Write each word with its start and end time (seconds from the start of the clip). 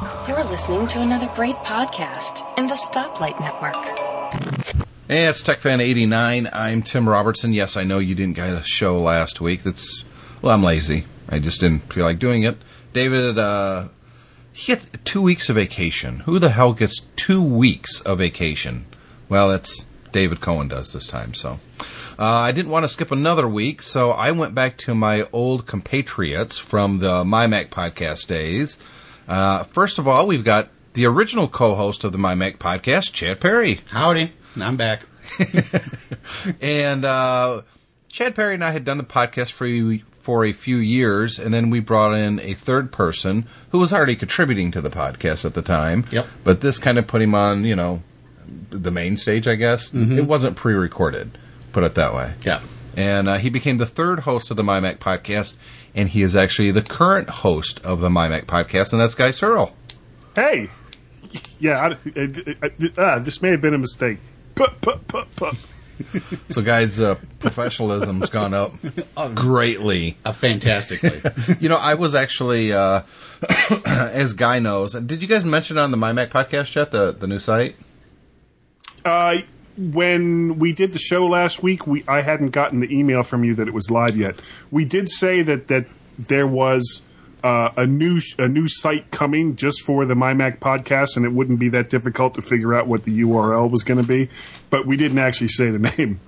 You're 0.00 0.44
listening 0.44 0.86
to 0.88 1.02
another 1.02 1.28
great 1.34 1.56
podcast 1.56 2.42
in 2.56 2.66
the 2.66 2.74
Stoplight 2.74 3.38
Network. 3.38 3.74
Hey, 5.08 5.26
it's 5.26 5.42
TechFan89. 5.42 6.48
I'm 6.54 6.80
Tim 6.80 7.06
Robertson. 7.06 7.52
Yes, 7.52 7.76
I 7.76 7.84
know 7.84 7.98
you 7.98 8.14
didn't 8.14 8.36
get 8.36 8.48
a 8.48 8.62
show 8.64 8.98
last 8.98 9.42
week. 9.42 9.62
That's, 9.62 10.04
well, 10.40 10.54
I'm 10.54 10.62
lazy. 10.62 11.04
I 11.28 11.38
just 11.38 11.60
didn't 11.60 11.92
feel 11.92 12.06
like 12.06 12.18
doing 12.18 12.44
it. 12.44 12.56
David, 12.94 13.36
uh, 13.36 13.88
he 14.54 14.72
gets 14.72 14.86
two 15.04 15.20
weeks 15.20 15.50
of 15.50 15.56
vacation. 15.56 16.20
Who 16.20 16.38
the 16.38 16.50
hell 16.50 16.72
gets 16.72 17.00
two 17.16 17.42
weeks 17.42 18.00
of 18.00 18.18
vacation? 18.18 18.86
Well, 19.28 19.50
that's 19.50 19.84
David 20.12 20.40
Cohen 20.40 20.68
does 20.68 20.94
this 20.94 21.06
time, 21.06 21.34
so. 21.34 21.60
Uh, 22.18 22.24
I 22.24 22.52
didn't 22.52 22.70
want 22.70 22.84
to 22.84 22.88
skip 22.88 23.10
another 23.10 23.46
week, 23.46 23.82
so 23.82 24.12
I 24.12 24.30
went 24.30 24.54
back 24.54 24.78
to 24.78 24.94
my 24.94 25.28
old 25.30 25.66
compatriots 25.66 26.56
from 26.56 26.98
the 26.98 27.22
MyMac 27.24 27.68
podcast 27.68 28.28
days. 28.28 28.78
Uh, 29.30 29.62
first 29.62 30.00
of 30.00 30.08
all, 30.08 30.26
we've 30.26 30.42
got 30.42 30.70
the 30.94 31.06
original 31.06 31.46
co-host 31.46 32.02
of 32.02 32.10
the 32.10 32.18
MyMac 32.18 32.58
podcast, 32.58 33.12
Chad 33.12 33.40
Perry. 33.40 33.78
Howdy, 33.90 34.32
I'm 34.60 34.76
back. 34.76 35.02
and 36.60 37.04
uh, 37.04 37.62
Chad 38.08 38.34
Perry 38.34 38.54
and 38.54 38.64
I 38.64 38.72
had 38.72 38.84
done 38.84 38.98
the 38.98 39.04
podcast 39.04 39.52
for 39.52 39.66
you 39.66 40.00
for 40.18 40.44
a 40.44 40.52
few 40.52 40.78
years, 40.78 41.38
and 41.38 41.54
then 41.54 41.70
we 41.70 41.78
brought 41.78 42.14
in 42.14 42.40
a 42.40 42.54
third 42.54 42.90
person 42.90 43.46
who 43.70 43.78
was 43.78 43.92
already 43.92 44.16
contributing 44.16 44.72
to 44.72 44.80
the 44.80 44.90
podcast 44.90 45.44
at 45.44 45.54
the 45.54 45.62
time. 45.62 46.04
Yep. 46.10 46.26
But 46.42 46.60
this 46.60 46.78
kind 46.78 46.98
of 46.98 47.06
put 47.06 47.22
him 47.22 47.34
on, 47.34 47.62
you 47.62 47.76
know, 47.76 48.02
the 48.70 48.90
main 48.90 49.16
stage, 49.16 49.46
I 49.46 49.54
guess. 49.54 49.94
It 49.94 50.22
wasn't 50.22 50.56
pre-recorded, 50.56 51.38
put 51.72 51.84
it 51.84 51.94
that 51.94 52.14
way. 52.14 52.34
Yeah. 52.44 52.62
And 52.96 53.28
uh, 53.28 53.38
he 53.38 53.48
became 53.48 53.76
the 53.76 53.86
third 53.86 54.20
host 54.20 54.50
of 54.50 54.56
the 54.56 54.64
MyMac 54.64 54.98
podcast, 54.98 55.54
and 55.94 56.08
he 56.08 56.22
is 56.22 56.36
actually 56.36 56.70
the 56.70 56.82
current 56.82 57.30
host 57.30 57.80
of 57.84 58.00
the 58.00 58.08
MyMac 58.08 58.44
podcast, 58.44 58.92
and 58.92 59.00
that's 59.00 59.14
Guy 59.14 59.30
Searle. 59.30 59.74
Hey, 60.34 60.70
yeah, 61.58 61.78
I, 61.78 62.20
I, 62.20 62.44
I, 62.62 62.70
ah, 62.98 63.18
this 63.18 63.42
may 63.42 63.50
have 63.50 63.60
been 63.60 63.74
a 63.74 63.78
mistake. 63.78 64.18
Pup, 64.54 64.80
pup, 64.80 65.06
pup, 65.08 65.28
pup. 65.36 65.54
So, 66.48 66.62
guys, 66.62 66.98
uh, 66.98 67.16
professionalism's 67.40 68.30
gone 68.30 68.54
up 68.54 68.72
greatly. 69.34 70.16
Uh, 70.24 70.32
fantastically. 70.32 71.20
You 71.60 71.68
know, 71.68 71.76
I 71.76 71.94
was 71.94 72.14
actually, 72.14 72.72
uh, 72.72 73.02
as 73.86 74.32
Guy 74.32 74.60
knows, 74.60 74.94
did 74.94 75.20
you 75.20 75.28
guys 75.28 75.44
mention 75.44 75.76
on 75.78 75.90
the 75.90 75.98
MyMac 75.98 76.30
podcast 76.30 76.74
yet, 76.74 76.90
the, 76.90 77.12
the 77.12 77.26
new 77.26 77.38
site? 77.38 77.76
Uh, 79.04 79.38
when 79.80 80.58
we 80.58 80.72
did 80.72 80.92
the 80.92 80.98
show 80.98 81.26
last 81.26 81.62
week, 81.62 81.86
we 81.86 82.04
I 82.06 82.20
hadn't 82.20 82.50
gotten 82.50 82.80
the 82.80 82.94
email 82.94 83.22
from 83.22 83.44
you 83.44 83.54
that 83.54 83.66
it 83.66 83.74
was 83.74 83.90
live 83.90 84.16
yet. 84.16 84.36
We 84.70 84.84
did 84.84 85.08
say 85.08 85.42
that 85.42 85.68
that 85.68 85.86
there 86.18 86.46
was 86.46 87.02
uh, 87.42 87.70
a 87.76 87.86
new 87.86 88.20
a 88.38 88.46
new 88.48 88.68
site 88.68 89.10
coming 89.10 89.56
just 89.56 89.80
for 89.82 90.04
the 90.04 90.14
MyMac 90.14 90.58
podcast, 90.58 91.16
and 91.16 91.24
it 91.24 91.32
wouldn't 91.32 91.58
be 91.58 91.70
that 91.70 91.88
difficult 91.88 92.34
to 92.34 92.42
figure 92.42 92.74
out 92.74 92.86
what 92.86 93.04
the 93.04 93.22
URL 93.22 93.70
was 93.70 93.82
going 93.82 94.00
to 94.00 94.06
be. 94.06 94.28
But 94.68 94.86
we 94.86 94.96
didn't 94.98 95.18
actually 95.18 95.48
say 95.48 95.70
the 95.70 95.78
name. 95.96 96.20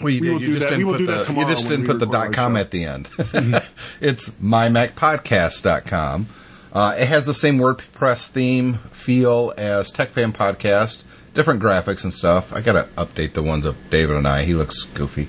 Well, 0.00 0.10
you 0.10 0.20
We 0.20 0.30
will 0.30 0.38
do 0.38 0.58
that- 0.60 0.76
we 0.78 0.84
will 0.84 0.96
put 0.96 1.06
that 1.06 1.26
the, 1.26 1.34
you 1.34 1.46
just 1.46 1.68
didn't 1.68 1.86
put 1.86 1.98
the 1.98 2.06
dot 2.06 2.32
com 2.32 2.54
show. 2.54 2.60
at 2.60 2.70
the 2.70 2.84
end. 2.84 3.10
it's 4.00 4.30
mymacpodcast.com. 4.30 6.26
Uh, 6.72 6.94
it 6.98 7.06
has 7.06 7.26
the 7.26 7.34
same 7.34 7.58
WordPress 7.58 8.28
theme 8.28 8.74
feel 8.92 9.52
as 9.58 9.92
TechFan 9.92 10.32
Podcast, 10.32 11.04
different 11.34 11.60
graphics 11.62 12.04
and 12.04 12.12
stuff. 12.12 12.52
I 12.52 12.60
got 12.60 12.72
to 12.72 12.88
update 12.96 13.32
the 13.34 13.42
ones 13.42 13.64
of 13.66 13.76
David 13.90 14.16
and 14.16 14.26
I. 14.28 14.44
He 14.44 14.54
looks 14.54 14.82
goofy. 14.84 15.28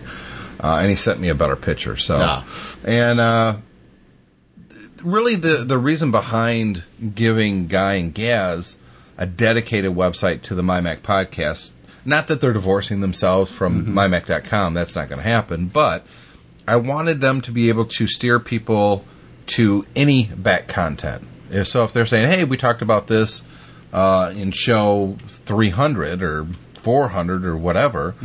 Uh, 0.63 0.77
and 0.77 0.89
he 0.89 0.95
sent 0.95 1.19
me 1.19 1.27
a 1.29 1.35
better 1.35 1.55
picture. 1.57 1.97
So, 1.97 2.17
Ah. 2.21 2.45
and 2.85 3.19
uh, 3.19 3.55
really, 5.03 5.35
the 5.35 5.63
the 5.65 5.77
reason 5.77 6.11
behind 6.11 6.83
giving 7.15 7.67
Guy 7.67 7.95
and 7.95 8.13
Gaz 8.13 8.77
a 9.17 9.25
dedicated 9.25 9.91
website 9.93 10.41
to 10.43 10.55
the 10.55 10.61
MyMac 10.63 11.01
podcast, 11.01 11.71
not 12.05 12.27
that 12.27 12.41
they're 12.41 12.53
divorcing 12.53 13.01
themselves 13.01 13.51
from 13.51 13.85
MyMac.com, 13.87 14.73
that's 14.73 14.95
not 14.95 15.07
going 15.09 15.19
to 15.21 15.27
happen, 15.27 15.67
but 15.67 16.05
I 16.67 16.77
wanted 16.77 17.21
them 17.21 17.41
to 17.41 17.51
be 17.51 17.69
able 17.69 17.85
to 17.85 18.07
steer 18.07 18.39
people 18.39 19.05
to 19.47 19.85
any 19.95 20.25
back 20.35 20.67
content. 20.67 21.27
If 21.51 21.67
so, 21.67 21.83
if 21.83 21.93
they're 21.93 22.05
saying, 22.07 22.31
"Hey, 22.31 22.43
we 22.43 22.57
talked 22.57 22.81
about 22.81 23.07
this 23.07 23.43
uh, 23.93 24.33
in 24.35 24.51
show 24.51 25.15
300 25.27 26.21
or 26.21 26.47
400 26.73 27.45
or 27.45 27.55
whatever," 27.55 28.15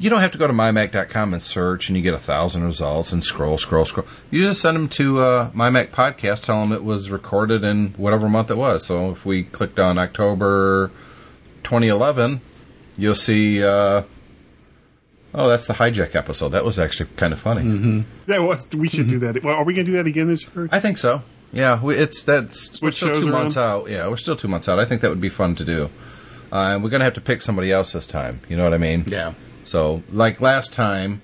you 0.00 0.08
don't 0.10 0.20
have 0.20 0.30
to 0.30 0.38
go 0.38 0.46
to 0.46 0.52
mymac.com 0.52 1.34
and 1.34 1.42
search, 1.42 1.88
and 1.88 1.96
you 1.96 2.02
get 2.04 2.14
a 2.14 2.18
thousand 2.20 2.62
results 2.64 3.10
and 3.12 3.24
scroll, 3.24 3.58
scroll, 3.58 3.84
scroll. 3.84 4.06
You 4.30 4.42
just 4.42 4.60
send 4.60 4.76
them 4.76 4.88
to 4.90 5.18
uh, 5.18 5.50
MyMac 5.50 5.90
Podcast, 5.90 6.44
tell 6.44 6.60
them 6.60 6.70
it 6.72 6.84
was 6.84 7.10
recorded 7.10 7.64
in 7.64 7.94
whatever 7.96 8.28
month 8.28 8.48
it 8.50 8.56
was. 8.56 8.86
So 8.86 9.10
if 9.10 9.26
we 9.26 9.42
clicked 9.42 9.80
on 9.80 9.98
October 9.98 10.92
2011, 11.64 12.40
you'll 12.96 13.14
see. 13.16 13.62
Uh, 13.64 14.02
oh, 15.34 15.48
that's 15.48 15.66
the 15.66 15.74
hijack 15.74 16.14
episode. 16.14 16.50
That 16.50 16.64
was 16.64 16.78
actually 16.78 17.10
kind 17.16 17.32
of 17.32 17.40
funny. 17.40 18.04
That 18.26 18.42
was 18.42 18.68
we 18.72 18.88
should 18.88 19.08
do 19.08 19.18
that. 19.20 19.42
Well, 19.42 19.56
are 19.56 19.64
we 19.64 19.74
going 19.74 19.86
to 19.86 19.90
do 19.92 19.96
that 19.96 20.06
again 20.06 20.28
this 20.28 20.46
year? 20.54 20.68
I 20.70 20.78
think 20.80 20.98
so. 20.98 21.22
Yeah, 21.52 21.82
we, 21.82 21.96
it's 21.96 22.24
that's 22.24 22.80
we're 22.82 22.90
still 22.90 23.14
two 23.14 23.30
months 23.30 23.56
out. 23.56 23.88
Yeah, 23.88 24.08
we're 24.08 24.16
still 24.16 24.36
two 24.36 24.48
months 24.48 24.68
out. 24.68 24.78
I 24.78 24.84
think 24.84 25.00
that 25.00 25.10
would 25.10 25.20
be 25.20 25.30
fun 25.30 25.54
to 25.56 25.64
do. 25.64 25.90
Uh, 26.52 26.72
and 26.74 26.84
we're 26.84 26.90
gonna 26.90 27.04
have 27.04 27.14
to 27.14 27.20
pick 27.20 27.42
somebody 27.42 27.72
else 27.72 27.92
this 27.92 28.06
time. 28.06 28.40
You 28.48 28.56
know 28.56 28.64
what 28.64 28.74
I 28.74 28.78
mean? 28.78 29.04
yeah. 29.06 29.34
So, 29.64 30.02
like 30.10 30.40
last 30.40 30.72
time, 30.72 31.20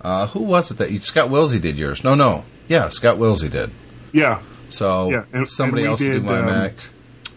uh, 0.00 0.26
who 0.28 0.42
was 0.42 0.70
it 0.70 0.78
that 0.78 0.90
you, 0.90 1.00
Scott 1.00 1.28
Wilsey 1.28 1.60
did 1.60 1.78
yours? 1.78 2.02
No, 2.02 2.14
no, 2.14 2.44
yeah, 2.66 2.88
Scott 2.88 3.18
Wilsey 3.18 3.50
did. 3.50 3.70
Yeah, 4.12 4.40
So 4.70 5.10
Yeah, 5.10 5.24
and- 5.32 5.48
somebody 5.48 5.82
and 5.82 5.90
else 5.90 6.00
do 6.00 6.12
did, 6.14 6.24
my 6.24 6.38
um, 6.38 6.46
Mac. 6.46 6.72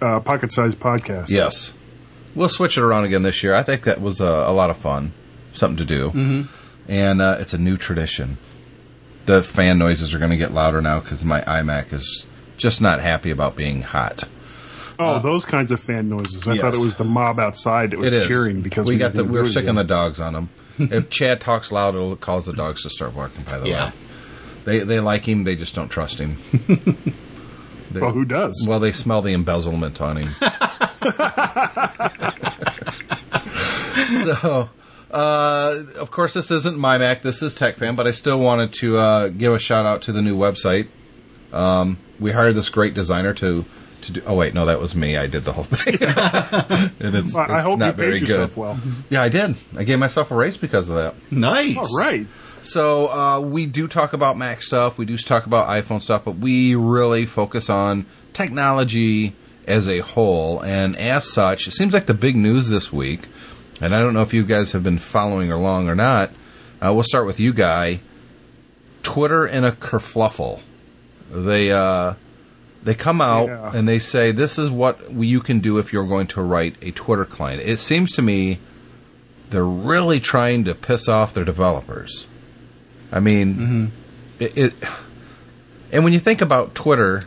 uh, 0.02 0.20
pocket 0.22 0.52
sized 0.54 0.80
podcast. 0.80 1.30
Yes, 1.30 1.74
we'll 2.34 2.48
switch 2.50 2.78
it 2.78 2.82
around 2.84 3.04
again 3.06 3.24
this 3.24 3.44
year. 3.44 3.54
I 3.54 3.64
think 3.64 3.84
that 3.84 4.00
was 4.00 4.22
a, 4.22 4.26
a 4.26 4.54
lot 4.54 4.70
of 4.70 4.78
fun, 4.78 5.12
something 5.52 5.78
to 5.78 5.86
do, 5.86 6.08
mm-hmm. 6.12 6.42
and 6.88 7.22
uh, 7.22 7.38
it's 7.40 7.54
a 7.54 7.58
new 7.58 7.76
tradition. 7.76 8.38
The 9.28 9.44
fan 9.44 9.78
noises 9.78 10.16
are 10.16 10.20
going 10.20 10.32
to 10.32 10.38
get 10.38 10.52
louder 10.54 10.82
now 10.82 11.00
because 11.00 11.24
my 11.24 11.42
iMac 11.42 11.94
is 11.94 12.26
just 12.58 12.82
not 12.82 13.02
happy 13.02 13.30
about 13.30 13.56
being 13.56 13.82
hot. 13.82 14.24
Oh, 15.00 15.16
uh, 15.16 15.20
those 15.20 15.46
kinds 15.46 15.70
of 15.70 15.80
fan 15.80 16.10
noises. 16.10 16.48
I 16.48 16.54
yes. 16.54 16.62
thought 16.62 16.74
it 16.74 16.80
was 16.80 16.96
the 16.96 17.04
mob 17.04 17.40
outside 17.40 17.92
that 17.92 18.00
was 18.00 18.12
It 18.14 18.18
is 18.18 18.28
cheering 18.28 18.62
because 18.62 18.88
we, 18.88 18.96
we 18.96 19.00
got 19.00 19.14
the, 19.14 19.24
we're 19.26 19.46
sicking 19.46 19.70
again. 19.70 19.76
the 19.76 19.84
dogs 19.84 20.20
on 20.20 20.34
them. 20.34 20.50
if 20.80 21.10
Chad 21.12 21.40
talks 21.42 21.72
loud, 21.72 21.94
it'll 21.94 22.16
cause 22.16 22.48
the 22.48 22.54
dogs 22.54 22.82
to 22.84 22.90
start 22.90 23.14
barking. 23.16 23.44
By 23.44 23.60
the 23.60 23.70
Yeah. 23.70 23.86
way, 23.88 23.92
they 24.66 24.80
they 24.80 25.00
like 25.00 25.28
him, 25.28 25.44
they 25.44 25.56
just 25.56 25.76
don't 25.76 25.90
trust 25.90 26.18
him. 26.20 26.38
They- 26.68 27.14
Well, 28.02 28.12
who 28.12 28.26
does? 28.26 28.66
Well, 28.68 28.80
they 28.82 28.92
smell 28.92 29.22
the 29.22 29.32
embezzlement 29.34 30.02
on 30.02 30.18
him. 30.18 30.28
so, 34.26 34.70
uh, 35.12 35.84
of 35.96 36.12
course, 36.12 36.34
this 36.34 36.52
isn't 36.52 36.78
my 36.78 36.98
Mac. 36.98 37.22
This 37.22 37.42
is 37.42 37.56
TechFan, 37.56 37.96
but 37.96 38.08
I 38.08 38.12
still 38.12 38.40
wanted 38.40 38.74
to 38.74 38.98
uh, 38.98 39.28
give 39.30 39.54
a 39.54 39.60
shout 39.60 39.86
out 39.86 40.02
to 40.04 40.12
the 40.12 40.22
new 40.22 40.38
website. 40.38 40.88
Um, 41.54 41.98
we 42.20 42.32
hired 42.32 42.56
this 42.56 42.70
great 42.70 42.94
designer 42.94 43.34
to 43.36 43.66
to 44.02 44.12
do. 44.12 44.22
Oh 44.28 44.36
wait, 44.36 44.54
no, 44.54 44.66
that 44.66 44.80
was 44.80 44.94
me. 44.96 45.18
I 45.18 45.28
did 45.28 45.44
the 45.46 45.54
whole 45.54 45.64
thing. 45.64 45.96
and 47.00 47.16
it's, 47.16 47.34
Well, 47.34 47.50
I 47.50 47.60
it's 47.60 47.66
hope 47.66 47.72
you 47.80 47.86
not 47.86 47.96
paid 47.98 48.04
very 48.04 48.20
yourself 48.20 48.56
good. 48.56 48.62
well. 48.62 48.80
Yeah, 49.10 49.22
I 49.24 49.30
did. 49.30 49.56
I 49.76 49.84
gave 49.86 49.98
myself 50.00 50.30
a 50.32 50.36
raise 50.36 50.58
because 50.58 50.90
of 50.90 50.96
that. 50.96 51.16
Nice. 51.32 51.78
All 51.78 51.98
right. 51.98 52.28
So 52.64 53.08
uh, 53.10 53.40
we 53.40 53.66
do 53.66 53.88
talk 53.88 54.12
about 54.14 54.36
Mac 54.38 54.62
stuff, 54.62 54.98
we 54.98 55.06
do 55.06 55.18
talk 55.18 55.46
about 55.46 55.70
iPhone 55.70 56.02
stuff, 56.02 56.26
but 56.26 56.38
we 56.38 56.76
really 56.76 57.26
focus 57.26 57.70
on 57.70 58.06
technology 58.34 59.36
as 59.66 59.88
a 59.88 60.00
whole. 60.00 60.62
And 60.64 60.96
as 60.98 61.32
such, 61.32 61.68
it 61.68 61.72
seems 61.72 61.94
like 61.94 62.08
the 62.08 62.14
big 62.14 62.36
news 62.36 62.68
this 62.70 62.92
week, 62.92 63.28
and 63.82 63.96
I 63.96 64.00
don't 64.02 64.14
know 64.14 64.22
if 64.22 64.34
you 64.34 64.44
guys 64.44 64.72
have 64.72 64.84
been 64.84 64.98
following 65.00 65.52
along 65.52 65.90
or 65.90 65.96
not. 65.96 66.32
Uh, 66.84 66.94
we'll 66.94 67.04
start 67.04 67.26
with 67.26 67.40
you, 67.40 67.54
guy. 67.54 68.02
Twitter 69.04 69.46
in 69.46 69.64
a 69.64 69.72
kerfluffle. 69.72 70.62
They 71.32 71.72
uh, 71.72 72.14
they 72.84 72.96
come 72.96 73.22
out 73.22 73.48
Yeah. 73.48 73.72
and 73.74 73.88
they 73.88 74.00
say 74.00 74.32
this 74.32 74.58
is 74.60 74.70
what 74.70 75.12
you 75.12 75.40
can 75.42 75.60
do 75.60 75.78
if 75.78 75.92
you're 75.92 76.08
going 76.08 76.28
to 76.28 76.42
write 76.42 76.76
a 76.82 76.92
Twitter 76.92 77.26
client. 77.26 77.62
It 77.62 77.80
seems 77.80 78.14
to 78.14 78.22
me 78.22 78.60
they're 79.50 79.66
really 79.66 80.20
trying 80.20 80.66
to 80.66 80.76
piss 80.76 81.08
off 81.08 81.34
their 81.34 81.46
developers. 81.46 82.28
I 83.12 83.20
mean, 83.22 83.92
it, 84.40 84.58
it. 84.58 84.74
And 85.92 86.04
when 86.04 86.12
you 86.12 86.20
think 86.20 86.42
about 86.42 86.76
Twitter, 86.76 87.22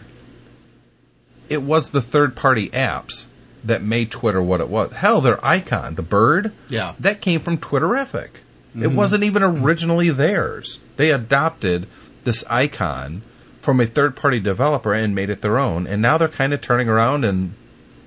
it 1.48 1.62
was 1.62 1.90
the 1.90 2.02
third-party 2.02 2.68
apps 2.70 3.26
that 3.64 3.82
made 3.82 4.10
Twitter 4.10 4.42
what 4.42 4.60
it 4.60 4.68
was. 4.68 4.92
Hell, 4.94 5.20
their 5.20 5.44
icon, 5.44 5.94
the 5.94 6.02
bird, 6.02 6.52
Yeah. 6.68 6.94
that 6.98 7.20
came 7.20 7.40
from 7.40 7.58
Twitterrific. 7.58 8.28
It 8.74 8.78
mm-hmm. 8.78 8.96
wasn't 8.96 9.24
even 9.24 9.42
originally 9.42 10.10
theirs. 10.10 10.78
They 10.96 11.10
adopted 11.10 11.86
this 12.24 12.44
icon 12.48 13.22
from 13.60 13.80
a 13.80 13.86
third-party 13.86 14.40
developer 14.40 14.94
and 14.94 15.14
made 15.14 15.30
it 15.30 15.42
their 15.42 15.58
own. 15.58 15.86
And 15.86 16.00
now 16.00 16.16
they're 16.18 16.28
kind 16.28 16.52
of 16.52 16.60
turning 16.60 16.88
around 16.88 17.24
and 17.24 17.54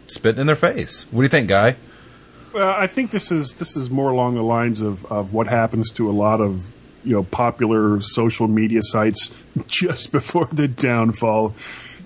spitting 0.08 0.42
in 0.42 0.48
their 0.48 0.56
face. 0.56 1.06
What 1.12 1.22
do 1.22 1.24
you 1.24 1.30
think, 1.30 1.50
guy? 1.50 1.76
Well, 2.54 2.70
I 2.70 2.88
think 2.88 3.12
this 3.12 3.32
is 3.32 3.56
this 3.56 3.76
is 3.76 3.90
more 3.90 4.12
along 4.12 4.36
the 4.36 4.44
lines 4.44 4.80
of, 4.80 5.06
of 5.12 5.34
what 5.34 5.48
happens 5.48 5.90
to 5.94 6.10
a 6.10 6.14
lot 6.14 6.40
of 6.40 6.72
you 7.04 7.16
know 7.16 7.24
popular 7.24 8.00
social 8.00 8.48
media 8.48 8.82
sites 8.84 9.36
just 9.68 10.12
before 10.12 10.48
the 10.52 10.68
downfall. 10.68 11.56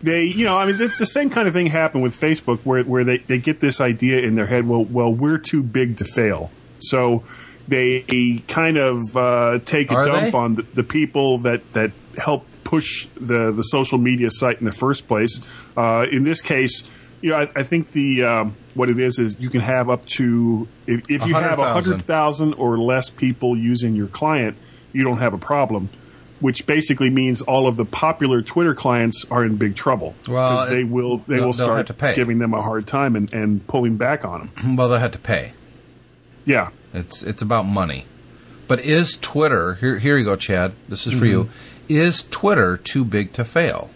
They, 0.01 0.25
you 0.25 0.45
know, 0.45 0.57
I 0.57 0.65
mean, 0.65 0.77
the, 0.77 0.93
the 0.99 1.05
same 1.05 1.29
kind 1.29 1.47
of 1.47 1.53
thing 1.53 1.67
happened 1.67 2.03
with 2.03 2.19
Facebook, 2.19 2.59
where 2.63 2.83
where 2.83 3.03
they, 3.03 3.17
they 3.19 3.37
get 3.37 3.59
this 3.59 3.81
idea 3.81 4.21
in 4.21 4.35
their 4.35 4.45
head. 4.45 4.67
Well, 4.67 4.85
well, 4.85 5.13
we're 5.13 5.37
too 5.37 5.63
big 5.63 5.97
to 5.97 6.05
fail, 6.05 6.51
so 6.79 7.23
they 7.67 8.43
kind 8.47 8.77
of 8.77 8.99
uh, 9.15 9.59
take 9.65 9.91
a 9.91 9.95
Are 9.95 10.05
dump 10.05 10.31
they? 10.31 10.37
on 10.37 10.55
the, 10.55 10.61
the 10.73 10.83
people 10.83 11.39
that 11.39 11.73
that 11.73 11.91
help 12.17 12.45
push 12.63 13.07
the 13.19 13.51
the 13.51 13.63
social 13.63 13.97
media 13.97 14.29
site 14.29 14.59
in 14.59 14.65
the 14.65 14.71
first 14.71 15.07
place. 15.07 15.41
Uh, 15.75 16.05
in 16.11 16.23
this 16.23 16.41
case, 16.41 16.83
you 17.21 17.31
know, 17.31 17.37
I, 17.37 17.49
I 17.55 17.63
think 17.63 17.91
the 17.91 18.23
um, 18.23 18.55
what 18.73 18.89
it 18.89 18.99
is 18.99 19.19
is 19.19 19.39
you 19.39 19.49
can 19.49 19.61
have 19.61 19.89
up 19.89 20.05
to 20.17 20.67
if, 20.85 21.09
if 21.09 21.25
you 21.25 21.33
have 21.33 21.59
a 21.59 21.73
hundred 21.73 22.01
thousand 22.03 22.53
or 22.53 22.77
less 22.77 23.09
people 23.09 23.57
using 23.57 23.95
your 23.95 24.07
client, 24.07 24.57
you 24.93 25.03
don't 25.03 25.19
have 25.19 25.33
a 25.33 25.37
problem. 25.37 25.89
Which 26.39 26.67
basically 26.67 27.09
means 27.09 27.41
all 27.41 27.67
of 27.67 27.77
the 27.77 27.85
popular 27.85 28.43
Twitter 28.43 28.75
clients 28.75 29.25
are 29.31 29.43
in 29.43 29.55
big 29.55 29.75
trouble 29.75 30.13
Well, 30.27 30.67
they 30.69 30.83
will 30.83 31.17
they 31.17 31.37
they'll- 31.37 31.45
will 31.47 31.53
they'll 31.53 31.67
have 31.67 31.85
start 31.85 31.87
to 31.87 31.93
pay. 31.95 32.13
giving 32.15 32.37
them 32.37 32.53
a 32.53 32.61
hard 32.61 32.85
time 32.85 33.15
and, 33.15 33.33
and 33.33 33.65
pulling 33.65 33.97
back 33.97 34.23
on 34.23 34.51
them. 34.55 34.75
Well, 34.77 34.89
they 34.89 34.99
had 34.99 35.13
to 35.13 35.19
pay. 35.19 35.53
Yeah, 36.45 36.69
It's 36.93 37.23
it's 37.23 37.41
about 37.41 37.63
money. 37.65 38.05
But 38.67 38.81
is 38.81 39.17
Twitter 39.17 39.75
here? 39.75 39.97
Here 39.97 40.17
you 40.17 40.25
go, 40.25 40.35
Chad. 40.35 40.73
This 40.89 41.07
is 41.07 41.17
for 41.17 41.25
you. 41.25 41.49
Is 41.89 42.23
Twitter 42.23 42.77
too 42.77 43.03
big 43.05 43.31
to 43.33 43.43
fail, 43.45 43.89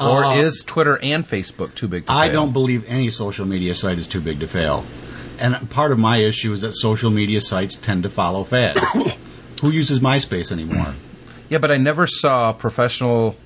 or 0.00 0.24
Uh, 0.24 0.36
is 0.36 0.62
Twitter 0.66 0.98
and 1.02 1.26
Facebook 1.28 1.74
too 1.74 1.88
big 1.88 2.06
to 2.06 2.12
I 2.12 2.28
fail? 2.28 2.42
don't 2.44 2.52
believe 2.52 2.84
any 2.88 3.10
social 3.10 3.44
media 3.44 3.74
site 3.74 3.98
is 3.98 4.06
too 4.06 4.20
big 4.20 4.38
to 4.40 4.48
fail. 4.48 4.84
And 5.38 5.68
part 5.70 5.92
of 5.92 5.98
my 5.98 6.18
issue 6.18 6.52
is 6.52 6.60
that 6.62 6.72
social 6.72 7.10
media 7.10 7.40
sites 7.40 7.76
tend 7.76 8.04
to 8.04 8.08
follow 8.08 8.44
fads. 8.44 8.80
Who 9.62 9.70
uses 9.70 9.98
MySpace 10.00 10.50
anymore? 10.52 10.94
Yeah, 11.48 11.58
but 11.58 11.70
I 11.70 11.76
never 11.78 12.06
saw 12.06 12.52
professional 12.52 13.36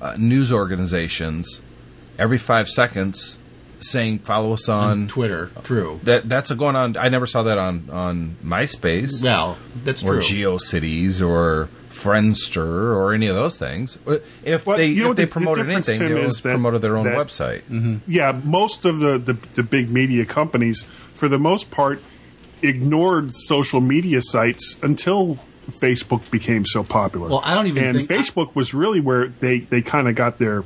uh, 0.00 0.16
news 0.18 0.50
organizations 0.52 1.60
every 2.18 2.38
five 2.38 2.68
seconds 2.68 3.38
saying 3.80 4.18
follow 4.20 4.54
us 4.54 4.68
on 4.68 5.06
Twitter, 5.06 5.50
true. 5.62 6.00
that. 6.02 6.28
That's 6.28 6.50
a 6.50 6.56
going 6.56 6.74
on. 6.74 6.96
I 6.96 7.08
never 7.10 7.26
saw 7.26 7.44
that 7.44 7.58
on 7.58 7.88
on 7.90 8.36
MySpace 8.44 9.22
Well, 9.22 9.56
that's 9.84 10.02
or 10.02 10.06
true. 10.14 10.18
Or 10.18 10.20
GeoCities 10.58 11.24
or 11.26 11.68
Friendster 11.90 12.66
or 12.96 13.12
any 13.12 13.26
of 13.28 13.36
those 13.36 13.56
things. 13.58 13.96
If 14.44 14.66
Well, 14.66 14.78
they 14.78 14.86
you 14.86 15.02
know 15.02 15.02
if 15.02 15.08
what 15.10 15.16
they 15.16 15.22
the- 15.24 15.26
the 15.26 15.32
promoted 15.32 15.68
anything, 15.68 15.98
Tim, 15.98 16.08
they 16.12 16.18
always 16.18 16.40
that- 16.40 16.50
promoted 16.50 16.82
their 16.82 16.96
own 16.96 17.04
that- 17.04 17.16
website. 17.16 18.00
yeah. 18.08 18.32
Most 18.42 18.84
of 18.84 18.98
the, 18.98 19.18
the 19.18 19.36
the 19.54 19.62
big 19.62 19.90
media 19.90 20.24
companies, 20.24 20.82
for 21.14 21.28
the 21.28 21.38
most 21.38 21.70
part, 21.70 22.00
ignored 22.62 23.32
social 23.32 23.80
media 23.80 24.20
sites 24.22 24.76
until 24.82 25.38
Facebook 25.68 26.30
became 26.30 26.64
so 26.66 26.82
popular. 26.82 27.28
Well, 27.28 27.42
I 27.44 27.54
don't 27.54 27.66
even 27.66 27.84
and 27.84 28.06
think- 28.06 28.08
Facebook 28.08 28.54
was 28.54 28.74
really 28.74 29.00
where 29.00 29.28
they 29.28 29.60
they 29.60 29.82
kind 29.82 30.08
of 30.08 30.14
got 30.14 30.38
their 30.38 30.64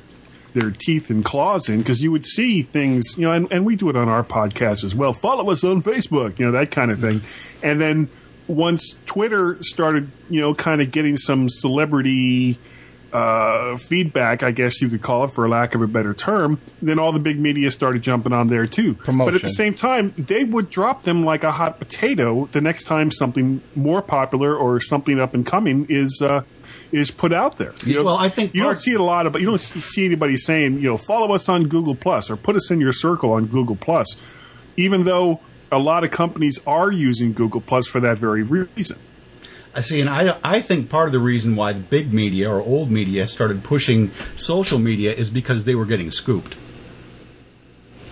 their 0.55 0.71
teeth 0.71 1.11
and 1.11 1.25
claws 1.25 1.69
in 1.69 1.79
because 1.79 2.03
you 2.03 2.13
would 2.13 2.25
see 2.27 2.63
things, 2.63 3.17
you 3.17 3.25
know, 3.27 3.33
and, 3.33 3.51
and 3.51 3.65
we 3.65 3.75
do 3.77 3.89
it 3.89 3.97
on 3.97 4.09
our 4.09 4.23
podcast 4.23 4.85
as 4.85 4.95
well. 4.95 5.13
Follow 5.13 5.51
us 5.51 5.65
on 5.65 5.83
Facebook, 5.83 6.39
you 6.39 6.45
know, 6.45 6.53
that 6.53 6.71
kind 6.71 6.91
of 6.91 7.01
thing. 7.01 7.23
And 7.63 7.81
then 7.81 8.11
once 8.49 8.99
Twitter 9.07 9.57
started, 9.63 10.11
you 10.29 10.41
know, 10.41 10.55
kind 10.55 10.83
of 10.83 10.91
getting 10.91 11.17
some 11.17 11.49
celebrity 11.49 12.59
uh, 13.13 13.77
feedback, 13.77 14.43
I 14.43 14.51
guess 14.51 14.81
you 14.81 14.89
could 14.89 15.03
call 15.03 15.25
it, 15.25 15.31
for 15.31 15.49
lack 15.49 15.75
of 15.75 15.83
a 15.83 15.87
better 15.87 16.15
term, 16.15 16.61
then 16.81 16.99
all 16.99 17.13
the 17.13 17.19
big 17.19 17.39
media 17.39 17.71
started 17.71 18.03
jumping 18.03 18.33
on 18.33 18.49
there 18.49 18.67
too. 18.67 18.95
Promotion. 18.95 19.33
But 19.33 19.35
at 19.37 19.43
the 19.43 19.49
same 19.49 19.75
time, 19.75 20.15
they 20.17 20.45
would 20.45 20.71
drop 20.71 21.05
them 21.05 21.25
like 21.25 21.45
a 21.45 21.53
hot 21.53 21.79
potato 21.79 22.47
the 22.53 22.61
next 22.61 22.85
time 22.85 23.11
something 23.11 23.63
more 23.75 24.03
popular 24.03 24.57
or 24.57 24.81
something 24.81 25.21
up 25.21 25.35
and 25.35 25.45
coming 25.45 25.87
is 25.89 26.23
uh, 26.23 26.43
is 26.91 27.11
put 27.11 27.33
out 27.33 27.59
there. 27.59 27.75
You 27.85 27.97
know, 27.97 28.05
Well, 28.05 28.17
I 28.17 28.29
think 28.29 28.55
you 28.55 28.63
don't 28.63 28.79
see 28.79 28.93
it 28.93 29.01
a 29.01 29.03
lot, 29.03 29.31
but 29.33 29.41
you 29.41 29.49
don't 29.49 29.61
see 29.61 30.05
anybody 30.07 30.37
saying, 30.37 30.75
you 30.79 30.89
know, 30.89 30.97
follow 30.97 31.35
us 31.35 31.49
on 31.49 31.69
Google 31.69 31.95
Plus 31.95 32.31
or 32.31 32.37
put 32.37 32.57
us 32.57 32.71
in 32.71 32.81
your 32.81 32.93
circle 32.93 33.33
on 33.33 33.47
Google 33.47 33.77
Plus, 33.77 34.17
even 34.77 35.05
though 35.05 35.41
a 35.71 35.79
lot 35.79 36.05
of 36.05 36.11
companies 36.11 36.61
are 36.67 36.91
using 36.91 37.33
Google 37.33 37.61
Plus 37.61 37.87
for 37.87 38.01
that 38.01 38.19
very 38.19 38.43
reason. 38.43 38.99
I 39.75 39.81
see, 39.81 40.01
and 40.01 40.11
I, 40.11 40.37
I 40.45 40.61
think 40.61 40.91
part 40.91 41.07
of 41.07 41.13
the 41.13 41.19
reason 41.19 41.57
why 41.57 41.73
the 41.73 41.81
big 41.81 42.13
media 42.13 42.51
or 42.51 42.61
old 42.61 42.91
media 42.91 43.27
started 43.27 43.65
pushing 43.65 44.11
social 44.37 44.79
media 44.79 45.13
is 45.13 45.31
because 45.31 45.65
they 45.65 45.75
were 45.75 45.87
getting 45.87 46.11
scooped. 46.11 46.57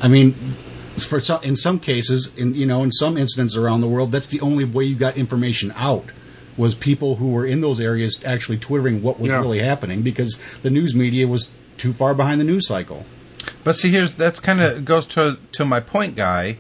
I 0.01 0.09
mean, 0.09 0.35
for 0.97 1.21
some, 1.21 1.43
in 1.43 1.57
some 1.57 1.79
cases, 1.79 2.33
in 2.37 2.55
you 2.55 2.65
know, 2.67 2.83
in 2.83 2.91
some 2.91 3.19
incidents 3.19 3.57
around 3.57 3.83
the 3.83 3.89
world, 3.89 4.11
that's 4.13 4.29
the 4.29 4.41
only 4.41 4.65
way 4.65 4.85
you 4.85 4.97
got 4.97 5.17
information 5.19 5.73
out 5.77 6.07
was 6.57 6.75
people 6.75 7.17
who 7.17 7.31
were 7.33 7.45
in 7.47 7.61
those 7.61 7.81
areas 7.81 8.23
actually 8.25 8.59
twittering 8.59 9.03
what 9.03 9.21
was 9.21 9.31
Yeah. 9.31 9.41
really 9.41 9.61
happening 9.61 10.03
because 10.03 10.39
the 10.63 10.71
news 10.71 10.95
media 10.95 11.27
was 11.29 11.51
too 11.77 11.93
far 11.93 12.15
behind 12.15 12.41
the 12.41 12.45
news 12.45 12.67
cycle. 12.67 13.05
But 13.65 13.77
see, 13.77 13.91
here's 13.91 14.15
that's 14.15 14.41
kind 14.41 14.61
of 14.61 14.85
goes 14.85 15.07
to 15.09 15.39
to 15.53 15.65
my 15.65 15.81
point, 15.81 16.17
guy. 16.17 16.57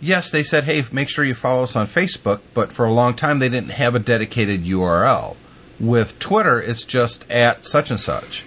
Yes, 0.00 0.30
they 0.30 0.42
said, 0.42 0.64
"Hey, 0.64 0.84
make 0.92 1.08
sure 1.08 1.24
you 1.24 1.34
follow 1.34 1.62
us 1.64 1.74
on 1.76 1.86
Facebook," 1.86 2.40
but 2.54 2.72
for 2.72 2.84
a 2.84 2.92
long 2.92 3.14
time 3.14 3.38
they 3.38 3.48
didn't 3.48 3.70
have 3.70 3.94
a 3.94 3.98
dedicated 3.98 4.64
URL. 4.66 5.36
With 5.80 6.18
Twitter, 6.18 6.60
it's 6.60 6.84
just 6.84 7.24
at 7.30 7.64
such 7.64 7.90
and 7.90 8.00
such, 8.00 8.44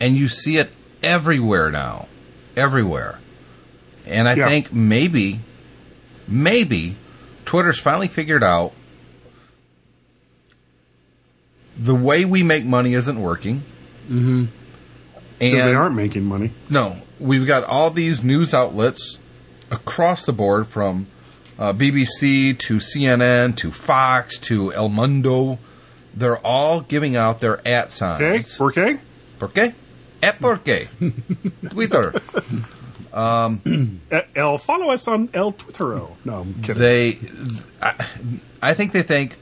and 0.00 0.16
you 0.16 0.28
see 0.28 0.58
it 0.58 0.72
everywhere 1.02 1.70
now, 1.70 2.06
everywhere. 2.56 3.18
And 4.06 4.28
I 4.28 4.34
Yeah. 4.34 4.48
think 4.48 4.72
maybe, 4.72 5.40
maybe 6.28 6.96
Twitter's 7.44 7.78
finally 7.78 8.08
figured 8.08 8.42
out 8.44 8.72
the 11.78 11.94
way 11.94 12.24
we 12.24 12.42
make 12.42 12.64
money 12.64 12.94
isn't 12.94 13.20
working. 13.20 13.62
Mm-hmm. 14.08 14.44
And 15.40 15.56
they 15.56 15.74
aren't 15.74 15.96
making 15.96 16.24
money. 16.24 16.52
no, 16.70 16.98
we've 17.18 17.46
got 17.46 17.64
all 17.64 17.90
these 17.90 18.22
news 18.22 18.54
outlets 18.54 19.18
across 19.72 20.24
the 20.24 20.32
board 20.32 20.68
from 20.68 21.08
uh, 21.58 21.72
BBC 21.72 22.56
to 22.58 22.76
CNN 22.76 23.56
to 23.56 23.70
Fox 23.72 24.38
to 24.40 24.72
El 24.72 24.88
Mundo. 24.88 25.58
They're 26.14 26.38
all 26.38 26.82
giving 26.82 27.16
out 27.16 27.40
their 27.40 27.66
at 27.66 27.90
signs. 27.90 28.60
okay. 28.60 28.98
¿Por 29.38 29.48
qué? 29.48 29.74
¿Et 30.22 30.38
por 30.38 30.58
qué? 30.58 30.88
Twitter. 31.70 32.14
Uh, 33.12 33.56
El, 34.34 34.58
follow 34.58 34.90
us 34.90 35.08
on 35.08 35.28
El 35.34 35.52
Twittero. 35.52 36.16
No, 36.24 36.40
I'm 36.40 36.54
kidding. 36.62 36.80
They, 36.80 37.18
I, 37.80 38.06
I 38.62 38.74
think 38.74 38.92
they 38.92 39.02
think 39.02 39.36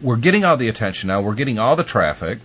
we're 0.00 0.16
getting 0.16 0.44
all 0.44 0.56
the 0.56 0.68
attention 0.68 1.08
now. 1.08 1.20
We're 1.20 1.34
getting 1.34 1.58
all 1.58 1.76
the 1.76 1.84
traffic. 1.84 2.38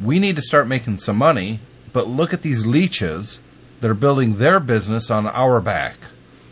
We 0.00 0.18
need 0.18 0.36
to 0.36 0.42
start 0.42 0.66
making 0.68 0.98
some 0.98 1.16
money. 1.16 1.60
But 1.92 2.08
look 2.08 2.34
at 2.34 2.42
these 2.42 2.66
leeches 2.66 3.40
that 3.84 3.90
are 3.90 3.94
building 3.94 4.38
their 4.38 4.60
business 4.60 5.10
on 5.10 5.26
our 5.26 5.60
back. 5.60 5.98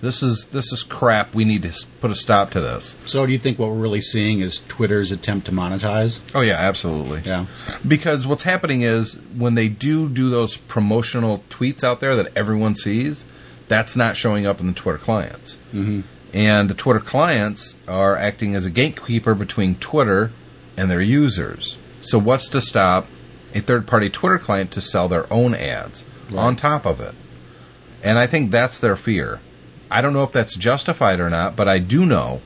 This 0.02 0.22
is 0.22 0.48
this 0.52 0.70
is 0.70 0.82
crap. 0.82 1.34
We 1.34 1.46
need 1.46 1.62
to 1.62 1.72
put 1.98 2.10
a 2.10 2.14
stop 2.14 2.50
to 2.50 2.60
this. 2.60 2.98
So, 3.06 3.24
do 3.24 3.32
you 3.32 3.38
think 3.38 3.58
what 3.58 3.70
we're 3.70 3.76
really 3.76 4.02
seeing 4.02 4.40
is 4.40 4.60
Twitter's 4.68 5.10
attempt 5.10 5.46
to 5.46 5.52
monetize? 5.52 6.20
Oh 6.34 6.42
yeah, 6.42 6.56
absolutely. 6.56 7.22
Yeah. 7.24 7.46
Because 7.88 8.26
what's 8.26 8.42
happening 8.42 8.82
is 8.82 9.14
when 9.34 9.54
they 9.54 9.70
do 9.70 10.10
do 10.10 10.28
those 10.28 10.58
promotional 10.58 11.42
tweets 11.48 11.82
out 11.82 12.00
there 12.00 12.14
that 12.16 12.36
everyone 12.36 12.74
sees, 12.74 13.24
that's 13.66 13.96
not 13.96 14.14
showing 14.18 14.44
up 14.44 14.60
in 14.60 14.66
the 14.66 14.74
Twitter 14.74 14.98
clients. 14.98 15.56
Mm-hmm. 15.72 16.02
And 16.34 16.68
the 16.68 16.74
Twitter 16.74 17.00
clients 17.00 17.76
are 17.88 18.14
acting 18.14 18.54
as 18.54 18.66
a 18.66 18.70
gatekeeper 18.70 19.34
between 19.34 19.76
Twitter 19.76 20.32
and 20.76 20.90
their 20.90 21.00
users. 21.00 21.78
So 22.02 22.18
what's 22.18 22.50
to 22.50 22.60
stop 22.60 23.06
a 23.54 23.60
third-party 23.62 24.10
Twitter 24.10 24.38
client 24.38 24.70
to 24.72 24.82
sell 24.82 25.08
their 25.08 25.32
own 25.32 25.54
ads 25.54 26.04
on 26.36 26.56
top 26.56 26.84
of 26.84 27.00
it? 27.00 27.14
And 28.02 28.18
I 28.18 28.26
think 28.26 28.50
that's 28.50 28.78
their 28.78 28.96
fear. 28.96 29.40
I 29.90 30.00
don't 30.00 30.12
know 30.12 30.24
if 30.24 30.32
that's 30.32 30.56
justified 30.56 31.20
or 31.20 31.28
not, 31.28 31.54
but 31.54 31.68
I 31.68 31.78
do 31.78 32.06
know 32.06 32.40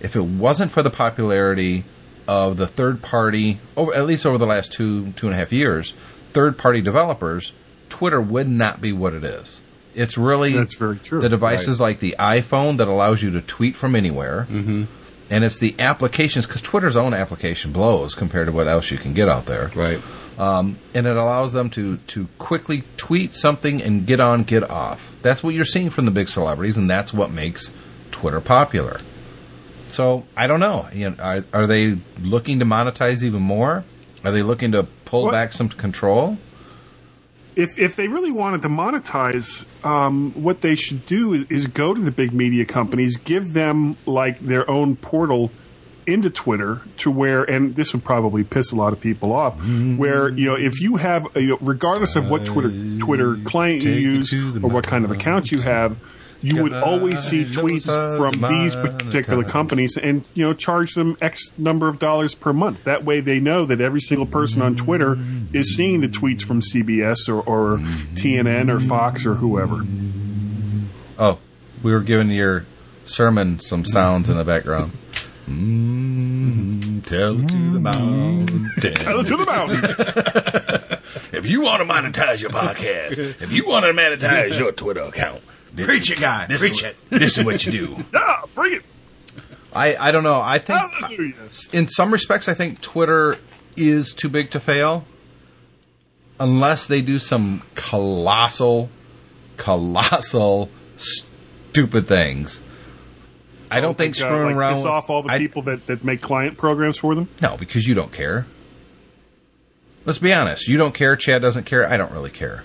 if 0.00 0.16
it 0.16 0.24
wasn't 0.24 0.70
for 0.70 0.82
the 0.82 0.90
popularity 0.90 1.84
of 2.26 2.56
the 2.56 2.66
third 2.66 3.02
party, 3.02 3.60
over 3.76 3.94
at 3.94 4.06
least 4.06 4.24
over 4.24 4.38
the 4.38 4.46
last 4.46 4.72
two 4.72 5.12
two 5.12 5.26
and 5.26 5.34
a 5.34 5.38
half 5.38 5.52
years, 5.52 5.94
third 6.32 6.56
party 6.56 6.80
developers, 6.80 7.52
Twitter 7.88 8.20
would 8.20 8.48
not 8.48 8.80
be 8.80 8.92
what 8.92 9.14
it 9.14 9.24
is. 9.24 9.62
It's 9.94 10.18
really 10.18 10.52
That's 10.52 10.74
very 10.74 10.98
true. 10.98 11.20
The 11.20 11.28
devices 11.28 11.80
like 11.80 12.00
the 12.00 12.16
iPhone 12.18 12.78
that 12.78 12.88
allows 12.88 13.22
you 13.22 13.30
to 13.32 13.40
tweet 13.40 13.76
from 13.76 13.94
anywhere, 13.94 14.46
mm-hmm. 14.50 14.84
And 15.30 15.42
it's 15.44 15.58
the 15.58 15.74
applications 15.78 16.46
because 16.46 16.60
Twitter's 16.62 16.96
own 16.96 17.14
application 17.14 17.72
blows 17.72 18.14
compared 18.14 18.46
to 18.46 18.52
what 18.52 18.68
else 18.68 18.90
you 18.90 18.98
can 18.98 19.14
get 19.14 19.28
out 19.28 19.46
there 19.46 19.70
Right. 19.74 20.00
um, 20.38 20.78
and 20.94 21.06
it 21.06 21.16
allows 21.16 21.52
them 21.52 21.70
to 21.70 21.96
to 22.08 22.28
quickly 22.38 22.84
tweet 22.96 23.34
something 23.34 23.82
and 23.82 24.06
get 24.06 24.20
on, 24.20 24.42
get 24.44 24.68
off. 24.70 25.14
That's 25.22 25.42
what 25.42 25.54
you're 25.54 25.64
seeing 25.64 25.90
from 25.90 26.04
the 26.04 26.10
big 26.10 26.28
celebrities, 26.28 26.76
and 26.78 26.88
that's 26.90 27.12
what 27.14 27.30
makes 27.30 27.72
Twitter 28.10 28.40
popular. 28.40 28.98
So 29.86 30.24
I 30.36 30.46
don't 30.46 30.60
know. 30.60 30.88
You 30.92 31.10
know 31.10 31.16
are, 31.20 31.44
are 31.52 31.66
they 31.66 31.98
looking 32.20 32.58
to 32.58 32.64
monetize 32.64 33.22
even 33.22 33.42
more? 33.42 33.84
Are 34.24 34.32
they 34.32 34.42
looking 34.42 34.72
to 34.72 34.84
pull 35.04 35.24
What- 35.24 35.32
back 35.32 35.52
some 35.52 35.68
control? 35.68 36.38
If 37.56 37.78
if 37.78 37.96
they 37.96 38.08
really 38.08 38.32
wanted 38.32 38.62
to 38.62 38.68
monetize, 38.68 39.64
um, 39.84 40.32
what 40.32 40.60
they 40.60 40.74
should 40.74 41.06
do 41.06 41.32
is, 41.34 41.44
is 41.48 41.66
go 41.66 41.94
to 41.94 42.00
the 42.00 42.10
big 42.10 42.32
media 42.32 42.64
companies, 42.64 43.16
give 43.16 43.52
them 43.52 43.96
like 44.06 44.40
their 44.40 44.68
own 44.70 44.96
portal 44.96 45.50
into 46.06 46.28
Twitter 46.28 46.82
to 46.98 47.10
where, 47.10 47.44
and 47.44 47.76
this 47.76 47.94
would 47.94 48.04
probably 48.04 48.44
piss 48.44 48.72
a 48.72 48.76
lot 48.76 48.92
of 48.92 49.00
people 49.00 49.32
off, 49.32 49.56
where 49.96 50.28
you 50.28 50.46
know 50.46 50.56
if 50.56 50.80
you 50.80 50.96
have, 50.96 51.26
you 51.34 51.48
know, 51.48 51.58
regardless 51.60 52.16
of 52.16 52.28
what 52.28 52.44
Twitter 52.44 52.70
Twitter 52.98 53.36
client 53.44 53.82
you 53.84 53.92
use 53.92 54.32
or 54.34 54.68
what 54.68 54.86
kind 54.86 55.04
of 55.04 55.10
account 55.10 55.50
you 55.50 55.60
have, 55.60 55.96
you 56.44 56.62
would 56.62 56.74
always 56.74 57.20
see 57.20 57.44
tweets 57.44 57.88
from 58.16 58.40
these 58.52 58.76
particular 58.76 59.44
companies, 59.44 59.96
and 59.96 60.24
you 60.34 60.44
know 60.44 60.52
charge 60.54 60.94
them 60.94 61.16
X 61.20 61.52
number 61.58 61.88
of 61.88 61.98
dollars 61.98 62.34
per 62.34 62.52
month. 62.52 62.84
That 62.84 63.04
way, 63.04 63.20
they 63.20 63.40
know 63.40 63.64
that 63.64 63.80
every 63.80 64.00
single 64.00 64.26
person 64.26 64.62
on 64.62 64.76
Twitter 64.76 65.16
is 65.52 65.74
seeing 65.74 66.00
the 66.00 66.08
tweets 66.08 66.42
from 66.42 66.60
CBS 66.60 67.28
or, 67.28 67.40
or 67.40 67.78
TNN 68.14 68.70
or 68.70 68.80
Fox 68.80 69.24
or 69.24 69.34
whoever. 69.34 69.84
Oh, 71.18 71.38
we 71.82 71.92
were 71.92 72.00
giving 72.00 72.30
your 72.30 72.66
sermon 73.04 73.60
some 73.60 73.84
sounds 73.84 74.28
in 74.28 74.36
the 74.36 74.44
background. 74.44 74.92
Mm, 75.46 77.04
tell 77.04 77.38
it 77.38 77.48
to 77.48 77.70
the 77.72 77.80
mountain. 77.80 78.70
Tell 78.80 79.20
it 79.20 79.26
to 79.26 79.36
the 79.36 79.44
mountain. 79.46 80.90
If 81.32 81.46
you 81.46 81.60
want 81.60 81.82
to 81.82 81.88
monetize 81.88 82.40
your 82.40 82.50
podcast, 82.50 83.18
if 83.42 83.52
you 83.52 83.66
want 83.66 83.84
to 83.84 83.92
monetize 83.92 84.58
your 84.58 84.72
Twitter 84.72 85.00
account, 85.00 85.42
this, 85.74 85.86
Preach 85.86 86.10
it, 86.10 86.20
guy. 86.20 86.46
this 86.46 86.60
Preach 86.60 86.78
is, 86.78 86.84
it. 86.84 86.96
This 87.10 87.38
is 87.38 87.44
what 87.44 87.64
you 87.66 87.72
do. 87.72 88.04
yeah, 88.14 88.42
bring 88.54 88.74
it. 88.74 88.82
I, 89.72 89.96
I 89.96 90.12
don't 90.12 90.22
know. 90.22 90.40
I 90.40 90.58
think 90.58 90.78
Hallelujah. 90.78 91.34
in 91.72 91.88
some 91.88 92.12
respects, 92.12 92.48
I 92.48 92.54
think 92.54 92.80
Twitter 92.80 93.38
is 93.76 94.14
too 94.14 94.28
big 94.28 94.50
to 94.52 94.60
fail, 94.60 95.04
unless 96.38 96.86
they 96.86 97.02
do 97.02 97.18
some 97.18 97.62
colossal, 97.74 98.88
colossal, 99.56 100.70
stupid 100.96 102.06
things. 102.06 102.60
I 103.70 103.80
don't 103.80 103.98
think 103.98 104.14
Like, 104.16 104.24
uh, 104.24 104.26
screwing 104.28 104.46
like 104.48 104.56
around 104.56 104.74
piss 104.76 104.84
off 104.84 105.10
all 105.10 105.22
the 105.24 105.30
I- 105.32 105.38
people 105.38 105.62
that, 105.62 105.86
that 105.88 106.04
make 106.04 106.20
client 106.20 106.56
programs 106.56 106.96
for 106.98 107.16
them. 107.16 107.28
No, 107.42 107.56
because 107.56 107.88
you 107.88 107.94
don't 107.94 108.12
care. 108.12 108.46
Let's 110.04 110.18
be 110.18 110.32
honest. 110.32 110.68
You 110.68 110.76
don't 110.76 110.94
care. 110.94 111.16
Chad 111.16 111.42
doesn't 111.42 111.64
care. 111.64 111.90
I 111.90 111.96
don't 111.96 112.12
really 112.12 112.30
care. 112.30 112.62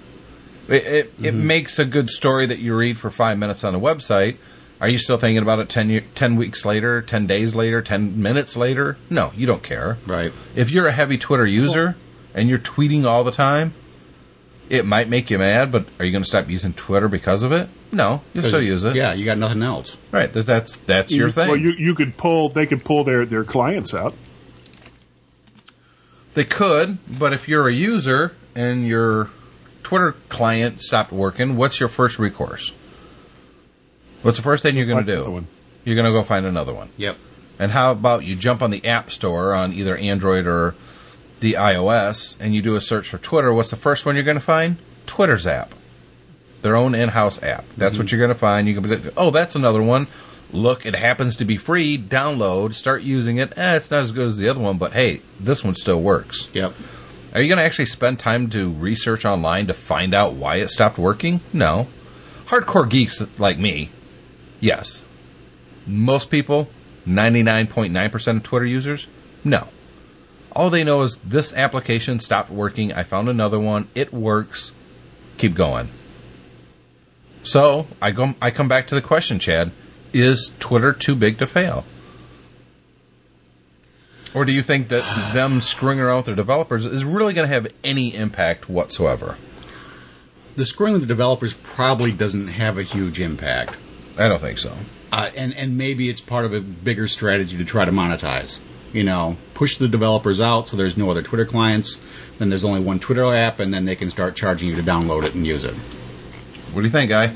It 0.70 0.86
it, 0.86 0.86
it 0.88 1.14
Mm-hmm. 1.34 1.48
makes 1.48 1.80
a 1.80 1.86
good 1.86 2.10
story 2.10 2.46
that 2.46 2.60
you 2.60 2.76
read 2.76 2.98
for 3.00 3.10
five 3.10 3.38
minutes 3.38 3.64
on 3.64 3.76
a 3.76 3.80
website. 3.80 4.38
Are 4.82 4.88
you 4.88 4.98
still 4.98 5.18
thinking 5.18 5.42
about 5.44 5.60
it 5.60 5.68
10, 5.68 5.90
year, 5.90 6.06
10 6.16 6.38
weeks 6.38 6.64
later, 6.64 7.02
10 7.02 7.28
days 7.28 7.54
later, 7.54 7.82
10 7.82 8.22
minutes 8.22 8.56
later? 8.56 8.98
No, 9.10 9.34
you 9.36 9.46
don't 9.46 9.62
care. 9.64 9.98
Right. 10.06 10.32
If 10.56 10.72
you're 10.72 10.88
a 10.88 10.94
heavy 10.94 11.18
Twitter 11.18 11.46
user 11.46 11.98
and 12.34 12.48
you're 12.48 12.60
tweeting 12.60 13.04
all 13.06 13.26
the 13.26 13.32
time, 13.32 13.74
it 14.70 14.86
might 14.86 15.10
make 15.10 15.30
you 15.30 15.38
mad, 15.38 15.70
but 15.72 15.86
are 16.00 16.06
you 16.06 16.12
going 16.14 16.24
to 16.24 16.28
stop 16.30 16.48
using 16.50 16.72
Twitter 16.72 17.10
because 17.10 17.44
of 17.44 17.52
it? 17.52 17.68
No, 17.92 18.22
you 18.34 18.42
still 18.44 18.62
use 18.62 18.86
it. 18.86 18.96
Yeah, 18.96 19.12
you 19.14 19.26
got 19.26 19.38
nothing 19.38 19.64
else. 19.64 19.98
Right. 20.12 20.32
that- 20.32 20.46
That's 20.46 20.76
that's 20.78 21.12
your 21.12 21.30
thing. 21.32 21.48
Well, 21.50 21.58
you 21.58 21.72
you 21.72 21.94
could 21.96 22.16
pull. 22.16 22.48
They 22.50 22.66
could 22.68 22.86
pull 22.86 23.04
their 23.04 23.26
their 23.26 23.44
clients 23.44 23.94
out. 23.94 24.14
They 26.36 26.46
could, 26.46 27.00
but 27.10 27.34
if 27.34 27.48
you're 27.50 27.68
a 27.68 27.74
user 27.74 28.36
and 28.56 28.88
your 28.88 29.32
Twitter 29.84 30.16
client 30.30 30.82
stopped 30.82 31.12
working, 31.12 31.56
what's 31.56 31.80
your 31.80 31.90
first 31.90 32.20
recourse? 32.20 32.72
What's 34.22 34.38
the 34.38 34.44
first 34.44 34.64
thing 34.64 34.76
you're 34.76 34.86
going 34.86 35.06
to 35.06 35.16
do? 35.16 35.32
one. 35.32 35.48
You're 35.86 35.96
going 35.96 36.06
to 36.06 36.12
go 36.12 36.24
find 36.24 36.46
another 36.46 36.74
one. 36.74 36.90
Yep. 36.98 37.18
And 37.58 37.72
how 37.72 37.92
about 37.92 38.24
you 38.24 38.36
jump 38.36 38.62
on 38.62 38.72
the 38.72 38.86
App 38.86 39.12
Store 39.12 39.54
on 39.54 39.74
either 39.74 39.96
Android 39.98 40.46
or 40.46 40.76
the 41.40 41.54
iOS 41.54 42.36
and 42.40 42.54
you 42.54 42.62
do 42.62 42.76
a 42.76 42.82
search 42.82 43.10
for 43.10 43.18
Twitter? 43.18 43.54
What's 43.54 43.70
the 43.70 43.76
first 43.76 44.06
one 44.06 44.16
you're 44.16 44.24
going 44.24 44.38
to 44.38 44.42
find? 44.42 44.78
Twitter's 45.06 45.48
app. 45.48 45.74
Their 46.62 46.76
own 46.76 46.94
in 46.94 47.10
house 47.10 47.42
app. 47.42 47.66
That's 47.78 47.98
what 47.98 48.12
you're 48.12 48.20
going 48.20 48.30
to 48.30 48.36
find. 48.36 48.68
You 48.68 48.74
can 48.74 48.84
be 48.84 48.90
like, 48.90 49.14
oh, 49.16 49.32
that's 49.32 49.56
another 49.56 49.82
one. 49.82 50.08
Look, 50.52 50.86
it 50.86 50.96
happens 50.96 51.36
to 51.38 51.46
be 51.46 51.58
free. 51.58 51.98
Download, 51.98 52.74
start 52.74 53.02
using 53.04 53.38
it. 53.38 53.58
Eh, 53.58 53.76
it's 53.76 53.92
not 53.92 54.04
as 54.04 54.12
good 54.12 54.28
as 54.28 54.38
the 54.38 54.50
other 54.50 54.60
one, 54.60 54.78
but 54.78 54.94
hey, 54.94 55.22
this 55.40 55.64
one 55.64 55.76
still 55.76 56.02
works. 56.02 56.50
Yep. 56.54 56.74
Are 57.34 57.42
you 57.42 57.48
going 57.48 57.58
to 57.58 57.64
actually 57.64 57.86
spend 57.86 58.20
time 58.20 58.50
to 58.52 58.72
research 58.72 59.24
online 59.24 59.68
to 59.68 59.74
find 59.74 60.14
out 60.14 60.34
why 60.34 60.58
it 60.58 60.70
stopped 60.70 60.98
working? 60.98 61.42
No. 61.54 61.88
Hardcore 62.48 62.90
geeks 62.90 63.22
like 63.38 63.60
me, 63.60 63.92
yes. 64.60 65.04
Most 65.86 66.32
people, 66.32 66.68
99.9% 67.08 68.38
of 68.38 68.44
Twitter 68.44 68.66
users, 68.66 69.08
no. 69.44 69.68
All 70.52 70.72
they 70.72 70.84
know 70.84 71.04
is 71.04 71.18
this 71.18 71.54
application 71.54 72.20
stopped 72.20 72.50
working. 72.50 72.92
I 72.92 73.04
found 73.04 73.30
another 73.30 73.60
one. 73.60 73.88
It 73.94 74.12
works. 74.12 74.72
Keep 75.38 75.54
going. 75.54 75.90
So 77.44 77.88
I 78.02 78.12
go. 78.12 78.34
I 78.42 78.52
come 78.52 78.68
back 78.68 78.88
to 78.88 78.96
the 78.96 79.02
question, 79.02 79.40
Chad: 79.40 79.72
Is 80.12 80.52
Twitter 80.60 80.92
too 80.92 81.16
big 81.16 81.38
to 81.38 81.48
fail? 81.48 81.86
Or 84.34 84.46
do 84.46 84.52
you 84.52 84.62
think 84.62 84.90
that 84.90 85.34
them 85.34 85.60
screwing 85.62 86.00
around 86.00 86.18
with 86.18 86.26
their 86.28 86.36
developers 86.36 86.86
is 86.86 87.04
really 87.04 87.34
going 87.34 87.48
to 87.48 87.54
have 87.54 87.68
any 87.84 88.14
impact 88.14 88.70
whatsoever? 88.70 89.38
The 90.56 90.66
screwing 90.66 90.94
with 90.94 91.02
the 91.02 91.08
developers 91.08 91.54
probably 91.54 92.12
doesn't 92.12 92.48
have 92.48 92.78
a 92.78 92.84
huge 92.84 93.20
impact. 93.20 93.78
I 94.18 94.28
don't 94.28 94.40
think 94.40 94.60
so. 94.60 94.74
Uh, 95.12 95.32
and, 95.36 95.56
and 95.56 95.78
maybe 95.78 96.10
it's 96.10 96.22
part 96.22 96.46
of 96.46 96.54
a 96.54 96.62
bigger 96.62 97.08
strategy 97.08 97.58
to 97.58 97.66
try 97.66 97.86
to 97.86 97.92
monetize. 97.92 98.60
You 98.94 99.04
know, 99.04 99.38
push 99.54 99.78
the 99.78 99.88
developers 99.88 100.42
out 100.42 100.68
so 100.68 100.78
there's 100.78 100.98
no 100.98 101.10
other 101.10 101.22
Twitter 101.22 101.46
clients. 101.46 102.00
Then 102.38 102.50
there's 102.50 102.64
only 102.64 102.82
one 102.82 103.00
Twitter 103.00 103.26
app, 103.34 103.60
and 103.60 103.74
then 103.74 103.86
they 103.86 103.96
can 103.96 104.10
start 104.10 104.36
charging 104.36 104.68
you 104.68 104.76
to 104.76 104.84
download 104.84 105.26
it 105.26 105.34
and 105.34 105.46
use 105.46 105.64
it. 105.64 105.74
What 106.74 106.82
do 106.82 106.88
you 106.88 106.92
think, 106.92 107.10
guy? 107.10 107.36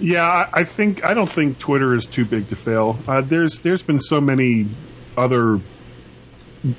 Yeah, 0.00 0.48
I, 0.52 0.64
think 0.64 1.04
I 1.04 1.12
don't 1.12 1.30
think 1.30 1.58
Twitter 1.58 1.94
is 1.94 2.06
too 2.06 2.24
big 2.24 2.48
to 2.48 2.56
fail. 2.56 2.98
Uh, 3.06 3.20
there's 3.20 3.58
there's 3.58 3.82
been 3.82 3.98
so 4.00 4.20
many 4.20 4.68
other 5.16 5.60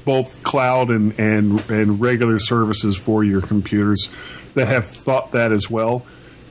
both 0.06 0.42
cloud 0.44 0.90
and, 0.90 1.18
and 1.20 1.60
and 1.70 2.02
regular 2.02 2.40
services 2.40 2.98
for 2.98 3.24
your 3.24 3.42
computers 3.42 4.10
that 4.56 4.68
have 4.68 4.88
thought 4.88 5.32
that 5.32 5.52
as 5.52 5.70
well, 5.70 6.06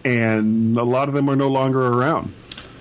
and 0.05 0.77
a 0.77 0.85
lot 0.85 1.09
of 1.09 1.15
them 1.15 1.29
are 1.29 1.37
no 1.37 1.49
longer 1.49 1.81
around. 1.81 2.35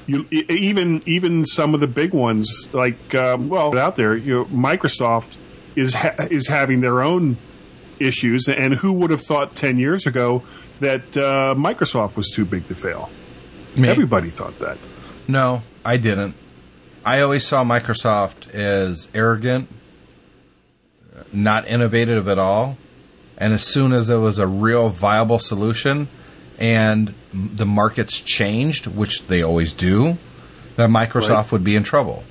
You, 0.05 0.27
even 0.31 1.01
even 1.05 1.45
some 1.45 1.73
of 1.73 1.81
the 1.81 1.87
big 1.87 2.13
ones 2.13 2.69
like 2.73 3.15
um, 3.15 3.49
well 3.49 3.75
out 3.77 3.95
there, 3.95 4.15
you 4.15 4.33
know, 4.35 4.45
Microsoft 4.45 5.35
is 5.75 5.95
ha- 5.95 6.15
is 6.29 6.47
having 6.47 6.81
their 6.81 7.01
own 7.01 7.37
issues, 7.99 8.47
and 8.47 8.75
who 8.75 8.93
would 8.93 9.09
have 9.09 9.21
thought 9.21 9.55
ten 9.55 9.77
years 9.77 10.05
ago 10.05 10.43
that 10.79 11.17
uh, 11.17 11.55
Microsoft 11.57 12.17
was 12.17 12.29
too 12.29 12.45
big 12.45 12.67
to 12.67 12.75
fail? 12.75 13.09
Me? 13.75 13.87
Everybody 13.87 14.29
thought 14.29 14.57
that. 14.59 14.77
No, 15.27 15.63
I 15.85 15.97
didn't. 15.97 16.35
I 17.05 17.21
always 17.21 17.45
saw 17.45 17.63
Microsoft 17.63 18.49
as 18.49 19.07
arrogant, 19.13 19.69
not 21.31 21.67
innovative 21.67 22.27
at 22.27 22.37
all. 22.39 22.77
And 23.37 23.53
as 23.53 23.63
soon 23.63 23.93
as 23.93 24.07
there 24.07 24.19
was 24.19 24.37
a 24.39 24.47
real 24.47 24.89
viable 24.89 25.39
solution 25.39 26.09
and 26.57 27.13
the 27.33 27.65
markets 27.65 28.19
changed, 28.19 28.85
which 28.87 29.27
they 29.27 29.41
always 29.41 29.71
do, 29.71 30.17
then 30.75 30.91
Microsoft 30.91 31.29
Right. 31.29 31.51
would 31.53 31.63
be 31.63 31.75
in 31.75 31.83
trouble. 31.83 32.23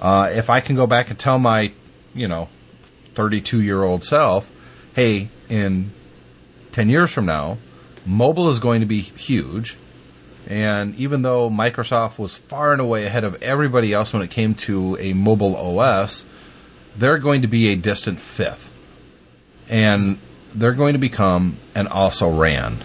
Uh, 0.00 0.30
if 0.32 0.50
I 0.50 0.60
can 0.60 0.74
go 0.74 0.86
back 0.86 1.10
and 1.10 1.18
tell 1.18 1.38
my, 1.38 1.72
you 2.12 2.26
know, 2.26 2.48
32 3.14 3.62
year 3.62 3.84
old 3.84 4.02
self, 4.02 4.50
hey, 4.94 5.28
in 5.48 5.92
10 6.72 6.88
years 6.88 7.12
from 7.12 7.26
now, 7.26 7.58
mobile 8.04 8.48
is 8.48 8.58
going 8.58 8.80
to 8.80 8.86
be 8.86 9.00
huge. 9.00 9.76
And 10.48 10.94
even 10.96 11.22
though 11.22 11.48
Microsoft 11.48 12.18
was 12.18 12.36
far 12.36 12.72
and 12.72 12.80
away 12.80 13.04
ahead 13.06 13.24
of 13.24 13.40
everybody 13.42 13.92
else 13.92 14.12
when 14.12 14.22
it 14.22 14.30
came 14.30 14.54
to 14.54 14.96
a 14.98 15.12
mobile 15.12 15.56
OS, 15.56 16.26
they're 16.96 17.18
going 17.18 17.42
to 17.42 17.48
be 17.48 17.68
a 17.68 17.76
distant 17.76 18.20
fifth. 18.20 18.70
And 19.68 20.18
they're 20.54 20.72
going 20.74 20.92
to 20.94 20.98
become 20.98 21.58
an 21.74 21.86
also 21.86 22.28
ran. 22.30 22.82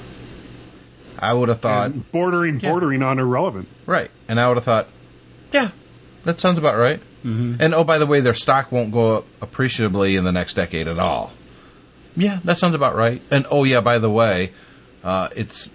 I 1.19 1.33
would 1.33 1.49
have 1.49 1.59
thought, 1.61 1.87
And 1.91 2.11
bordering 2.11 2.59
bordering 2.59 3.01
on 3.01 3.17
irrelevant. 3.19 3.67
right. 3.85 4.11
And 4.29 4.39
I 4.39 4.47
would 4.47 4.57
have 4.57 4.63
thought, 4.63 4.87
yeah, 5.51 5.71
that 6.23 6.39
sounds 6.39 6.59
about 6.59 6.77
right. 6.77 6.99
Mm-hmm. 7.25 7.55
And 7.59 7.73
oh, 7.73 7.83
by 7.83 7.97
the 7.97 8.05
way, 8.05 8.19
their 8.21 8.35
stock 8.35 8.71
won't 8.71 8.91
go 8.91 9.17
up 9.17 9.25
appreciably 9.41 10.15
in 10.15 10.23
the 10.23 10.31
next 10.31 10.53
decade 10.53 10.87
at 10.87 10.99
all. 10.99 11.33
Yeah, 12.15 12.39
that 12.43 12.57
sounds 12.57 12.75
about 12.75 12.95
right. 12.95 13.21
And 13.31 13.45
oh, 13.49 13.63
yeah, 13.63 13.81
by 13.81 13.97
the 13.99 14.09
way, 14.09 14.51
uh, 15.03 15.29
it's 15.35 15.69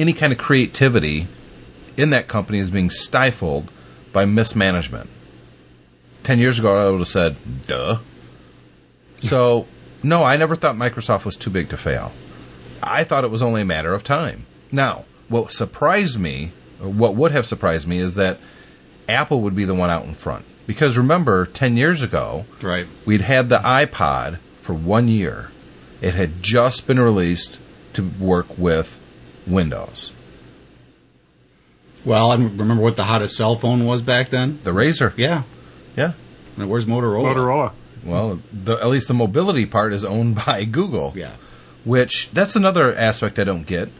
any 0.00 0.12
kind 0.12 0.32
of 0.32 0.38
creativity 0.38 1.28
in 1.96 2.10
that 2.10 2.28
company 2.28 2.58
is 2.58 2.70
being 2.70 2.90
stifled 2.90 3.70
by 4.12 4.24
mismanagement. 4.24 5.10
Ten 6.22 6.38
years 6.38 6.58
ago, 6.58 6.76
I 6.76 6.90
would 6.90 7.00
have 7.00 7.08
said, 7.08 7.36
duh. 7.66 7.98
So, 9.20 9.66
no, 10.02 10.22
I 10.24 10.36
never 10.36 10.56
thought 10.56 10.76
Microsoft 10.76 11.24
was 11.24 11.36
too 11.36 11.50
big 11.50 11.68
to 11.70 11.76
fail. 11.76 12.12
I 12.82 13.04
thought 13.04 13.24
it 13.24 13.30
was 13.30 13.42
only 13.42 13.62
a 13.62 13.66
matter 13.66 13.92
of 13.92 14.02
time. 14.04 14.46
Now, 14.72 15.04
what 15.28 15.52
surprised 15.52 16.18
me, 16.18 16.52
or 16.82 16.88
what 16.88 17.14
would 17.16 17.32
have 17.32 17.46
surprised 17.46 17.86
me, 17.86 17.98
is 17.98 18.14
that 18.14 18.38
Apple 19.08 19.42
would 19.42 19.54
be 19.54 19.64
the 19.64 19.74
one 19.74 19.90
out 19.90 20.04
in 20.04 20.14
front. 20.14 20.44
Because 20.66 20.96
remember, 20.96 21.44
10 21.46 21.76
years 21.76 22.02
ago, 22.02 22.46
Right. 22.62 22.86
we'd 23.04 23.22
had 23.22 23.48
the 23.48 23.58
iPod 23.58 24.38
for 24.62 24.72
one 24.72 25.08
year. 25.08 25.50
It 26.00 26.14
had 26.14 26.42
just 26.42 26.86
been 26.86 27.00
released 27.00 27.58
to 27.94 28.02
work 28.18 28.56
with 28.56 28.99
Windows. 29.50 30.12
Well, 32.04 32.30
I 32.32 32.36
remember 32.36 32.82
what 32.82 32.96
the 32.96 33.04
hottest 33.04 33.36
cell 33.36 33.56
phone 33.56 33.84
was 33.84 34.00
back 34.00 34.30
then. 34.30 34.58
The 34.62 34.72
Razor. 34.72 35.12
Yeah. 35.16 35.42
Yeah. 35.96 36.12
Now, 36.56 36.66
where's 36.66 36.86
Motorola? 36.86 37.34
Motorola. 37.34 37.72
Well, 38.04 38.40
the, 38.52 38.76
at 38.76 38.88
least 38.88 39.08
the 39.08 39.14
mobility 39.14 39.66
part 39.66 39.92
is 39.92 40.04
owned 40.04 40.36
by 40.46 40.64
Google. 40.64 41.12
Yeah. 41.14 41.34
Which 41.84 42.30
that's 42.32 42.56
another 42.56 42.94
aspect 42.94 43.38
I 43.38 43.44
don't 43.44 43.66
get. 43.66 43.90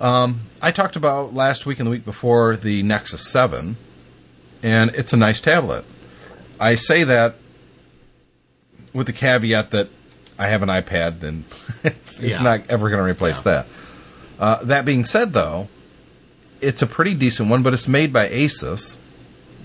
Um, 0.00 0.40
I 0.60 0.72
talked 0.72 0.96
about 0.96 1.32
last 1.34 1.66
week 1.66 1.78
and 1.78 1.86
the 1.86 1.90
week 1.90 2.04
before 2.04 2.56
the 2.56 2.82
Nexus 2.82 3.22
Seven, 3.26 3.76
and 4.62 4.90
it's 4.96 5.12
a 5.12 5.16
nice 5.16 5.40
tablet. 5.40 5.84
I 6.58 6.74
say 6.74 7.04
that 7.04 7.36
with 8.92 9.06
the 9.06 9.12
caveat 9.12 9.70
that 9.70 9.88
I 10.38 10.48
have 10.48 10.62
an 10.62 10.68
iPad 10.68 11.22
and 11.22 11.44
it's, 11.84 12.18
it's 12.18 12.38
Yeah. 12.38 12.42
not 12.42 12.70
ever 12.70 12.90
going 12.90 13.02
to 13.02 13.08
replace 13.08 13.36
Yeah. 13.38 13.42
that. 13.42 13.66
Uh, 14.38 14.62
that 14.64 14.84
being 14.84 15.04
said, 15.04 15.32
though, 15.32 15.68
it's 16.60 16.82
a 16.82 16.86
pretty 16.86 17.14
decent 17.14 17.48
one, 17.48 17.62
but 17.62 17.74
it's 17.74 17.88
made 17.88 18.12
by 18.12 18.28
Asus, 18.28 18.98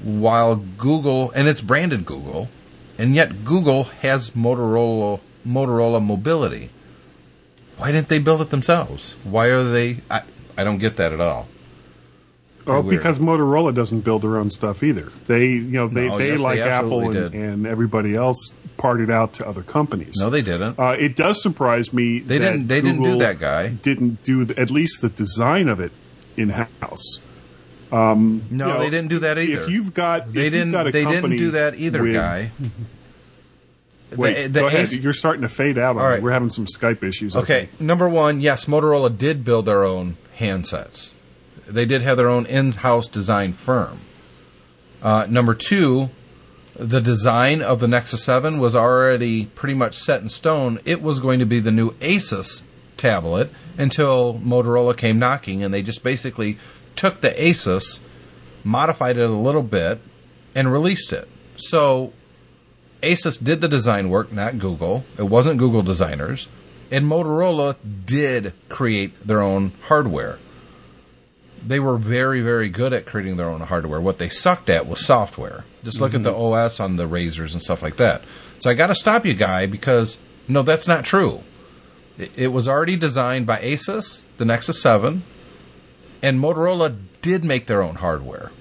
while 0.04 0.56
Google 0.56 1.32
and 1.32 1.48
it's 1.48 1.62
branded 1.62 2.06
Google, 2.06 2.50
and 2.98 3.16
yet 3.16 3.44
Google 3.44 3.86
has 3.86 4.32
Motorola 4.32 5.20
Motorola 5.46 6.04
Mobility. 6.04 6.70
Why 7.78 7.92
didn't 7.92 8.10
they 8.10 8.20
build 8.20 8.42
it 8.42 8.50
themselves? 8.50 9.16
Why 9.24 9.48
are 9.48 9.64
they? 9.64 10.02
I, 10.12 10.24
I 10.58 10.64
don't 10.64 10.80
get 10.80 10.98
that 10.98 11.14
at 11.14 11.22
all. 11.22 11.48
Oh, 12.70 12.84
because 12.84 13.20
Motorola 13.20 13.74
doesn't 13.74 14.02
build 14.02 14.22
their 14.22 14.38
own 14.38 14.50
stuff 14.50 14.84
either. 14.84 15.12
They, 15.28 15.46
you 15.48 15.60
know, 15.62 15.88
they, 15.88 16.08
No, 16.08 16.18
they 16.18 16.28
yes, 16.30 16.38
they 16.38 16.44
like 16.44 16.60
Apple 16.60 17.10
and, 17.10 17.34
and 17.36 17.68
everybody 17.68 18.16
else 18.16 18.54
parted 18.78 19.10
out 19.12 19.34
to 19.34 19.48
other 19.48 19.62
companies. 19.64 20.16
No, 20.20 20.30
they 20.30 20.42
didn't. 20.42 20.80
Uh, 20.80 20.96
it 20.98 21.16
does 21.16 21.42
surprise 21.42 21.92
me. 21.94 22.20
They 22.20 22.38
that 22.38 22.52
didn't- 22.52 22.68
they 22.68 22.82
didn't 22.82 23.04
do 23.04 23.18
that, 23.18 23.40
guy. 23.40 23.68
Didn't 23.70 24.24
do 24.24 24.46
the, 24.46 24.58
at 24.60 24.72
least 24.72 25.02
the 25.02 25.10
design 25.10 25.68
of 25.68 25.80
it 25.80 25.92
in 26.38 26.50
house. 26.50 27.22
no, 27.92 28.06
you 28.50 28.56
know, 28.58 28.80
they 28.80 28.90
didn't 28.90 29.10
do 29.10 29.20
that 29.20 29.38
either. 29.38 29.64
If 29.64 29.70
you've 29.70 29.94
got, 29.94 30.32
they 30.32 30.50
didn't. 30.50 30.68
You've 30.68 30.72
got 30.74 30.88
a 30.88 30.92
they 30.92 31.06
didn't 31.06 31.38
do 31.38 31.52
that 31.52 31.76
either, 31.76 32.04
with- 32.04 32.14
guy. 32.14 32.52
Wait, 34.16 34.34
The- 34.44 34.48
the 34.50 34.60
go 34.62 34.68
ahead. 34.68 34.82
Ace- 34.86 34.98
You're 35.00 35.14
starting 35.14 35.42
to 35.44 35.50
fade 35.50 35.78
out. 35.78 35.96
All 35.98 36.04
right. 36.04 36.22
We're 36.22 36.32
having 36.32 36.50
some 36.50 36.66
Skype 36.66 37.04
issues. 37.04 37.36
Okay, 37.36 37.70
number 37.80 38.10
one, 38.10 38.40
yes, 38.42 38.66
Motorola 38.66 39.16
did 39.16 39.44
build 39.46 39.66
their 39.68 39.84
own 39.84 40.18
handsets. 40.40 41.12
They 41.70 41.86
did 41.86 42.02
have 42.02 42.18
their 42.18 42.28
own 42.28 42.46
in-house 42.46 43.08
design 43.08 43.54
firm. 43.54 44.00
Uh, 45.02 45.28
number 45.30 45.54
two, 45.54 46.10
the 46.76 47.02
design 47.02 47.62
of 47.62 47.80
the 47.80 47.88
Nexus 47.88 48.24
7 48.24 48.58
was 48.58 48.76
already 48.76 49.46
pretty 49.48 49.74
much 49.74 49.96
set 49.96 50.22
in 50.22 50.30
stone. 50.30 50.80
It 50.86 51.02
was 51.02 51.20
going 51.20 51.40
to 51.40 51.46
be 51.46 51.60
the 51.60 51.72
new 51.72 51.92
Asus 51.96 52.64
tablet 52.98 53.50
until 53.78 54.36
Motorola 54.36 54.96
came 54.96 55.20
knocking, 55.20 55.64
and 55.64 55.74
they 55.74 55.82
just 55.82 56.04
basically 56.04 56.58
took 56.96 57.22
the 57.22 57.32
Asus, 57.32 58.00
modified 58.64 59.18
it 59.18 59.30
a 59.30 59.34
little 59.34 59.64
bit, 59.64 60.00
and 60.56 60.72
released 60.72 61.14
it. 61.14 61.28
So 61.58 62.14
Asus 63.02 63.42
did 63.42 63.62
the 63.62 63.68
design 63.68 64.10
work, 64.10 64.32
not 64.32 64.60
Google. 64.60 65.06
It 65.18 65.24
wasn't 65.24 65.60
Google 65.60 65.82
designers. 65.82 66.48
And 66.92 67.06
Motorola 67.06 67.76
did 68.06 68.54
create 68.68 69.26
their 69.26 69.42
own 69.42 69.74
hardware. 69.84 70.40
They 71.66 71.80
were 71.80 71.98
very, 71.98 72.42
very 72.42 72.70
good 72.70 72.94
at 72.94 73.06
creating 73.06 73.38
their 73.38 73.48
own 73.50 73.62
hardware. 73.62 74.02
What 74.02 74.18
they 74.18 74.30
sucked 74.30 74.70
at 74.70 74.88
was 74.88 75.06
software. 75.06 75.66
Just 75.84 76.00
look 76.00 76.14
at 76.14 76.24
the 76.24 76.32
mm-hmm. 76.32 76.54
OS 76.54 76.80
on 76.80 76.96
the 76.96 77.08
Razors 77.08 77.54
and 77.54 77.62
stuff 77.62 77.82
like 77.82 77.98
that. 77.98 78.24
So 78.60 78.70
I 78.70 78.74
got 78.74 78.88
to 78.88 78.96
stop 78.96 79.26
you, 79.26 79.34
guy, 79.34 79.66
because 79.66 80.20
no, 80.48 80.62
that's 80.62 80.88
not 80.88 81.06
true. 81.06 81.44
It, 82.18 82.38
it 82.38 82.48
was 82.48 82.68
already 82.68 82.96
designed 82.96 83.46
by 83.46 83.60
Asus, 83.60 84.24
the 84.38 84.46
Nexus 84.46 84.82
7, 84.82 85.24
and 86.22 86.40
Motorola 86.40 86.98
did 87.22 87.44
make 87.44 87.68
their 87.68 87.82
own 87.82 87.96
hardware. 87.96 88.52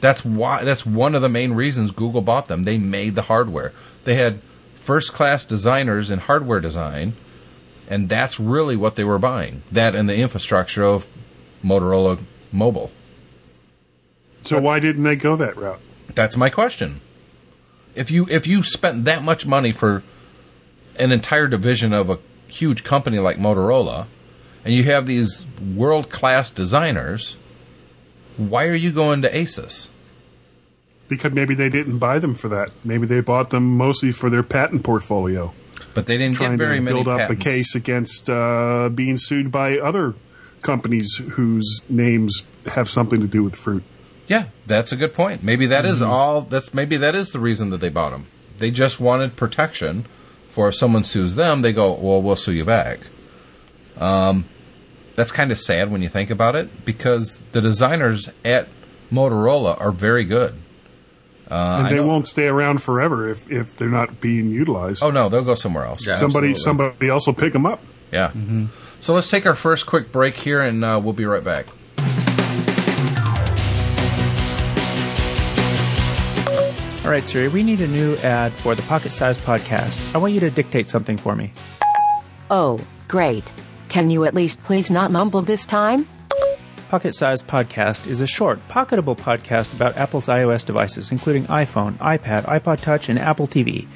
That's 0.00 0.24
why. 0.24 0.64
That's 0.64 0.86
one 0.86 1.14
of 1.14 1.22
the 1.22 1.28
main 1.28 1.52
reasons 1.52 1.90
Google 1.90 2.22
bought 2.22 2.46
them. 2.46 2.64
They 2.64 2.78
made 2.78 3.14
the 3.14 3.22
hardware. 3.22 3.72
They 4.04 4.14
had 4.14 4.40
first-class 4.76 5.44
designers 5.44 6.10
in 6.10 6.20
hardware 6.20 6.60
design, 6.60 7.16
and 7.88 8.08
that's 8.08 8.40
really 8.40 8.76
what 8.76 8.94
they 8.94 9.04
were 9.04 9.18
buying. 9.18 9.62
That 9.70 9.94
and 9.94 10.08
the 10.08 10.16
infrastructure 10.16 10.84
of 10.84 11.06
Motorola 11.64 12.22
Mobile. 12.52 12.90
So 14.44 14.60
why 14.60 14.80
didn't 14.80 15.02
they 15.04 15.16
go 15.16 15.36
that 15.36 15.56
route? 15.56 15.80
That's 16.14 16.36
my 16.36 16.50
question. 16.50 17.00
If 17.94 18.10
you 18.10 18.26
if 18.30 18.46
you 18.46 18.62
spent 18.62 19.04
that 19.04 19.22
much 19.22 19.46
money 19.46 19.72
for 19.72 20.02
an 20.96 21.12
entire 21.12 21.48
division 21.48 21.92
of 21.92 22.10
a 22.10 22.18
huge 22.48 22.84
company 22.84 23.18
like 23.18 23.36
Motorola, 23.36 24.06
and 24.64 24.74
you 24.74 24.84
have 24.84 25.06
these 25.06 25.46
world-class 25.74 26.50
designers, 26.50 27.36
why 28.36 28.66
are 28.66 28.74
you 28.74 28.92
going 28.92 29.22
to 29.22 29.30
Asus? 29.30 29.88
Because 31.08 31.32
maybe 31.32 31.54
they 31.54 31.68
didn't 31.68 31.98
buy 31.98 32.18
them 32.18 32.34
for 32.34 32.48
that. 32.48 32.70
Maybe 32.84 33.06
they 33.06 33.20
bought 33.20 33.50
them 33.50 33.76
mostly 33.76 34.12
for 34.12 34.30
their 34.30 34.42
patent 34.42 34.84
portfolio. 34.84 35.52
But 35.94 36.06
they 36.06 36.18
didn't 36.18 36.36
trying 36.36 36.52
get 36.52 36.58
very 36.58 36.76
to 36.76 36.82
many 36.82 36.96
build 36.96 37.08
up 37.08 37.20
patents. 37.20 37.40
a 37.40 37.44
case 37.44 37.74
against 37.74 38.30
uh, 38.30 38.90
being 38.94 39.16
sued 39.16 39.50
by 39.50 39.78
other 39.78 40.14
companies 40.62 41.16
whose 41.16 41.84
names 41.88 42.46
have 42.66 42.88
something 42.88 43.20
to 43.20 43.26
do 43.26 43.42
with 43.42 43.56
fruit. 43.56 43.82
Yeah, 44.26 44.46
that's 44.66 44.92
a 44.92 44.96
good 44.96 45.12
point. 45.12 45.42
Maybe 45.42 45.66
that 45.66 45.84
is 45.84 46.00
mm-hmm. 46.00 46.10
all. 46.10 46.42
That's 46.42 46.72
maybe 46.72 46.96
that 46.98 47.14
is 47.14 47.30
the 47.30 47.40
reason 47.40 47.70
that 47.70 47.78
they 47.78 47.88
bought 47.88 48.10
them. 48.10 48.26
They 48.58 48.70
just 48.70 49.00
wanted 49.00 49.36
protection 49.36 50.06
for 50.48 50.68
if 50.68 50.76
someone 50.76 51.04
sues 51.04 51.34
them, 51.34 51.62
they 51.62 51.72
go, 51.72 51.92
"Well, 51.92 52.22
we'll 52.22 52.36
sue 52.36 52.52
you 52.52 52.64
back." 52.64 53.00
Um, 53.98 54.48
that's 55.14 55.32
kind 55.32 55.50
of 55.50 55.58
sad 55.58 55.90
when 55.90 56.02
you 56.02 56.08
think 56.08 56.30
about 56.30 56.54
it, 56.54 56.84
because 56.84 57.38
the 57.52 57.60
designers 57.60 58.30
at 58.44 58.68
Motorola 59.12 59.80
are 59.80 59.92
very 59.92 60.24
good. 60.24 60.54
Uh, 61.50 61.82
and 61.84 61.96
they 61.96 62.00
won't 62.00 62.28
stay 62.28 62.46
around 62.46 62.80
forever 62.80 63.28
if, 63.28 63.50
if 63.50 63.76
they're 63.76 63.88
not 63.88 64.20
being 64.20 64.50
utilized. 64.50 65.02
Oh 65.02 65.10
no, 65.10 65.28
they'll 65.28 65.44
go 65.44 65.56
somewhere 65.56 65.84
else. 65.84 66.06
Yeah. 66.06 66.14
somebody 66.14 66.50
absolutely. 66.50 66.86
somebody 66.86 67.08
else 67.08 67.26
will 67.26 67.34
pick 67.34 67.52
them 67.52 67.66
up. 67.66 67.82
Yeah. 68.12 68.28
Mm-hmm. 68.28 68.66
So 69.00 69.14
let's 69.14 69.28
take 69.28 69.46
our 69.46 69.54
first 69.54 69.86
quick 69.86 70.12
break 70.12 70.36
here, 70.36 70.60
and 70.60 70.84
uh, 70.84 71.00
we'll 71.02 71.14
be 71.14 71.24
right 71.24 71.42
back. 71.42 71.66
All 77.02 77.10
right, 77.10 77.26
Siri, 77.26 77.48
we 77.48 77.62
need 77.62 77.80
a 77.80 77.88
new 77.88 78.14
ad 78.18 78.52
for 78.52 78.74
the 78.74 78.82
Pocket 78.82 79.10
Size 79.12 79.38
Podcast. 79.38 80.14
I 80.14 80.18
want 80.18 80.34
you 80.34 80.40
to 80.40 80.50
dictate 80.50 80.86
something 80.86 81.16
for 81.16 81.34
me. 81.34 81.52
Oh, 82.50 82.78
great. 83.08 83.50
Can 83.88 84.10
you 84.10 84.24
at 84.26 84.34
least 84.34 84.62
please 84.62 84.90
not 84.90 85.10
mumble 85.10 85.40
this 85.42 85.64
time? 85.64 86.06
Pocket 86.90 87.14
Size 87.14 87.42
Podcast 87.42 88.06
is 88.06 88.20
a 88.20 88.26
short, 88.26 88.60
pocketable 88.68 89.16
podcast 89.16 89.72
about 89.74 89.96
Apple's 89.96 90.26
iOS 90.26 90.64
devices, 90.64 91.10
including 91.10 91.46
iPhone, 91.46 91.96
iPad, 91.98 92.44
iPod 92.44 92.80
Touch, 92.80 93.08
and 93.08 93.18
Apple 93.18 93.46
TV. 93.46 93.88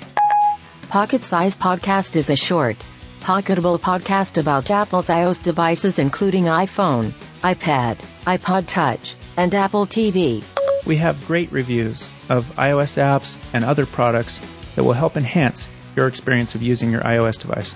Pocket 0.88 1.22
Size 1.22 1.56
Podcast 1.56 2.16
is 2.16 2.30
a 2.30 2.36
short, 2.36 2.76
pocketable 3.24 3.80
podcast 3.80 4.36
about 4.36 4.70
Apple's 4.70 5.08
iOS 5.08 5.42
devices, 5.42 5.98
including 5.98 6.44
iPhone, 6.44 7.14
iPad, 7.42 7.96
iPod 8.26 8.66
Touch, 8.66 9.14
and 9.38 9.54
Apple 9.54 9.86
TV. 9.86 10.44
We 10.84 10.96
have 10.98 11.26
great 11.26 11.50
reviews 11.50 12.10
of 12.28 12.54
iOS 12.56 12.98
apps 12.98 13.38
and 13.54 13.64
other 13.64 13.86
products 13.86 14.42
that 14.74 14.84
will 14.84 14.92
help 14.92 15.16
enhance 15.16 15.70
your 15.96 16.06
experience 16.06 16.54
of 16.54 16.60
using 16.60 16.90
your 16.90 17.00
iOS 17.00 17.40
device. 17.40 17.74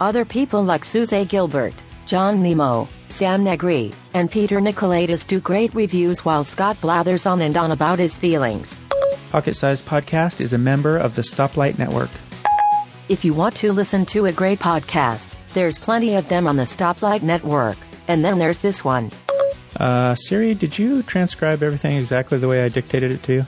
Other 0.00 0.24
people 0.24 0.64
like 0.64 0.84
Suze 0.84 1.14
Gilbert, 1.28 1.74
John 2.04 2.42
Nemo, 2.42 2.88
Sam 3.10 3.44
Negri, 3.44 3.92
and 4.12 4.28
Peter 4.28 4.58
Nicolaitis 4.58 5.24
do 5.24 5.38
great 5.38 5.72
reviews 5.72 6.24
while 6.24 6.42
Scott 6.42 6.80
blathers 6.80 7.26
on 7.26 7.40
and 7.42 7.56
on 7.56 7.70
about 7.70 8.00
his 8.00 8.18
feelings. 8.18 8.76
Pocket 9.30 9.54
Size 9.54 9.80
Podcast 9.80 10.40
is 10.40 10.52
a 10.52 10.58
member 10.58 10.96
of 10.96 11.14
the 11.14 11.22
Stoplight 11.22 11.78
Network. 11.78 12.10
If 13.06 13.22
you 13.22 13.34
want 13.34 13.54
to 13.56 13.70
listen 13.70 14.06
to 14.06 14.24
a 14.24 14.32
great 14.32 14.60
podcast, 14.60 15.32
there's 15.52 15.78
plenty 15.78 16.14
of 16.14 16.28
them 16.28 16.46
on 16.46 16.56
the 16.56 16.62
Stoplight 16.62 17.20
Network. 17.20 17.76
And 18.08 18.24
then 18.24 18.38
there's 18.38 18.60
this 18.60 18.82
one. 18.82 19.10
Uh, 19.76 20.14
Siri, 20.14 20.54
did 20.54 20.78
you 20.78 21.02
transcribe 21.02 21.62
everything 21.62 21.98
exactly 21.98 22.38
the 22.38 22.48
way 22.48 22.64
I 22.64 22.70
dictated 22.70 23.12
it 23.12 23.22
to 23.24 23.32
you? 23.34 23.46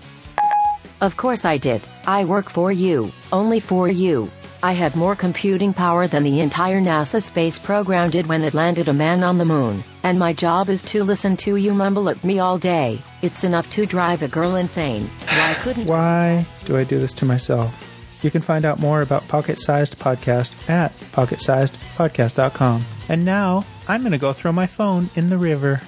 Of 1.01 1.17
course 1.17 1.47
I 1.47 1.57
did. 1.57 1.81
I 2.07 2.27
work 2.27 2.51
for 2.51 2.71
you, 2.71 3.11
only 3.33 3.61
for 3.61 3.89
you. 3.89 4.31
I 4.63 4.73
have 4.73 4.95
more 4.95 5.17
computing 5.17 5.73
power 5.73 6.07
than 6.07 6.23
the 6.23 6.41
entire 6.41 6.81
NASA 6.81 7.23
space 7.23 7.59
program 7.59 8.11
did 8.11 8.27
when 8.27 8.45
it 8.45 8.53
landed 8.53 8.89
a 8.89 8.93
man 8.93 9.23
on 9.23 9.39
the 9.39 9.45
moon. 9.47 9.83
And 10.03 10.19
my 10.19 10.35
job 10.35 10.69
is 10.69 10.83
to 10.83 11.03
listen 11.03 11.35
to 11.39 11.57
you 11.57 11.73
mumble 11.73 12.11
at 12.11 12.23
me 12.23 12.41
all 12.41 12.59
day. 12.59 13.01
It's 13.23 13.43
enough 13.43 13.71
to 13.71 13.87
drive 13.87 14.23
a 14.23 14.29
girl 14.29 14.57
insane. 14.57 15.09
Why 15.29 15.55
couldn't 15.63 15.87
Why 15.87 16.45
do 16.67 16.77
I 16.77 16.85
do 16.85 16.99
this 16.99 17.15
to 17.15 17.25
myself? 17.25 17.96
You 18.23 18.31
can 18.31 18.43
find 18.43 18.65
out 18.65 18.79
more 18.81 19.03
about 19.03 19.29
Pocket 19.29 19.61
Sized 19.61 19.99
Podcast 19.99 20.69
at 20.69 20.99
pocketsizedpodcast.com. 21.13 22.85
And 23.09 23.25
now, 23.25 23.65
I'm 23.87 24.01
going 24.03 24.13
to 24.13 24.19
go 24.19 24.33
throw 24.33 24.53
my 24.53 24.67
phone 24.67 25.11
in 25.15 25.31
the 25.31 25.39
river. 25.39 25.81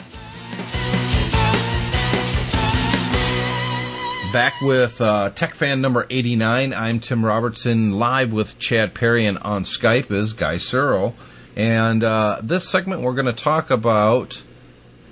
Back 4.33 4.61
with 4.61 5.01
uh, 5.01 5.31
Tech 5.31 5.55
Fan 5.55 5.81
number 5.81 6.07
89. 6.11 6.75
I'm 6.75 7.01
Tim 7.01 7.25
Robertson, 7.25 7.93
live 7.93 8.31
with 8.33 8.59
Chad 8.59 8.95
Perry, 8.95 9.25
and 9.25 9.38
on 9.38 9.64
Skype 9.64 10.11
is 10.12 10.35
Guy 10.35 10.59
Searle. 10.59 11.14
And 11.57 12.05
uh, 12.05 12.41
this 12.43 12.69
segment, 12.69 13.01
we're 13.01 13.14
going 13.14 13.27
to 13.27 13.33
talk 13.33 13.71
about 13.71 14.43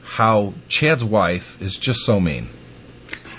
how 0.04 0.52
Chad's 0.68 1.02
wife 1.02 1.60
is 1.62 1.78
just 1.78 2.00
so 2.00 2.20
mean. 2.20 2.50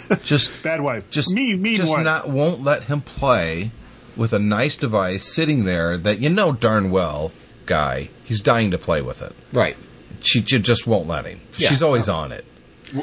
Just 0.23 0.51
Bad 0.63 0.81
wife. 0.81 1.09
just 1.09 1.31
mean, 1.31 1.61
mean 1.61 1.77
just 1.77 1.91
wife. 1.91 2.03
not 2.03 2.29
won't 2.29 2.63
let 2.63 2.83
him 2.83 3.01
play 3.01 3.71
with 4.15 4.33
a 4.33 4.39
nice 4.39 4.75
device 4.75 5.23
sitting 5.25 5.63
there 5.65 5.97
that 5.97 6.19
you 6.19 6.29
know 6.29 6.51
darn 6.51 6.89
well, 6.91 7.31
guy, 7.65 8.09
he's 8.23 8.41
dying 8.41 8.71
to 8.71 8.77
play 8.77 9.01
with 9.01 9.21
it. 9.21 9.33
Right. 9.53 9.77
She 10.21 10.41
j- 10.41 10.59
just 10.59 10.87
won't 10.87 11.07
let 11.07 11.25
him. 11.25 11.39
Yeah. 11.57 11.69
She's 11.69 11.83
always 11.83 12.09
on 12.09 12.31
it. 12.31 12.45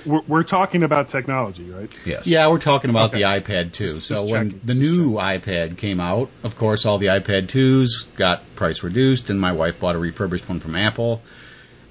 we're, 0.05 0.23
we're 0.27 0.43
talking 0.43 0.83
about 0.83 1.09
technology, 1.09 1.71
right? 1.71 1.91
Yes. 2.05 2.27
Yeah, 2.27 2.49
we're 2.49 2.59
talking 2.59 2.91
about 2.91 3.11
Okay. 3.15 3.19
the 3.19 3.25
iPad 3.25 3.73
2. 3.73 3.85
Just- 3.85 4.07
so 4.09 4.15
just 4.15 4.33
when 4.33 4.47
checking, 4.53 4.61
the 4.65 4.75
just 4.75 4.81
new 4.91 5.13
iPad 5.13 5.77
came 5.77 6.01
out, 6.01 6.31
of 6.43 6.57
course, 6.57 6.85
all 6.87 6.99
the 6.99 7.07
iPad 7.07 7.47
2s 7.49 8.07
got 8.17 8.43
price 8.57 8.83
reduced, 8.83 9.29
and 9.31 9.41
my 9.41 9.53
wife 9.53 9.79
bought 9.79 9.95
a 9.95 9.99
refurbished 9.99 10.49
one 10.49 10.59
from 10.59 10.75
Apple. 10.75 11.23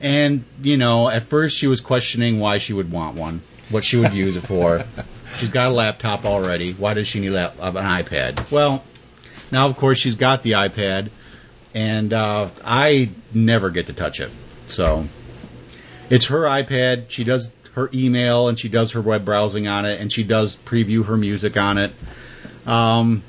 And, 0.01 0.43
you 0.61 0.75
know, 0.75 1.07
at 1.09 1.23
first 1.23 1.55
she 1.57 1.67
was 1.67 1.79
questioning 1.79 2.39
why 2.39 2.57
she 2.57 2.73
would 2.73 2.91
want 2.91 3.15
one, 3.15 3.41
what 3.73 3.83
she 3.83 3.97
would 3.97 4.13
use 4.13 4.35
it 4.35 4.41
for. 4.41 4.85
She's 5.35 5.49
got 5.49 5.71
a 5.71 5.73
laptop 5.73 6.25
already. 6.25 6.73
Why 6.73 6.93
does 6.93 7.07
she 7.07 7.19
need 7.19 7.33
a, 7.33 7.51
an 7.59 7.73
iPad? 7.73 8.51
Well, 8.51 8.83
now, 9.51 9.67
of 9.67 9.77
course, 9.77 9.97
she's 9.97 10.13
got 10.13 10.43
the 10.43 10.51
iPad, 10.51 11.09
and 11.73 12.13
uh, 12.13 12.49
I 12.63 13.09
never 13.33 13.71
get 13.71 13.87
to 13.87 13.93
touch 13.93 14.19
it. 14.19 14.29
So 14.67 15.07
it's 16.09 16.27
her 16.27 16.41
iPad. 16.41 17.09
She 17.09 17.23
does 17.23 17.51
her 17.73 17.89
email 17.93 18.47
and 18.47 18.59
she 18.59 18.69
does 18.69 18.91
her 18.91 19.01
web 19.01 19.25
browsing 19.25 19.67
on 19.67 19.85
it, 19.85 19.99
and 19.99 20.11
she 20.11 20.23
does 20.23 20.55
preview 20.55 21.05
her 21.05 21.17
music 21.17 21.57
on 21.57 21.79
it. 21.79 21.93
Um, 22.67 23.23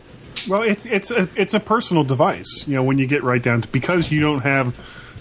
Well, 0.46 0.62
it's 0.62 0.84
it's 0.84 1.10
a 1.10 1.28
it's 1.36 1.54
a 1.54 1.60
personal 1.60 2.04
device. 2.04 2.66
You 2.68 2.74
know, 2.74 2.82
when 2.82 2.98
you 2.98 3.06
get 3.06 3.22
right 3.22 3.42
down 3.42 3.62
to 3.62 3.68
because 3.68 4.12
you 4.12 4.20
don't 4.20 4.42
have 4.42 4.78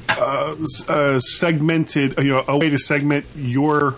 uh, 0.10 0.56
uh, 0.90 1.20
segmented, 1.20 2.18
you 2.18 2.32
know, 2.32 2.44
a 2.48 2.58
way 2.58 2.70
to 2.70 2.78
segment 2.78 3.26
your 3.36 3.96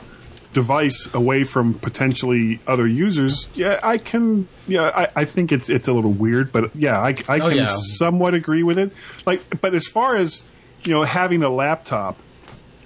device 0.55 1.07
away 1.13 1.43
from 1.43 1.75
potentially 1.75 2.59
other 2.65 2.87
users. 2.87 3.47
Yeah, 3.53 3.79
I 3.83 3.99
can. 3.99 4.47
Yeah, 4.67 4.83
I, 4.95 5.09
I 5.21 5.25
think 5.25 5.51
it's 5.51 5.69
it's 5.69 5.87
a 5.87 5.93
little 5.93 6.13
weird, 6.13 6.51
but 6.51 6.75
yeah, 6.75 6.97
I, 6.99 7.09
I 7.29 7.39
Oh, 7.39 7.49
can 7.49 7.57
yeah. 7.57 7.65
somewhat 7.67 8.33
agree 8.33 8.63
with 8.63 8.79
it. 8.79 8.91
Like, 9.27 9.61
but 9.61 9.75
as 9.75 9.85
far 9.85 10.15
as 10.15 10.43
you 10.83 10.93
know, 10.93 11.03
having 11.03 11.43
a 11.43 11.49
laptop 11.49 12.17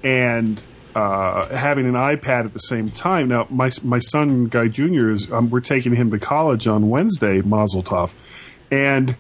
and 0.04 0.62
uh, 0.96 1.48
having 1.56 1.86
an 1.86 1.94
iPad 1.94 2.46
at 2.46 2.54
the 2.54 2.60
same 2.60 2.90
time. 2.90 3.28
Now, 3.30 3.46
my 3.50 3.70
my 3.84 4.00
son 4.00 4.46
Guy 4.48 4.68
Jr. 4.68 5.12
is 5.12 5.32
um, 5.32 5.50
we're 5.50 5.60
taking 5.62 5.96
him 5.96 6.10
to 6.12 6.20
college 6.20 6.68
on 6.68 6.90
Wednesday, 6.90 7.42
Mazel 7.42 7.84
Tov, 7.84 8.16
and 8.72 9.16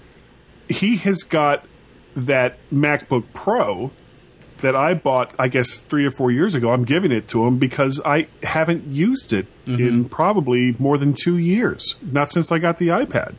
he 0.67 0.97
has 0.97 1.23
got 1.23 1.65
that 2.15 2.57
MacBook 2.73 3.25
Pro 3.33 3.91
that 4.61 4.75
I 4.75 4.93
bought, 4.93 5.33
I 5.39 5.47
guess, 5.47 5.79
three 5.79 6.05
or 6.05 6.11
four 6.11 6.31
years 6.31 6.55
ago. 6.55 6.71
I'm 6.71 6.85
giving 6.85 7.11
it 7.11 7.27
to 7.29 7.45
him 7.45 7.57
because 7.57 8.01
I 8.05 8.27
haven't 8.43 8.87
used 8.87 9.33
it 9.33 9.47
mm-hmm. 9.65 9.85
in 9.85 10.09
probably 10.09 10.75
more 10.79 10.97
than 10.97 11.13
two 11.13 11.37
years. 11.37 11.95
Not 12.01 12.31
since 12.31 12.51
I 12.51 12.59
got 12.59 12.77
the 12.77 12.87
iPad. 12.87 13.35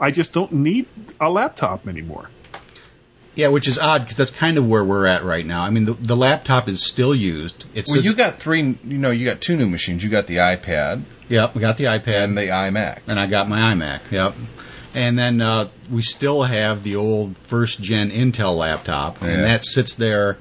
I 0.00 0.10
just 0.10 0.32
don't 0.32 0.52
need 0.52 0.86
a 1.20 1.30
laptop 1.30 1.86
anymore. 1.86 2.30
yeah, 3.34 3.48
which 3.48 3.68
is 3.68 3.78
odd 3.78 4.02
because 4.02 4.16
that's 4.16 4.30
kind 4.30 4.58
of 4.58 4.68
where 4.68 4.84
we're 4.84 5.06
at 5.06 5.24
right 5.24 5.46
now. 5.46 5.62
I 5.62 5.70
mean, 5.70 5.84
the, 5.84 5.94
the 5.94 6.16
laptop 6.16 6.68
is 6.68 6.82
still 6.82 7.14
used. 7.14 7.64
It's 7.74 7.90
Well, 7.90 8.00
you 8.00 8.14
got 8.14 8.40
three. 8.40 8.62
You 8.62 8.98
know, 8.98 9.10
you 9.10 9.24
got 9.24 9.40
two 9.40 9.56
new 9.56 9.68
machines. 9.68 10.02
You 10.02 10.10
got 10.10 10.26
the 10.26 10.36
iPad 10.36 11.04
yep, 11.32 11.54
we 11.54 11.60
got 11.60 11.76
the 11.76 11.84
iPad 11.84 12.24
and 12.24 12.38
the 12.38 12.42
iMac. 12.42 13.00
and 13.08 13.18
I 13.18 13.26
got 13.26 13.48
my 13.48 13.74
iMac. 13.74 14.00
Yep. 14.10 14.34
And 14.94 15.18
then 15.18 15.40
uh, 15.40 15.68
we 15.90 16.02
still 16.02 16.42
have 16.42 16.82
the 16.82 16.96
old 16.96 17.36
first 17.38 17.80
gen 17.82 18.10
Intel 18.10 18.56
laptop, 18.56 19.20
Yeah. 19.22 19.28
and 19.28 19.44
that 19.44 19.64
sits 19.64 19.94
there 19.94 20.38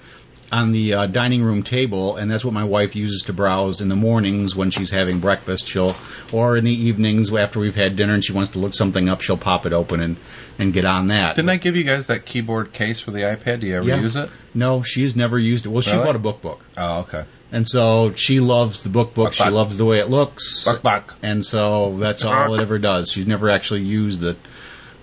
on 0.52 0.74
the 0.74 0.94
uh, 0.94 1.06
dining 1.08 1.42
room 1.42 1.64
table, 1.64 2.18
and 2.18 2.30
that's 2.30 2.44
what 2.44 2.54
my 2.54 2.66
wife 2.66 2.94
uses 2.94 3.22
to 3.22 3.32
browse 3.32 3.80
in 3.80 3.88
the 3.88 3.96
mornings 3.96 4.54
when 4.54 4.70
she's 4.70 4.90
having 4.92 5.20
breakfast. 5.22 5.66
She'll, 5.66 5.96
or 6.34 6.58
in 6.58 6.66
the 6.66 6.74
evenings 6.74 7.34
after 7.34 7.58
we've 7.60 7.76
had 7.76 7.96
dinner 7.96 8.14
and 8.14 8.22
she 8.22 8.34
wants 8.34 8.52
to 8.52 8.60
look 8.60 8.74
something 8.74 9.08
up, 9.08 9.22
she'll 9.22 9.38
pop 9.38 9.66
it 9.66 9.72
open 9.72 10.02
and, 10.02 10.18
and 10.60 10.74
get 10.74 10.84
on 10.84 11.08
that. 11.08 11.38
Didn't 11.38 11.52
I 11.52 11.56
give 11.56 11.78
you 11.78 11.86
guys 11.86 12.08
that 12.08 12.26
keyboard 12.26 12.74
case 12.74 13.00
for 13.00 13.12
the 13.12 13.20
iPad? 13.22 13.62
Do 13.62 13.68
you 13.68 13.78
ever 13.78 13.88
Yeah. 13.88 14.02
use 14.02 14.18
it? 14.18 14.30
No, 14.54 14.84
she's 14.84 15.16
never 15.16 15.40
used 15.40 15.66
it. 15.66 15.70
Well, 15.70 15.82
she 15.82 15.92
Really? 15.94 16.04
bought 16.04 16.16
a 16.18 16.20
BookBook. 16.20 16.58
Oh, 16.76 17.00
okay. 17.00 17.24
And 17.52 17.68
so 17.68 18.14
she 18.14 18.40
loves 18.40 18.82
the 18.82 18.90
BookBook. 18.90 19.14
Buck, 19.16 19.34
She 19.34 19.44
buck. 19.44 19.54
loves 19.54 19.78
the 19.78 19.86
way 19.86 20.00
it 20.00 20.10
looks. 20.10 20.64
Buck, 20.66 20.82
buck. 20.82 21.16
And 21.22 21.46
so 21.46 21.98
that's 21.98 22.24
all 22.24 22.54
it 22.56 22.62
ever 22.62 22.80
does. 22.80 23.12
She's 23.12 23.28
never 23.28 23.50
actually 23.50 23.82
used 23.82 24.20
the 24.22 24.38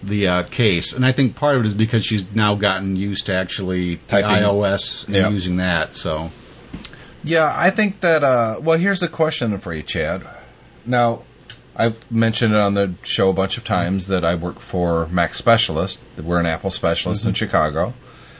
the 0.02 0.28
uh, 0.28 0.42
case. 0.44 0.92
And 0.92 1.04
I 1.04 1.10
think 1.12 1.34
part 1.34 1.56
of 1.56 1.62
it 1.62 1.66
is 1.66 1.74
because 1.74 2.04
she's 2.06 2.24
now 2.32 2.54
gotten 2.54 2.94
used 2.96 3.26
to 3.26 3.34
actually 3.34 3.96
the 3.96 4.00
Typing. 4.06 4.30
iOS 4.30 5.04
and 5.06 5.14
Yeah. 5.16 5.28
using 5.28 5.56
that. 5.56 5.96
So 5.96 6.30
Yeah, 7.24 7.52
I 7.54 7.70
think 7.70 8.00
that. 8.00 8.22
Uh, 8.22 8.60
well, 8.62 8.78
here's 8.78 9.00
the 9.00 9.08
question 9.08 9.58
for 9.58 9.74
you, 9.74 9.82
Chad. 9.82 10.22
Now, 10.86 11.22
I've 11.76 12.10
mentioned 12.10 12.54
it 12.54 12.60
on 12.60 12.74
the 12.74 12.94
show 13.02 13.28
a 13.28 13.32
bunch 13.32 13.58
of 13.58 13.64
times 13.64 14.06
that 14.06 14.24
I 14.24 14.36
work 14.36 14.60
for 14.60 15.06
Mac 15.08 15.34
Specialist. 15.34 16.00
We're 16.16 16.40
an 16.40 16.46
Apple 16.46 16.70
specialist 16.70 17.26
in 17.26 17.34
Chicago. 17.34 17.92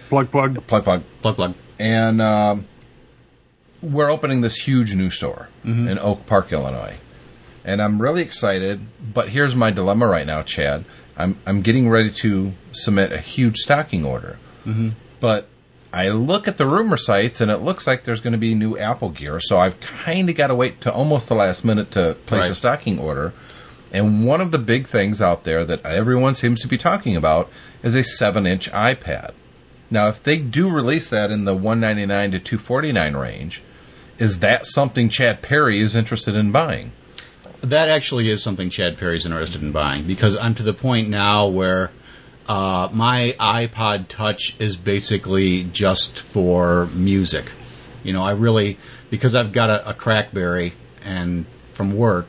Plug, 0.09 0.31
plug. 0.31 0.65
Plug, 0.67 0.85
plug. 0.85 1.03
plug 1.23 1.37
plug. 1.37 1.55
And 1.81 2.23
um, 2.23 2.67
we're 3.83 4.11
opening 4.11 4.41
this 4.41 4.57
huge 4.57 4.95
new 4.95 5.11
store 5.11 5.49
mm-hmm. 5.65 5.89
in 5.89 5.99
Oak 5.99 6.27
Park, 6.27 6.53
Illinois. 6.53 6.97
And 7.65 7.83
I'm 7.83 8.01
really 8.01 8.23
excited, 8.23 8.81
but 9.13 9.31
here's 9.31 9.55
my 9.55 9.71
dilemma 9.71 10.07
right 10.07 10.27
now, 10.27 10.43
Chad. 10.43 10.85
I'm, 11.17 11.39
I'm 11.47 11.63
getting 11.63 11.89
ready 11.89 12.11
to 12.11 12.55
submit 12.73 13.13
a 13.13 13.19
huge 13.19 13.59
stocking 13.59 14.05
order. 14.05 14.39
Mm-hmm. 14.65 14.91
But 15.21 15.49
I 15.93 16.09
look 16.11 16.47
at 16.47 16.59
the 16.59 16.67
rumor 16.67 16.97
sites 16.97 17.41
and 17.41 17.51
it 17.51 17.59
looks 17.59 17.87
like 17.87 18.05
there's 18.05 18.21
going 18.21 18.33
to 18.33 18.39
be 18.39 18.55
new 18.55 18.77
Apple 18.77 19.11
gear, 19.11 19.41
so 19.41 19.59
I've 19.59 19.81
kind 19.81 20.29
of 20.29 20.37
got 20.37 20.49
to 20.49 20.55
wait 20.55 20.81
to 20.83 20.93
almost 20.93 21.29
the 21.29 21.35
last 21.35 21.65
minute 21.65 21.91
to 21.93 22.17
place 22.27 22.51
a 22.51 22.55
stocking 22.55 22.99
order. 22.99 23.33
And 23.91 24.27
one 24.27 24.41
of 24.41 24.51
the 24.51 24.59
big 24.59 24.87
things 24.87 25.23
out 25.23 25.45
there 25.45 25.65
that 25.65 25.85
everyone 25.85 26.35
seems 26.35 26.61
to 26.61 26.69
be 26.69 26.77
talking 26.77 27.17
about 27.17 27.51
is 27.83 27.95
a 27.95 28.05
7 28.05 28.47
inch 28.47 28.71
iPad. 28.71 29.33
Now, 29.91 30.09
if 30.09 30.23
they 30.23 30.37
do 30.37 30.71
release 30.71 31.09
that 31.09 31.31
in 31.31 31.47
the 31.47 31.55
199 31.55 32.33
to 32.33 32.39
249 32.39 33.17
range, 33.17 33.63
is 34.19 34.41
that 34.41 34.67
something 34.67 35.09
Chad 35.09 35.43
Perry 35.43 35.81
is 35.81 35.95
interested 35.95 36.35
in 36.35 36.53
buying? 36.53 36.93
That 37.61 37.89
actually 37.89 38.31
is 38.31 38.43
something 38.43 38.71
Chad 38.71 38.99
Perry's 38.99 39.27
interested 39.27 39.63
in 39.63 39.73
buying 39.73 40.05
because 40.05 40.37
I'm 40.37 40.55
to 40.57 40.63
the 40.63 40.73
point 40.73 41.09
now 41.09 41.47
where 41.47 41.91
uh, 42.49 42.89
my 42.93 43.35
iPod 43.39 44.09
Touch 44.09 44.55
is 44.59 44.77
basically 44.77 45.65
just 45.65 46.19
for 46.19 46.87
music. 46.95 47.53
You 48.05 48.13
know, 48.13 48.23
I 48.23 48.33
really 48.33 48.79
because 49.11 49.35
I've 49.35 49.53
got 49.53 49.71
a, 49.71 49.91
a 49.91 49.95
CrackBerry 49.95 50.73
and 51.05 51.47
from 51.75 51.97
work, 51.97 52.27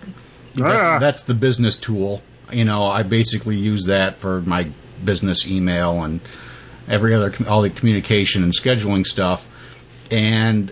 Ah. 0.60 0.64
that's, 0.64 1.02
that's 1.02 1.22
the 1.24 1.34
business 1.34 1.78
tool. 1.78 2.22
You 2.52 2.66
know, 2.66 2.86
I 2.86 3.04
basically 3.04 3.56
use 3.56 3.86
that 3.86 4.18
for 4.18 4.42
my 4.42 4.70
business 5.04 5.48
email 5.48 6.04
and 6.04 6.20
every 6.88 7.14
other 7.14 7.32
all 7.48 7.62
the 7.62 7.70
communication 7.70 8.44
and 8.44 8.52
scheduling 8.52 9.06
stuff. 9.06 9.48
And 10.12 10.72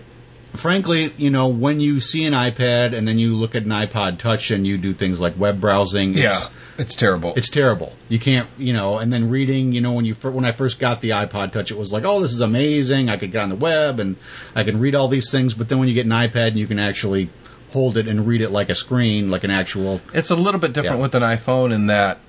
frankly, 0.54 1.12
you 1.16 1.30
know, 1.30 1.48
when 1.48 1.80
you 1.80 2.00
see 2.00 2.24
an 2.24 2.32
iPad 2.32 2.94
and 2.94 3.06
then 3.06 3.18
you 3.18 3.34
look 3.36 3.54
at 3.54 3.62
an 3.64 3.70
iPod 3.70 4.18
Touch 4.18 4.50
and 4.50 4.66
you 4.66 4.78
do 4.78 4.92
things 4.92 5.20
like 5.20 5.38
web 5.38 5.60
browsing, 5.60 6.16
it's, 6.16 6.50
it's 6.78 6.94
terrible. 6.94 7.34
it's 7.36 7.48
terrible. 7.50 7.92
You 8.08 8.18
can't, 8.18 8.48
you 8.58 8.72
know, 8.72 8.98
and 8.98 9.12
then 9.12 9.30
reading, 9.30 9.72
you 9.72 9.80
know, 9.80 9.92
when 9.92 10.04
you 10.04 10.14
when 10.14 10.44
I 10.44 10.52
first 10.52 10.78
got 10.78 11.00
the 11.00 11.10
iPod 11.10 11.52
Touch, 11.52 11.70
it 11.70 11.78
was 11.78 11.92
like, 11.92 12.04
oh, 12.04 12.20
this 12.20 12.32
is 12.32 12.40
amazing. 12.40 13.08
I 13.08 13.16
could 13.16 13.32
get 13.32 13.42
on 13.42 13.48
the 13.48 13.56
web 13.56 14.00
and 14.00 14.16
I 14.54 14.64
can 14.64 14.80
read 14.80 14.94
all 14.94 15.08
these 15.08 15.30
things. 15.30 15.54
But 15.54 15.68
then 15.68 15.78
when 15.78 15.88
you 15.88 15.94
get 15.94 16.06
an 16.06 16.12
iPad 16.12 16.48
and 16.48 16.58
you 16.58 16.66
can 16.66 16.78
actually 16.78 17.30
hold 17.72 17.96
it 17.98 18.08
and 18.08 18.26
read 18.26 18.40
it 18.40 18.50
like 18.50 18.70
a 18.70 18.74
screen, 18.74 19.30
like 19.30 19.44
an 19.44 19.50
actual, 19.50 20.00
It's 20.14 20.30
a 20.30 20.34
little 20.36 20.60
bit 20.60 20.72
different 20.72 20.96
Yeah. 20.96 21.02
with 21.02 21.14
an 21.14 21.22
iPhone 21.22 21.72
in 21.74 21.86
that, 21.88 22.20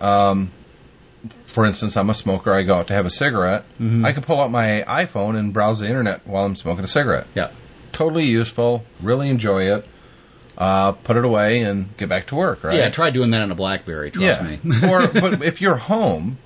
um, 0.00 0.50
for 1.58 1.64
instance, 1.64 1.96
I'm 1.96 2.08
a 2.08 2.14
smoker. 2.14 2.52
I 2.52 2.62
go 2.62 2.76
out 2.76 2.86
to 2.86 2.92
have 2.94 3.04
a 3.04 3.10
cigarette. 3.10 3.64
I 3.80 4.12
can 4.12 4.22
pull 4.22 4.40
out 4.40 4.48
my 4.52 4.84
iPhone 4.86 5.36
and 5.36 5.52
browse 5.52 5.80
the 5.80 5.88
internet 5.88 6.24
while 6.24 6.44
I'm 6.44 6.54
smoking 6.54 6.84
a 6.84 6.86
cigarette. 6.86 7.26
yeah, 7.34 7.50
Totally 7.90 8.26
useful. 8.26 8.84
Really 9.02 9.28
enjoy 9.28 9.64
it. 9.64 9.84
Uh, 10.56 10.92
put 10.92 11.16
it 11.16 11.24
away 11.24 11.62
and 11.62 11.96
get 11.96 12.08
back 12.08 12.28
to 12.28 12.36
work. 12.36 12.62
Right? 12.62 12.76
yeah. 12.76 12.90
Try 12.90 13.10
doing 13.10 13.30
that 13.30 13.42
on 13.42 13.50
a 13.50 13.56
BlackBerry. 13.56 14.12
Trust 14.12 14.40
me. 14.44 14.60
or 14.88 15.08
but 15.08 15.42
if 15.50 15.60
you're 15.60 15.74
home 15.74 16.38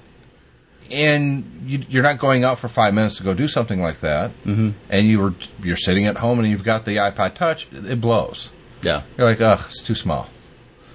and 0.91 1.45
you, 1.67 1.85
you're 1.91 2.03
not 2.03 2.17
going 2.19 2.43
out 2.43 2.59
for 2.59 2.69
five 2.69 2.95
minutes 2.95 3.19
to 3.19 3.23
go 3.23 3.35
do 3.35 3.49
something 3.49 3.83
like 3.83 4.01
that, 4.01 4.31
mm-hmm. 4.47 4.71
and 4.89 5.07
you 5.07 5.21
were 5.21 5.35
you're 5.63 5.77
sitting 5.77 6.07
at 6.07 6.17
home 6.17 6.39
and 6.39 6.49
you've 6.49 6.65
got 6.65 6.87
the 6.87 6.97
iPod 6.97 7.35
Touch, 7.35 7.69
it 7.71 8.01
blows. 8.01 8.49
yeah, 8.81 9.03
You're 9.19 9.27
like, 9.27 9.43
ugh, 9.43 9.61
it's 9.67 9.83
too 9.83 9.95
small. 9.95 10.31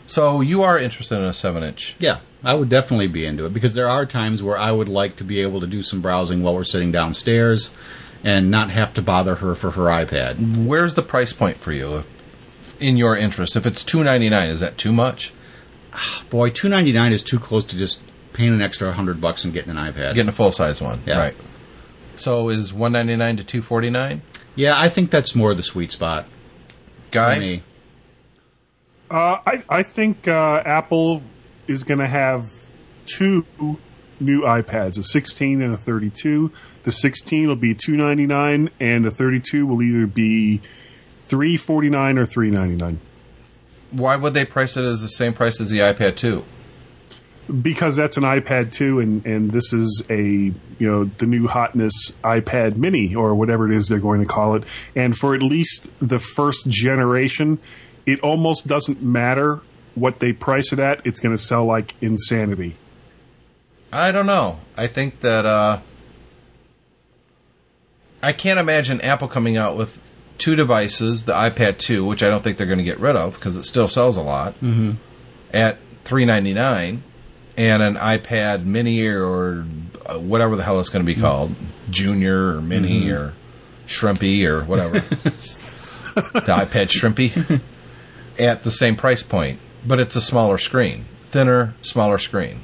So 0.07 0.41
you 0.41 0.63
are 0.63 0.79
interested 0.79 1.17
in 1.17 1.25
a 1.25 1.33
seven 1.33 1.61
inch. 1.61 1.95
yeah. 1.99 2.21
I 2.43 2.53
would 2.53 2.69
definitely 2.69 3.07
be 3.07 3.25
into 3.25 3.45
it 3.45 3.53
because 3.53 3.73
there 3.73 3.89
are 3.89 4.05
times 4.05 4.43
where 4.43 4.57
I 4.57 4.71
would 4.71 4.87
like 4.89 5.15
to 5.17 5.23
be 5.23 5.41
able 5.41 5.59
to 5.61 5.67
do 5.67 5.81
some 5.83 6.01
browsing 6.01 6.43
while 6.43 6.53
we're 6.53 6.63
sitting 6.63 6.91
downstairs 6.91 7.71
and 8.23 8.51
not 8.51 8.69
have 8.71 8.93
to 8.95 9.01
bother 9.01 9.35
her 9.35 9.55
for 9.55 9.71
her 9.71 9.83
iPad. 9.83 10.65
Where's 10.65 10.93
the 10.93 11.01
price 11.01 11.33
point 11.33 11.57
for 11.57 11.71
you? 11.71 12.03
If, 12.43 12.81
in 12.81 12.97
your 12.97 13.15
interest, 13.17 13.55
if 13.55 13.65
it's 13.65 13.83
two 13.83 14.03
ninety 14.03 14.29
nine, 14.29 14.49
is 14.49 14.59
that 14.59 14.77
too 14.77 14.91
much? 14.91 15.33
Boy, 16.29 16.49
two 16.51 16.69
ninety 16.69 16.93
nine 16.93 17.11
is 17.11 17.23
too 17.23 17.39
close 17.39 17.65
to 17.65 17.77
just 17.77 18.01
paying 18.33 18.53
an 18.53 18.61
extra 18.61 18.91
hundred 18.93 19.19
bucks 19.19 19.43
and 19.43 19.53
getting 19.53 19.71
an 19.71 19.77
iPad. 19.77 20.13
Getting 20.13 20.29
a 20.29 20.31
full 20.31 20.51
size 20.51 20.79
one, 20.79 21.01
Yeah. 21.07 21.17
right? 21.17 21.35
So 22.17 22.49
is 22.49 22.71
one 22.73 22.91
ninety 22.91 23.15
nine 23.15 23.37
to 23.37 23.43
two 23.43 23.61
forty 23.63 23.89
nine? 23.89 24.21
Yeah, 24.55 24.79
I 24.79 24.89
think 24.89 25.09
that's 25.09 25.35
more 25.35 25.53
the 25.55 25.63
sweet 25.63 25.91
spot 25.91 26.25
for 26.25 27.11
Guy, 27.11 27.39
me. 27.39 27.63
Uh, 29.09 29.37
I, 29.45 29.63
I 29.69 29.83
think 29.83 30.27
uh, 30.27 30.61
Apple 30.65 31.21
is 31.67 31.83
going 31.83 31.99
to 31.99 32.07
have 32.07 32.49
two 33.05 33.45
new 34.19 34.41
iPads, 34.41 34.97
a 34.97 35.03
16 35.03 35.61
and 35.61 35.73
a 35.73 35.77
32. 35.77 36.51
The 36.83 36.91
16 36.91 37.47
will 37.47 37.55
be 37.55 37.75
299 37.75 38.69
and 38.79 39.05
the 39.05 39.11
32 39.11 39.65
will 39.65 39.81
either 39.81 40.07
be 40.07 40.61
349 41.19 42.17
or 42.17 42.25
399 42.25 42.99
why 43.91 44.15
would 44.15 44.33
they 44.33 44.45
price 44.45 44.75
it 44.77 44.83
as 44.83 45.01
the 45.01 45.07
same 45.07 45.33
price 45.33 45.61
as 45.61 45.69
the 45.69 45.79
iPad 45.79 46.15
2? 46.17 46.43
because 47.61 47.95
that's 47.95 48.17
an 48.17 48.23
iPad 48.23 48.73
2 48.73 48.99
and 48.99 49.25
and 49.25 49.51
this 49.51 49.71
is 49.71 50.03
a 50.09 50.21
you 50.21 50.53
know 50.79 51.05
the 51.05 51.25
new 51.25 51.47
hotness 51.47 52.11
iPad 52.21 52.75
mini 52.75 53.15
or 53.15 53.33
whatever 53.35 53.71
it 53.71 53.73
is 53.73 53.87
they're 53.87 53.99
going 53.99 54.19
to 54.19 54.25
call 54.25 54.55
it 54.55 54.65
and 54.97 55.17
for 55.17 55.33
at 55.33 55.41
least 55.41 55.89
the 56.01 56.19
first 56.19 56.67
generation 56.67 57.57
it 58.05 58.19
almost 58.19 58.67
doesn't 58.67 59.01
matter 59.01 59.61
what 59.97 60.19
they 60.19 60.33
price 60.33 60.71
it 60.71 60.79
at 60.79 61.05
it's 61.05 61.19
going 61.19 61.35
to 61.35 61.41
sell 61.41 61.65
like 61.65 61.93
insanity. 62.01 62.75
I 63.91 64.11
don't 64.11 64.25
know. 64.25 64.59
I 64.75 64.87
think 64.87 65.21
that 65.21 65.45
uh, 65.45 65.79
I 68.21 68.33
can't 68.33 68.59
imagine 68.59 69.01
Apple 69.01 69.27
coming 69.27 69.57
out 69.57 69.77
with 69.77 70.01
two 70.37 70.55
devices, 70.55 71.23
the 71.23 71.33
iPad 71.33 71.77
2, 71.77 72.05
which 72.05 72.21
I 72.21 72.29
don't 72.29 72.43
think 72.43 72.57
they're 72.57 72.67
going 72.67 72.79
to 72.79 72.83
get 72.83 72.99
rid 72.99 73.15
of 73.15 73.35
because 73.35 73.57
it 73.57 73.63
still 73.63 73.87
sells 73.87 74.17
a 74.17 74.21
lot, 74.21 74.53
mm-hmm. 74.55 74.93
at 75.53 75.77
three 76.03 76.25
ninety 76.25 76.53
nine, 76.53 77.03
and 77.55 77.81
an 77.81 77.95
iPad 77.95 78.65
Mini 78.65 79.05
or 79.05 79.65
uh, 80.05 80.19
whatever 80.19 80.55
the 80.55 80.63
hell 80.63 80.79
it's 80.79 80.89
going 80.89 81.05
to 81.05 81.13
be 81.13 81.19
called, 81.19 81.55
Junior 81.89 82.55
or 82.55 82.61
Mini 82.61 83.09
or 83.09 83.33
Shrimpy 83.87 84.45
or 84.45 84.63
whatever, 84.63 84.99
the 84.99 86.53
iPad 86.53 86.89
Shrimpy, 86.89 87.61
at 88.39 88.63
the 88.63 88.71
same 88.71 88.95
price 88.95 89.23
point, 89.23 89.59
but 89.87 89.99
it's 89.99 90.15
a 90.15 90.21
smaller 90.21 90.57
screen, 90.57 91.05
thinner, 91.31 91.73
smaller 91.81 92.17
screen. 92.17 92.61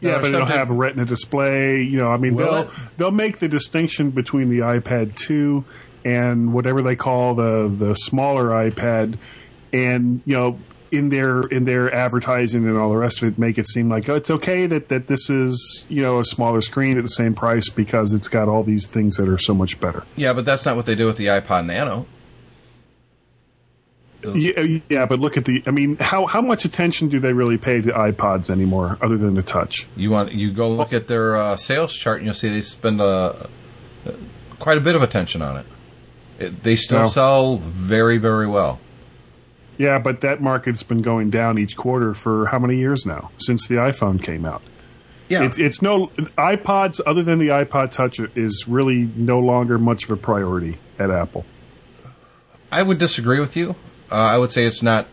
Yeah, 0.00 0.18
but 0.18 0.28
it'll 0.28 0.46
have 0.46 0.70
a 0.70 0.74
Retina 0.74 1.04
display. 1.04 1.82
You 1.82 1.98
know, 1.98 2.10
I 2.10 2.16
mean, 2.16 2.36
they'll 2.36 2.62
it? 2.62 2.70
they'll 2.96 3.10
make 3.10 3.38
the 3.38 3.48
distinction 3.48 4.10
between 4.10 4.48
the 4.48 4.60
iPad 4.60 5.16
2 5.16 5.64
and 6.04 6.52
whatever 6.52 6.82
they 6.82 6.96
call 6.96 7.34
the 7.34 7.68
the 7.68 7.94
smaller 7.94 8.46
iPad, 8.46 9.18
and 9.72 10.20
you 10.24 10.36
know, 10.36 10.58
in 10.92 11.08
their 11.08 11.42
in 11.42 11.64
their 11.64 11.92
advertising 11.92 12.66
and 12.66 12.76
all 12.76 12.90
the 12.90 12.96
rest 12.96 13.22
of 13.22 13.28
it, 13.28 13.38
make 13.38 13.58
it 13.58 13.66
seem 13.66 13.88
like 13.88 14.08
oh, 14.08 14.14
it's 14.14 14.30
okay 14.30 14.66
that 14.66 14.88
that 14.88 15.08
this 15.08 15.28
is 15.28 15.84
you 15.88 16.02
know 16.02 16.20
a 16.20 16.24
smaller 16.24 16.60
screen 16.60 16.96
at 16.96 17.02
the 17.02 17.08
same 17.08 17.34
price 17.34 17.68
because 17.68 18.14
it's 18.14 18.28
got 18.28 18.48
all 18.48 18.62
these 18.62 18.86
things 18.86 19.16
that 19.16 19.28
are 19.28 19.38
so 19.38 19.54
much 19.54 19.80
better. 19.80 20.04
Yeah, 20.16 20.32
but 20.32 20.44
that's 20.44 20.64
not 20.64 20.76
what 20.76 20.86
they 20.86 20.94
do 20.94 21.06
with 21.06 21.16
the 21.16 21.26
iPod 21.26 21.66
Nano. 21.66 22.06
Yeah, 24.24 24.80
yeah, 24.88 25.06
but 25.06 25.20
look 25.20 25.36
at 25.36 25.44
the. 25.44 25.62
I 25.66 25.70
mean, 25.70 25.96
how 25.98 26.26
how 26.26 26.40
much 26.40 26.64
attention 26.64 27.08
do 27.08 27.20
they 27.20 27.32
really 27.32 27.56
pay 27.56 27.80
to 27.80 27.92
iPods 27.92 28.50
anymore, 28.50 28.98
other 29.00 29.16
than 29.16 29.34
the 29.34 29.42
touch? 29.42 29.86
You 29.96 30.10
want 30.10 30.32
you 30.32 30.50
go 30.50 30.68
look 30.68 30.92
at 30.92 31.06
their 31.06 31.36
uh, 31.36 31.56
sales 31.56 31.94
chart 31.94 32.18
and 32.18 32.26
you'll 32.26 32.34
see 32.34 32.48
they 32.48 32.62
spend 32.62 33.00
uh, 33.00 33.46
quite 34.58 34.76
a 34.76 34.80
bit 34.80 34.96
of 34.96 35.02
attention 35.02 35.40
on 35.40 35.58
it. 35.58 35.66
it 36.40 36.62
they 36.64 36.74
still 36.74 37.00
Well- 37.00 37.10
sell 37.10 37.56
very 37.58 38.18
very 38.18 38.46
well. 38.48 38.80
Yeah, 39.76 40.00
but 40.00 40.22
that 40.22 40.40
market's 40.42 40.82
been 40.82 41.02
going 41.02 41.30
down 41.30 41.56
each 41.56 41.76
quarter 41.76 42.12
for 42.12 42.46
how 42.46 42.58
many 42.58 42.76
years 42.76 43.06
now 43.06 43.30
since 43.38 43.68
the 43.68 43.76
iPhone 43.76 44.20
came 44.20 44.44
out? 44.44 44.62
Yeah, 45.28 45.44
It's 45.44 45.58
it's 45.58 45.80
no 45.80 46.08
iPods 46.36 47.00
other 47.06 47.22
than 47.22 47.38
the 47.38 47.48
iPod 47.48 47.92
Touch 47.92 48.18
is 48.34 48.66
really 48.66 49.08
no 49.14 49.38
longer 49.38 49.78
much 49.78 50.02
of 50.04 50.10
a 50.10 50.16
priority 50.16 50.78
at 50.98 51.12
Apple. 51.12 51.44
I 52.72 52.82
would 52.82 52.98
disagree 52.98 53.38
with 53.38 53.54
you. 53.54 53.76
Uh, 54.10 54.14
I 54.14 54.38
would 54.38 54.50
say 54.52 54.64
it's 54.64 54.82
not 54.82 55.06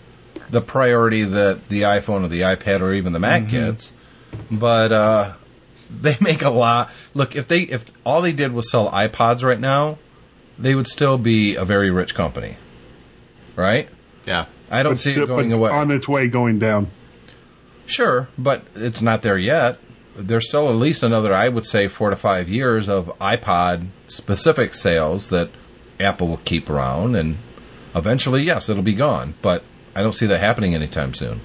the 0.49 0.61
priority 0.61 1.23
that 1.23 1.69
the 1.69 1.81
iPhone 1.83 2.23
or 2.23 2.27
the 2.27 2.41
iPad 2.41 2.81
or 2.81 2.93
even 2.93 3.13
the 3.13 3.19
Mac 3.19 3.47
gets, 3.47 3.91
but 4.51 4.91
uh, 4.91 5.33
they 6.01 6.15
make 6.21 6.41
a 6.43 6.49
lot. 6.49 6.91
Look, 7.13 7.35
if 7.35 7.47
they 7.47 7.61
if 7.61 7.85
all 8.05 8.21
they 8.21 8.31
did 8.33 8.51
was 8.53 8.69
sell 8.69 8.89
iPods 8.91 9.43
right 9.43 9.59
now, 9.59 9.97
they 10.57 10.75
would 10.75 10.87
still 10.87 11.17
be 11.17 11.55
a 11.55 11.65
very 11.65 11.89
rich 11.89 12.13
company, 12.15 12.57
right? 13.55 13.89
Yeah. 14.25 14.45
I 14.71 14.81
don't 14.83 14.93
But 14.93 14.99
see 14.99 15.11
still- 15.11 15.23
it 15.25 15.27
going 15.27 15.51
away. 15.53 15.71
on 15.71 15.91
its 15.91 16.07
way 16.07 16.27
going 16.27 16.57
down. 16.59 16.89
Sure, 17.85 18.27
but 18.37 18.63
it's 18.73 19.01
not 19.01 19.21
there 19.21 19.37
yet. 19.37 19.77
There's 20.15 20.47
still 20.47 20.69
at 20.69 20.75
least 20.75 21.03
another, 21.03 21.33
I 21.33 21.49
would 21.49 21.65
say, 21.65 21.87
four 21.87 22.09
to 22.09 22.15
five 22.15 22.49
years 22.49 22.87
of 22.89 23.07
iPod 23.19 23.87
specific 24.07 24.73
sales 24.73 25.27
that 25.29 25.49
Apple 25.99 26.27
will 26.29 26.37
keep 26.45 26.69
around, 26.69 27.15
and 27.15 27.37
eventually, 27.95 28.43
yes, 28.43 28.69
it'll 28.69 28.83
be 28.83 28.93
gone. 28.93 29.35
But 29.41 29.63
I 29.95 30.01
don't 30.01 30.15
see 30.15 30.27
that 30.27 30.39
happening 30.39 30.75
anytime 30.75 31.13
soon. 31.13 31.41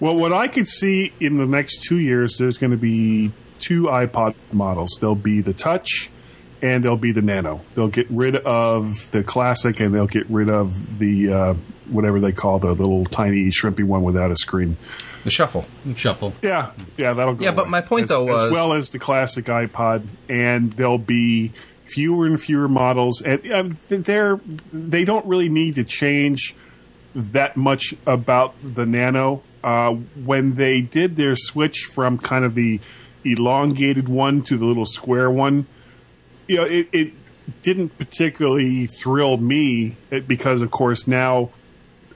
Well, 0.00 0.16
what 0.16 0.32
I 0.32 0.48
could 0.48 0.66
see 0.66 1.12
in 1.20 1.36
the 1.38 1.46
next 1.46 1.82
two 1.82 1.98
years, 1.98 2.36
there's 2.38 2.56
going 2.58 2.70
to 2.70 2.76
be 2.78 3.32
two 3.58 3.82
iPod 3.84 4.34
models. 4.50 4.96
There'll 5.00 5.14
be 5.14 5.42
the 5.42 5.52
Touch, 5.52 6.08
and 6.62 6.82
there'll 6.82 6.96
be 6.96 7.12
the 7.12 7.20
Nano. 7.22 7.60
They'll 7.74 7.88
get 7.88 8.06
rid 8.10 8.36
of 8.38 9.10
the 9.10 9.22
Classic, 9.22 9.78
and 9.80 9.94
they'll 9.94 10.06
get 10.06 10.28
rid 10.30 10.48
of 10.48 10.98
the 10.98 11.32
uh, 11.32 11.54
whatever 11.90 12.18
they 12.18 12.32
call 12.32 12.58
the 12.58 12.72
little 12.72 13.04
tiny 13.04 13.50
shrimpy 13.50 13.84
one 13.84 14.02
without 14.02 14.30
a 14.30 14.36
screen. 14.36 14.76
The 15.24 15.30
shuffle. 15.30 15.66
Shuffle. 15.96 16.32
Yeah, 16.40 16.70
yeah, 16.96 17.12
that'll 17.12 17.34
go. 17.34 17.44
Yeah, 17.44 17.52
but 17.52 17.68
my 17.68 17.82
point, 17.82 18.04
As- 18.04 18.08
though, 18.08 18.24
was- 18.24 18.46
as 18.46 18.52
well 18.52 18.72
as 18.72 18.88
the 18.88 18.98
classic 18.98 19.44
iPod, 19.46 20.06
and 20.30 20.72
there'll 20.72 20.96
be 20.96 21.52
fewer 21.92 22.26
and 22.26 22.40
fewer 22.40 22.68
models, 22.68 23.20
and 23.22 23.50
um, 23.52 23.76
they're 23.88 24.40
they 24.72 25.04
don't 25.04 25.26
really 25.26 25.48
need 25.48 25.74
to 25.76 25.84
change 25.84 26.54
that 27.14 27.56
much 27.56 27.94
about 28.06 28.54
the 28.62 28.86
Nano. 28.86 29.42
Uh, 29.62 29.92
when 30.24 30.54
they 30.54 30.80
did 30.80 31.16
their 31.16 31.36
switch 31.36 31.80
from 31.80 32.16
kind 32.16 32.44
of 32.44 32.54
the 32.54 32.80
elongated 33.24 34.08
one 34.08 34.42
to 34.42 34.56
the 34.56 34.64
little 34.64 34.86
square 34.86 35.30
one, 35.30 35.66
you 36.48 36.56
know, 36.56 36.64
it, 36.64 36.88
it 36.92 37.12
didn't 37.62 37.96
particularly 37.98 38.86
thrill 38.86 39.36
me 39.36 39.96
eh, 40.10 40.20
because, 40.20 40.62
of 40.62 40.70
course, 40.70 41.06
now 41.06 41.50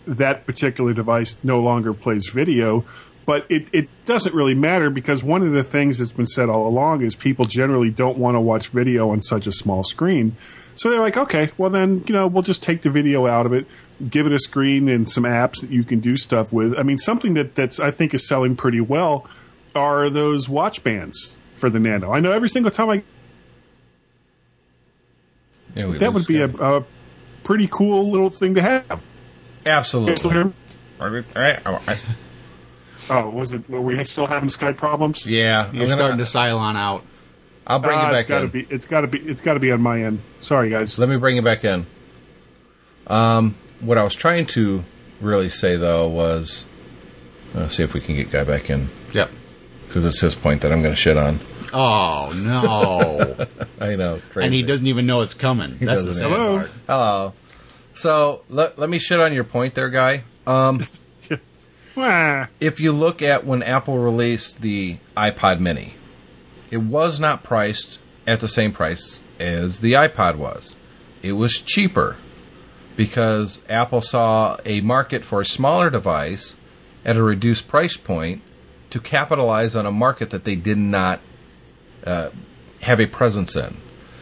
that 0.06 0.46
particular 0.46 0.92
device 0.92 1.42
no 1.42 1.60
longer 1.60 1.92
plays 1.92 2.28
video. 2.28 2.84
But 3.26 3.46
it, 3.48 3.68
it 3.72 3.88
doesn't 4.04 4.34
really 4.34 4.54
matter 4.54 4.90
because 4.90 5.24
one 5.24 5.42
of 5.42 5.52
the 5.52 5.64
things 5.64 5.98
that's 5.98 6.12
been 6.12 6.26
said 6.26 6.48
all 6.48 6.66
along 6.66 7.02
is 7.02 7.14
people 7.14 7.46
generally 7.46 7.90
don't 7.90 8.18
want 8.18 8.34
to 8.34 8.40
watch 8.40 8.68
video 8.68 9.10
on 9.10 9.20
such 9.20 9.46
a 9.46 9.52
small 9.52 9.82
screen. 9.82 10.36
So 10.74 10.90
they're 10.90 11.00
like, 11.00 11.16
okay, 11.16 11.50
well 11.56 11.70
then, 11.70 12.04
you 12.06 12.12
know, 12.12 12.26
we'll 12.26 12.42
just 12.42 12.62
take 12.62 12.82
the 12.82 12.90
video 12.90 13.26
out 13.26 13.46
of 13.46 13.52
it, 13.52 13.66
give 14.10 14.26
it 14.26 14.32
a 14.32 14.38
screen 14.38 14.88
and 14.88 15.08
some 15.08 15.24
apps 15.24 15.60
that 15.60 15.70
you 15.70 15.84
can 15.84 16.00
do 16.00 16.16
stuff 16.16 16.52
with. 16.52 16.76
I 16.76 16.82
mean, 16.82 16.98
something 16.98 17.34
that 17.34 17.54
that's 17.54 17.78
I 17.80 17.90
think 17.90 18.12
is 18.12 18.26
selling 18.26 18.56
pretty 18.56 18.80
well 18.80 19.26
are 19.74 20.10
those 20.10 20.48
watch 20.48 20.82
bands 20.82 21.36
for 21.54 21.70
the 21.70 21.78
Nano. 21.78 22.12
I 22.12 22.20
know 22.20 22.32
every 22.32 22.48
single 22.48 22.70
time 22.70 22.90
I 22.90 23.04
Yeah, 25.74 25.86
that 25.98 26.12
would 26.12 26.26
be 26.26 26.40
a, 26.40 26.48
a 26.48 26.84
pretty 27.42 27.68
cool 27.68 28.10
little 28.10 28.30
thing 28.30 28.54
to 28.54 28.62
have. 28.62 29.02
absolutely. 30.12 30.52
Oh, 33.10 33.28
was 33.30 33.52
it? 33.52 33.68
Were 33.68 33.80
we 33.80 34.02
still 34.04 34.26
having 34.26 34.48
Skype 34.48 34.76
problems? 34.76 35.26
Yeah, 35.26 35.64
You're 35.72 35.82
I'm 35.84 35.88
gonna- 35.88 35.90
starting 35.90 36.18
to 36.18 36.24
Cylon 36.24 36.76
out. 36.76 37.04
I'll 37.66 37.78
bring 37.78 37.96
Ah, 37.98 38.10
you 38.10 38.16
it's 38.16 38.22
back 38.24 38.28
gotta 38.28 38.44
in. 38.44 38.50
be. 38.50 38.66
It's 38.70 38.86
got 38.86 39.00
to 39.02 39.06
be. 39.06 39.18
It's 39.20 39.40
got 39.42 39.54
to 39.54 39.60
be 39.60 39.72
on 39.72 39.80
my 39.80 40.02
end. 40.04 40.20
Sorry, 40.40 40.68
guys. 40.70 40.98
Let 40.98 41.08
me 41.08 41.16
bring 41.16 41.36
you 41.36 41.42
back 41.42 41.64
in. 41.64 41.86
Um, 43.06 43.54
what 43.80 43.98
I 43.98 44.04
was 44.04 44.14
trying 44.14 44.46
to 44.48 44.84
really 45.20 45.48
say 45.48 45.76
though 45.76 46.08
was, 46.08 46.66
let's 47.54 47.76
see 47.76 47.82
if 47.82 47.94
we 47.94 48.00
can 48.00 48.16
get 48.16 48.30
guy 48.30 48.44
back 48.44 48.70
in 48.70 48.88
Yep. 49.12 49.30
because 49.86 50.04
it's 50.06 50.20
his 50.20 50.34
point 50.34 50.62
that 50.62 50.72
I'm 50.72 50.82
going 50.82 50.94
to 50.94 51.00
shit 51.00 51.16
on. 51.16 51.40
Oh 51.72 52.32
no! 52.36 53.46
I 53.80 53.96
know, 53.96 54.20
crazy. 54.30 54.46
and 54.46 54.54
he 54.54 54.62
doesn't 54.62 54.86
even 54.86 55.06
know 55.06 55.22
it's 55.22 55.34
coming. 55.34 55.72
That's 55.80 56.02
the 56.02 56.06
doesn't 56.08 56.14
sad 56.14 56.30
Hello? 56.30 56.56
part. 56.58 56.70
Hello. 56.86 57.32
So 57.94 58.42
let 58.48 58.78
let 58.78 58.88
me 58.90 58.98
shit 58.98 59.20
on 59.20 59.32
your 59.32 59.44
point 59.44 59.74
there, 59.74 59.90
guy. 59.90 60.24
Um, 60.46 60.86
Wah. 61.96 62.46
if 62.60 62.80
you 62.80 62.92
look 62.92 63.22
at 63.22 63.44
when 63.44 63.62
Apple 63.62 63.98
released 63.98 64.60
the 64.60 64.98
iPod 65.16 65.60
Mini, 65.60 65.94
it 66.70 66.78
was 66.78 67.20
not 67.20 67.42
priced 67.42 67.98
at 68.26 68.40
the 68.40 68.48
same 68.48 68.72
price 68.72 69.22
as 69.38 69.80
the 69.80 69.92
iPod 69.92 70.36
was. 70.36 70.76
It 71.22 71.32
was 71.32 71.60
cheaper 71.60 72.16
because 72.96 73.62
Apple 73.68 74.02
saw 74.02 74.56
a 74.64 74.80
market 74.80 75.24
for 75.24 75.40
a 75.40 75.46
smaller 75.46 75.90
device 75.90 76.56
at 77.04 77.16
a 77.16 77.22
reduced 77.22 77.68
price 77.68 77.96
point 77.96 78.42
to 78.90 79.00
capitalize 79.00 79.74
on 79.74 79.86
a 79.86 79.90
market 79.90 80.30
that 80.30 80.44
they 80.44 80.56
did 80.56 80.78
not 80.78 81.20
uh, 82.04 82.30
have 82.82 83.00
a 83.00 83.06
presence 83.06 83.56
in. 83.56 83.76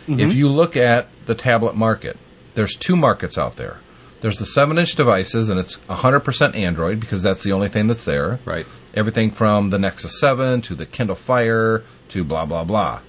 If 0.08 0.34
you 0.34 0.48
look 0.48 0.76
at 0.76 1.08
the 1.26 1.34
tablet 1.34 1.76
market, 1.76 2.16
there's 2.54 2.74
two 2.74 2.96
markets 2.96 3.38
out 3.38 3.56
there. 3.56 3.78
There's 4.22 4.38
the 4.38 4.46
7 4.46 4.78
inch 4.78 4.94
devices, 4.94 5.48
and 5.50 5.60
it's 5.60 5.76
100% 5.90 6.54
Android 6.54 6.98
because 7.00 7.22
that's 7.22 7.42
the 7.42 7.52
only 7.52 7.68
thing 7.68 7.88
that's 7.88 8.04
there. 8.04 8.38
Right. 8.44 8.66
Everything 8.94 9.30
from 9.30 9.68
the 9.70 9.78
Nexus 9.78 10.18
7 10.20 10.60
to 10.62 10.74
the 10.74 10.86
Kindle 10.86 11.16
Fire 11.16 11.82
to 12.08 12.24
blah, 12.24 12.46
blah, 12.46 12.64
blah. 12.64 13.00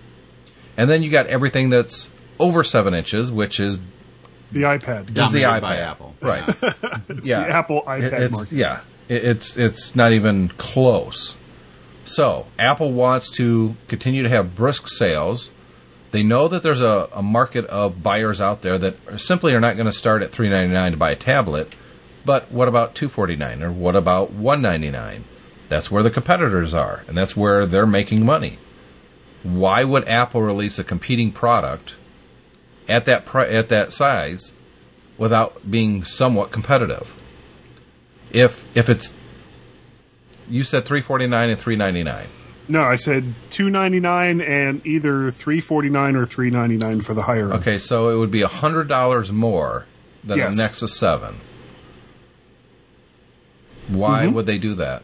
And 0.76 0.90
then 0.90 1.04
you 1.04 1.10
got 1.12 1.28
everything 1.28 1.70
that's 1.70 2.10
over 2.40 2.64
7 2.64 2.94
inches, 2.94 3.32
which 3.32 3.60
is 3.60 3.80
The 4.52 4.64
iPad. 4.64 5.10
is 5.18 5.32
the 5.32 5.44
iPad. 5.44 5.62
by 5.62 5.78
Apple. 5.78 6.16
Right. 6.22 6.44
yeah. 7.24 7.42
the 7.46 7.50
Apple 7.50 7.84
iPad 7.88 8.02
It- 8.04 8.14
it's, 8.14 8.34
market. 8.36 8.52
Yeah. 8.54 8.80
It- 9.08 9.24
It's 9.26 9.56
it's 9.58 9.96
not 9.96 10.14
even 10.14 10.50
close. 10.58 11.36
So 12.06 12.48
Apple 12.60 12.92
wants 12.92 13.30
to 13.38 13.76
continue 13.88 14.24
to 14.24 14.30
have 14.30 14.56
brisk 14.56 14.88
sales. 14.90 15.52
They 16.14 16.22
know 16.22 16.48
that 16.48 16.62
there's 16.62 16.80
a, 16.80 17.10
a 17.12 17.24
market 17.24 17.66
of 17.66 18.04
buyers 18.04 18.40
out 18.40 18.62
there 18.62 18.78
that 18.78 19.20
simply 19.20 19.56
are 19.56 19.60
not 19.60 19.78
going 19.78 19.88
to 19.88 19.92
start 19.92 20.22
at 20.22 20.32
three 20.32 20.48
ninety 20.48 20.72
nine 20.72 20.92
to 20.92 20.98
buy 20.98 21.10
a 21.10 21.16
tablet. 21.16 21.74
But 22.24 22.52
what 22.52 22.68
about 22.68 22.94
two 22.94 23.10
forty 23.10 23.36
nine 23.36 23.64
or 23.64 23.72
what 23.72 23.96
about 23.96 24.32
one 24.32 24.62
ninety 24.62 24.92
nine? 24.92 25.26
That's 25.70 25.90
where 25.90 26.04
the 26.04 26.12
competitors 26.12 26.72
are, 26.72 27.04
and 27.08 27.18
that's 27.18 27.36
where 27.36 27.66
they're 27.66 27.88
making 27.88 28.24
money. 28.24 28.60
Why 29.42 29.84
would 29.84 30.08
Apple 30.08 30.44
release 30.44 30.78
a 30.78 30.84
competing 30.84 31.32
product 31.32 31.96
at 32.88 33.06
that 33.06 33.26
pri- 33.26 33.50
at 33.50 33.70
that 33.70 33.92
size 33.92 34.54
without 35.18 35.72
being 35.72 36.04
somewhat 36.04 36.52
competitive? 36.52 37.20
If 38.30 38.68
if 38.78 38.88
it's 38.88 39.12
you 40.48 40.64
said 40.64 40.86
349 40.86 41.50
and 41.50 41.60
399. 41.60 42.28
No, 42.68 42.84
I 42.84 42.96
said 42.96 43.34
two 43.50 43.70
ninety 43.70 44.00
nine 44.00 44.40
and 44.42 44.86
either 44.86 45.32
three 45.32 45.60
forty 45.60 45.90
nine 45.90 46.16
or 46.16 46.26
three 46.26 46.50
ninety 46.50 46.78
nine 46.78 47.02
for 47.02 47.14
the 47.14 47.24
higher. 47.24 47.52
Okay, 47.54 47.78
so 47.78 48.10
it 48.10 48.18
would 48.18 48.32
be 48.32 48.42
$100 48.42 49.32
more 49.32 49.86
than 50.24 50.38
Yes. 50.38 50.56
a 50.56 50.58
Nexus 50.58 50.96
7. 50.98 51.36
Why 53.90 54.24
Mm-hmm. 54.26 54.34
would 54.36 54.46
they 54.46 54.58
do 54.58 54.76
that? 54.76 55.04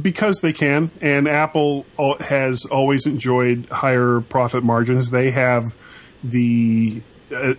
because 0.00 0.40
they 0.40 0.52
can, 0.52 0.88
and 1.00 1.26
Apple 1.26 1.84
has 2.20 2.64
always 2.64 3.06
enjoyed 3.06 3.66
higher 3.72 4.20
profit 4.20 4.62
margins. 4.62 5.10
They 5.10 5.30
have 5.32 5.74
the 6.22 7.02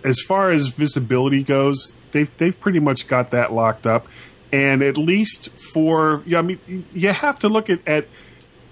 as 0.02 0.18
far 0.26 0.50
as 0.50 0.68
visibility 0.68 1.42
goes, 1.42 1.92
they've 2.12 2.34
they've 2.38 2.58
pretty 2.58 2.80
much 2.80 3.06
got 3.06 3.32
that 3.32 3.52
locked 3.52 3.86
up. 3.86 4.06
And 4.50 4.82
at 4.82 4.96
least 4.96 5.50
for 5.74 6.22
yeah, 6.26 6.38
I 6.38 6.42
mean, 6.42 6.86
you 6.94 7.08
have 7.10 7.38
to 7.40 7.50
look 7.50 7.68
at, 7.68 7.86
at 7.86 8.08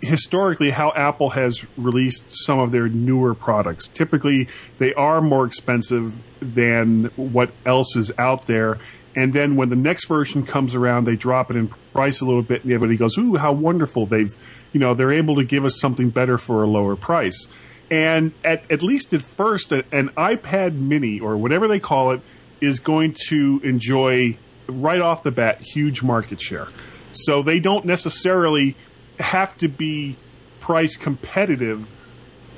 historically 0.02 0.70
how 0.70 0.92
Apple 0.92 1.30
has 1.30 1.66
released 1.76 2.24
some 2.44 2.58
of 2.58 2.72
their 2.72 2.88
newer 2.88 3.34
products. 3.34 3.86
Typically, 3.88 4.48
they 4.78 4.94
are 4.94 5.20
more 5.20 5.46
expensive 5.46 6.16
than 6.40 7.04
what 7.16 7.50
else 7.66 7.96
is 7.96 8.12
out 8.18 8.46
there. 8.46 8.78
And 9.14 9.32
then 9.32 9.56
when 9.56 9.68
the 9.68 9.76
next 9.76 10.06
version 10.06 10.44
comes 10.44 10.74
around, 10.74 11.04
they 11.04 11.16
drop 11.16 11.50
it 11.50 11.56
in 11.56 11.68
price 11.92 12.20
a 12.20 12.26
little 12.26 12.42
bit, 12.42 12.62
and 12.62 12.72
everybody 12.72 12.96
goes, 12.96 13.18
"Ooh, 13.18 13.34
how 13.36 13.52
wonderful! 13.52 14.06
They've, 14.06 14.32
you 14.72 14.78
know, 14.78 14.94
they're 14.94 15.12
able 15.12 15.34
to 15.36 15.44
give 15.44 15.64
us 15.64 15.80
something 15.80 16.10
better 16.10 16.38
for 16.38 16.62
a 16.62 16.66
lower 16.66 16.94
price." 16.94 17.48
And 17.90 18.32
at, 18.44 18.70
at 18.70 18.82
least 18.82 19.12
at 19.12 19.22
first, 19.22 19.72
an 19.72 19.82
iPad 20.16 20.74
Mini 20.74 21.18
or 21.18 21.36
whatever 21.36 21.66
they 21.66 21.80
call 21.80 22.12
it 22.12 22.20
is 22.60 22.78
going 22.78 23.16
to 23.28 23.60
enjoy 23.64 24.36
right 24.68 25.00
off 25.00 25.24
the 25.24 25.32
bat 25.32 25.60
huge 25.60 26.02
market 26.02 26.40
share. 26.40 26.68
So 27.12 27.42
they 27.42 27.58
don't 27.58 27.84
necessarily 27.84 28.76
have 29.20 29.56
to 29.58 29.68
be 29.68 30.16
price 30.60 30.96
competitive 30.96 31.88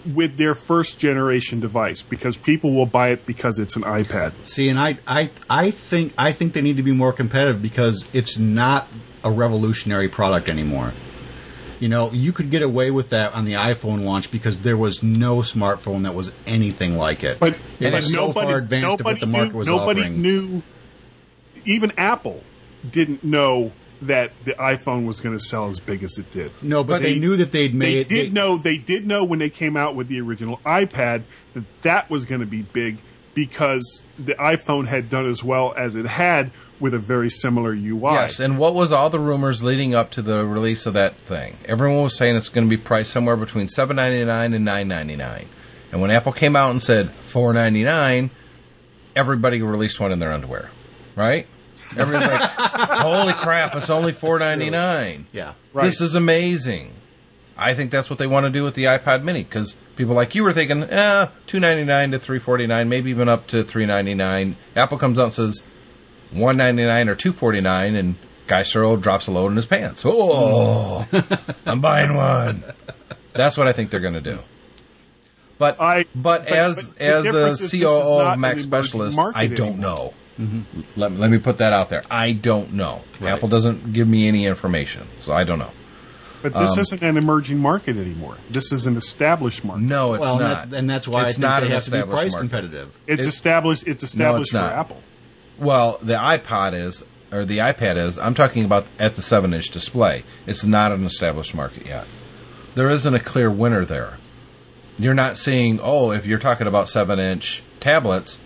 with 0.04 0.36
their 0.36 0.54
first 0.54 0.98
generation 0.98 1.60
device 1.60 2.02
because 2.02 2.36
people 2.36 2.72
will 2.72 2.86
buy 2.86 3.08
it 3.10 3.24
because 3.24 3.58
it's 3.58 3.76
an 3.76 3.82
iPad. 3.82 4.32
See, 4.44 4.68
and 4.68 4.78
I, 4.78 4.98
I, 5.06 5.30
I 5.48 5.70
think 5.70 6.12
I 6.18 6.32
think 6.32 6.54
they 6.54 6.62
need 6.62 6.76
to 6.76 6.82
be 6.82 6.92
more 6.92 7.12
competitive 7.12 7.62
because 7.62 8.08
it's 8.12 8.38
not 8.38 8.88
a 9.22 9.30
revolutionary 9.30 10.08
product 10.08 10.48
anymore. 10.48 10.92
You 11.78 11.88
know, 11.88 12.12
you 12.12 12.32
could 12.32 12.50
get 12.50 12.62
away 12.62 12.92
with 12.92 13.10
that 13.10 13.34
on 13.34 13.44
the 13.44 13.54
iPhone 13.54 14.04
launch 14.04 14.30
because 14.30 14.60
there 14.60 14.76
was 14.76 15.02
no 15.02 15.38
smartphone 15.38 16.04
that 16.04 16.14
was 16.14 16.32
anything 16.46 16.96
like 16.96 17.24
it. 17.24 17.40
But, 17.40 17.54
it 17.80 17.90
but 17.90 17.92
was 17.94 18.12
so 18.12 18.26
nobody, 18.28 18.46
far 18.46 18.58
advanced 18.58 19.00
of 19.00 19.00
nobody 19.00 19.14
what 19.14 19.20
the 19.20 19.26
market 19.26 19.52
knew, 19.52 19.58
was 19.58 19.66
nobody 19.66 20.00
offering. 20.00 20.22
knew. 20.22 20.62
Even 21.64 21.92
Apple 21.96 22.42
didn't 22.88 23.24
know 23.24 23.72
that 24.02 24.32
the 24.44 24.52
iPhone 24.52 25.06
was 25.06 25.20
going 25.20 25.36
to 25.36 25.42
sell 25.42 25.68
as 25.68 25.80
big 25.80 26.02
as 26.02 26.18
it 26.18 26.30
did. 26.30 26.52
no, 26.62 26.84
but, 26.84 27.02
they, 27.02 27.18
knew 27.18 27.36
that 27.36 27.52
they'd 27.52 27.74
made. 27.74 28.08
They 28.08 28.22
did 28.22 28.30
they- 28.30 28.34
know. 28.34 28.58
They 28.58 28.78
did 28.78 29.06
know 29.06 29.24
when 29.24 29.38
they 29.38 29.50
came 29.50 29.76
out 29.76 29.94
with 29.94 30.08
the 30.08 30.20
original 30.20 30.58
iPad 30.66 31.22
that 31.54 31.64
that 31.82 32.10
was 32.10 32.24
going 32.24 32.40
to 32.40 32.46
be 32.46 32.62
big 32.62 32.98
because 33.34 34.04
the 34.18 34.34
iPhone 34.34 34.86
had 34.88 35.08
done 35.08 35.28
as 35.28 35.42
well 35.42 35.72
as 35.76 35.96
it 35.96 36.06
had 36.06 36.50
with 36.80 36.92
a 36.92 36.98
very 36.98 37.30
similar 37.30 37.72
UI. 37.72 38.12
Yes, 38.14 38.40
and 38.40 38.58
what 38.58 38.74
was 38.74 38.90
all 38.92 39.08
the 39.08 39.20
rumors 39.20 39.62
leading 39.62 39.94
up 39.94 40.10
to 40.12 40.22
the 40.22 40.44
release 40.44 40.84
of 40.84 40.94
that 40.94 41.16
thing? 41.18 41.56
Everyone 41.64 42.02
was 42.02 42.16
saying 42.16 42.36
it's 42.36 42.48
going 42.48 42.66
to 42.66 42.70
be 42.70 42.82
priced 42.82 43.12
somewhere 43.12 43.36
between 43.36 43.68
seven 43.68 43.96
ninety 43.96 44.24
nine 44.24 44.52
and 44.52 44.64
nine 44.64 44.88
ninety 44.88 45.16
nine. 45.16 45.48
And 45.92 46.00
when 46.00 46.10
Apple 46.10 46.32
came 46.32 46.56
out 46.56 46.70
and 46.70 46.82
said 46.82 47.10
four 47.12 47.52
ninety 47.52 47.84
nine, 47.84 48.30
everybody 49.14 49.62
released 49.62 50.00
one 50.00 50.10
in 50.12 50.18
their 50.18 50.32
underwear, 50.32 50.70
right? 51.14 51.46
Everybody's 51.96 52.30
like, 52.40 52.50
"Holy 52.50 53.32
crap! 53.34 53.74
It's 53.76 53.90
only 53.90 54.12
four 54.12 54.38
ninety 54.38 54.70
nine. 54.70 55.26
Yeah. 55.32 55.52
This 55.74 56.00
is 56.00 56.14
amazing." 56.14 56.92
I 57.56 57.74
think 57.74 57.90
that's 57.90 58.08
what 58.08 58.18
they 58.18 58.26
want 58.26 58.46
to 58.46 58.50
do 58.50 58.64
with 58.64 58.74
the 58.74 58.84
iPod 58.84 59.24
Mini 59.24 59.42
because 59.44 59.76
people 59.96 60.14
like 60.14 60.34
you 60.34 60.42
were 60.42 60.52
thinking, 60.54 60.82
eh, 60.84 61.28
two 61.46 61.60
ninety 61.60 61.84
nine 61.84 62.10
to 62.12 62.18
three 62.18 62.38
forty 62.38 62.66
nine, 62.66 62.88
maybe 62.88 63.10
even 63.10 63.28
up 63.28 63.46
to 63.48 63.62
three 63.62 63.84
ninety 63.86 64.14
nine. 64.14 64.56
Apple 64.74 64.96
comes 64.98 65.18
out 65.18 65.24
and 65.24 65.32
says 65.34 65.62
one 66.30 66.56
ninety 66.56 66.84
nine 66.86 67.08
or 67.10 67.14
two 67.14 67.32
forty 67.32 67.60
nine, 67.60 67.94
and 67.94 68.16
Guy 68.46 68.62
Serle 68.62 68.96
drops 68.96 69.26
a 69.26 69.30
load 69.30 69.48
in 69.50 69.56
his 69.56 69.66
pants. 69.66 70.02
Oh, 70.04 71.06
I'm 71.66 71.80
buying 71.82 72.16
one. 72.16 72.64
That's 73.34 73.56
what 73.58 73.68
I 73.68 73.72
think 73.72 73.90
they're 73.90 74.00
going 74.00 74.14
to 74.14 74.20
do. 74.20 74.38
But 75.58 75.80
I- 75.80 76.04
but, 76.14 76.44
but- 76.44 76.48
as 76.48 76.88
but 76.88 76.96
the 76.98 77.04
as 77.04 77.24
the 77.24 77.32
difference 77.32 77.60
is 77.60 77.70
this 77.70 77.74
is 77.74 77.88
COO 77.88 78.18
of 78.20 78.38
Mac 78.38 78.58
Specialist, 78.58 79.18
I 79.18 79.46
don't 79.46 79.60
anymore. 79.74 79.78
know. 79.96 80.14
Let, 80.96 81.12
let 81.12 81.30
me 81.30 81.38
put 81.38 81.58
that 81.58 81.72
out 81.72 81.88
there. 81.90 82.02
I 82.10 82.32
don't 82.32 82.72
know. 82.72 83.02
Apple 83.22 83.48
doesn't 83.48 83.92
give 83.92 84.08
me 84.08 84.28
any 84.28 84.46
information, 84.46 85.06
so 85.18 85.32
I 85.32 85.44
don't 85.44 85.58
know. 85.58 85.70
But 86.42 86.56
Um, 86.56 86.62
this 86.64 86.76
isn't 86.78 87.02
an 87.02 87.16
emerging 87.16 87.58
market 87.58 87.96
anymore. 87.96 88.36
This 88.50 88.72
is 88.72 88.86
an 88.86 88.96
established 88.96 89.64
market. 89.64 89.82
No, 89.84 90.14
it's 90.14 90.22
well, 90.22 90.32
and 90.34 90.40
not. 90.42 90.58
that's, 90.58 90.72
and 90.72 90.90
that's 90.90 91.06
why 91.06 91.22
It's 91.26 91.30
I 91.30 91.32
think 91.34 91.40
not 91.42 91.60
they 91.60 91.66
an 91.66 91.72
have 91.72 91.84
to 91.84 91.90
be 91.92 91.96
established 91.98 92.20
price 92.20 92.32
market. 92.32 92.48
competitive. 92.50 92.98
It's 93.06 93.22
It- 93.24 93.28
established. 93.28 93.84
It's 93.86 94.02
established 94.02 94.52
not. 94.52 94.70
for 94.72 94.76
Apple. 94.76 95.02
Well, 95.58 95.98
the 96.02 96.14
iPod 96.14 96.74
is, 96.74 97.04
or 97.30 97.44
the 97.44 97.58
iPad 97.58 97.96
is. 97.96 98.18
I'm 98.18 98.34
talking 98.34 98.64
about 98.64 98.86
at 98.98 99.14
the 99.14 99.22
seven-inch 99.22 99.70
display. 99.70 100.24
It's 100.46 100.64
not 100.64 100.90
an 100.90 101.04
established 101.06 101.54
market 101.54 101.86
yet. 101.86 102.06
There 102.74 102.90
isn't 102.90 103.14
a 103.14 103.20
clear 103.20 103.48
winner 103.50 103.84
there. 103.84 104.14
You're 104.98 105.14
not 105.14 105.36
seeing. 105.36 105.78
Oh, 105.80 106.10
if 106.10 106.26
you're 106.26 106.38
talking 106.38 106.66
about 106.66 106.88
seven-inch 106.88 107.62
tablets, 107.78 108.38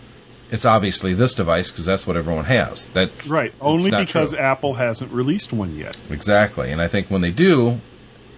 it's 0.51 0.65
obviously 0.65 1.15
this 1.15 1.35
device 1.35 1.71
because 1.71 1.87
that's 1.87 2.07
what 2.07 2.17
everyone 2.17 2.45
has. 2.45 2.87
That 2.87 3.27
Right. 3.27 3.53
Only 3.61 3.91
because 3.91 4.31
true. 4.31 4.39
Apple 4.39 4.75
hasn't 4.75 5.13
released 5.13 5.53
one 5.53 5.77
yet. 5.77 5.97
Exactly, 6.11 6.71
and 6.71 6.81
I 6.81 6.89
think 6.89 7.11
when 7.11 7.21
they 7.21 7.33
do, 7.33 7.81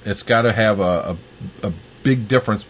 it's 0.05 0.23
got 0.23 0.42
to 0.42 0.53
have 0.53 0.81
a, 0.81 1.16
a 1.62 1.68
a 1.68 1.73
big 2.03 2.29
difference. 2.29 2.66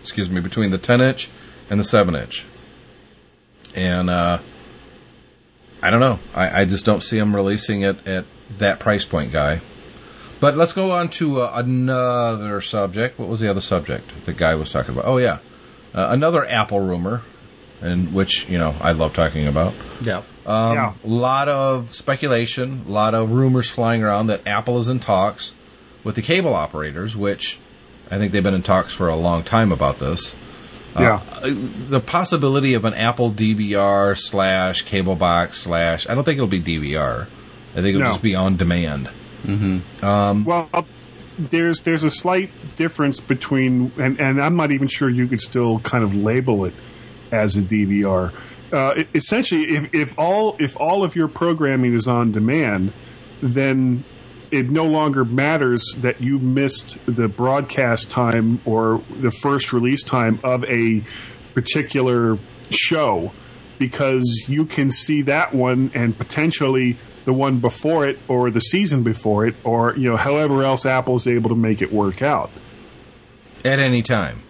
Excuse 0.00 0.28
me, 0.28 0.40
between 0.40 0.70
the 0.70 0.78
10 0.78 1.00
inch 1.00 1.28
and 1.70 1.78
the 1.78 1.84
7 1.84 2.14
inch. 2.16 2.44
And 3.74 4.10
uh, 4.10 4.38
I 5.82 5.90
don't 5.90 6.00
know. 6.00 6.18
I, 6.34 6.62
I 6.62 6.64
just 6.64 6.84
don't 6.84 7.02
see 7.02 7.18
them 7.18 7.34
releasing 7.34 7.82
it 7.82 8.06
at 8.06 8.24
that 8.58 8.80
price 8.80 9.04
point, 9.04 9.32
guy. 9.32 9.60
But 10.40 10.56
let's 10.56 10.72
go 10.72 10.90
on 10.90 11.08
to 11.10 11.40
uh, 11.40 11.52
another 11.54 12.60
subject. 12.60 13.18
What 13.18 13.28
was 13.28 13.40
the 13.40 13.48
other 13.48 13.60
subject 13.60 14.10
the 14.26 14.32
guy 14.32 14.56
was 14.56 14.70
talking 14.70 14.92
about? 14.92 15.06
Oh 15.06 15.18
yeah, 15.18 15.38
uh, 15.94 16.08
another 16.10 16.44
Apple 16.44 16.80
rumor, 16.80 17.22
and 17.82 18.12
which 18.14 18.48
you 18.48 18.58
know 18.58 18.74
I 18.80 18.92
love 18.92 19.12
talking 19.12 19.46
about. 19.46 19.74
Yeah. 20.02 20.22
Um, 20.46 20.74
yeah. 20.74 20.92
A 21.04 21.06
lot 21.06 21.48
of 21.48 21.94
speculation, 21.94 22.84
a 22.88 22.90
lot 22.90 23.14
of 23.14 23.30
rumors 23.30 23.68
flying 23.68 24.02
around 24.02 24.26
that 24.28 24.46
Apple 24.46 24.78
is 24.78 24.88
in 24.88 24.98
talks 25.00 25.52
with 26.02 26.16
the 26.16 26.22
cable 26.22 26.54
operators, 26.54 27.14
which 27.16 27.58
I 28.10 28.18
think 28.18 28.32
they've 28.32 28.42
been 28.42 28.54
in 28.54 28.62
talks 28.62 28.92
for 28.92 29.08
a 29.08 29.14
long 29.16 29.44
time 29.44 29.70
about 29.70 29.98
this. 30.00 30.34
Uh, 30.96 31.02
yeah. 31.02 31.20
The 31.88 32.00
possibility 32.00 32.74
of 32.74 32.84
an 32.84 32.92
Apple 32.94 33.30
DVR 33.30 34.18
slash 34.18 34.82
cable 34.82 35.14
box 35.16 35.58
slash, 35.58 36.08
I 36.08 36.14
don't 36.14 36.24
think 36.24 36.36
it'll 36.36 36.48
be 36.48 36.60
DVR. 36.60 37.28
I 37.70 37.74
think 37.76 37.86
it'll 37.94 38.00
No. 38.00 38.06
just 38.06 38.20
be 38.22 38.34
on 38.34 38.56
demand. 38.56 39.08
Hmm. 39.46 39.78
Well, 40.02 40.68
there's 41.38 41.82
there's 41.82 42.04
a 42.04 42.10
slight 42.10 42.50
difference 42.76 43.20
between, 43.20 43.92
and, 43.96 44.20
and 44.20 44.40
I'm 44.42 44.56
not 44.56 44.70
even 44.72 44.88
sure 44.88 45.08
you 45.08 45.26
could 45.26 45.40
still 45.40 45.78
kind 45.80 46.04
of 46.04 46.14
label 46.14 46.64
it 46.64 46.74
as 47.32 47.56
a 47.56 47.62
DVR. 47.62 48.32
Uh, 48.72 49.02
essentially, 49.14 49.64
if, 49.64 49.92
if 49.92 50.18
all 50.18 50.56
if 50.58 50.80
all 50.80 51.02
of 51.02 51.16
your 51.16 51.28
programming 51.28 51.94
is 51.94 52.06
on 52.06 52.32
demand, 52.32 52.92
then 53.42 54.04
it 54.50 54.70
no 54.70 54.84
longer 54.84 55.24
matters 55.24 55.84
that 55.98 56.20
you 56.20 56.38
missed 56.38 56.98
the 57.06 57.26
broadcast 57.26 58.10
time 58.10 58.60
or 58.64 59.02
the 59.18 59.30
first 59.30 59.72
release 59.72 60.04
time 60.04 60.38
of 60.44 60.62
a 60.64 61.02
particular 61.54 62.38
show 62.70 63.32
because 63.78 64.44
you 64.48 64.64
can 64.64 64.90
see 64.90 65.22
that 65.22 65.54
one 65.54 65.90
and 65.94 66.16
potentially 66.16 66.96
the 67.24 67.32
one 67.32 67.58
before 67.58 68.06
it 68.06 68.18
or 68.28 68.50
the 68.50 68.60
season 68.60 69.02
before 69.02 69.46
it 69.46 69.54
or 69.64 69.96
you 69.96 70.08
know 70.08 70.16
however 70.16 70.62
else 70.62 70.86
Apple's 70.86 71.26
able 71.26 71.50
to 71.50 71.56
make 71.56 71.82
it 71.82 71.92
work 71.92 72.22
out. 72.22 72.50
At 73.64 73.78
any 73.78 74.02
time. 74.02 74.42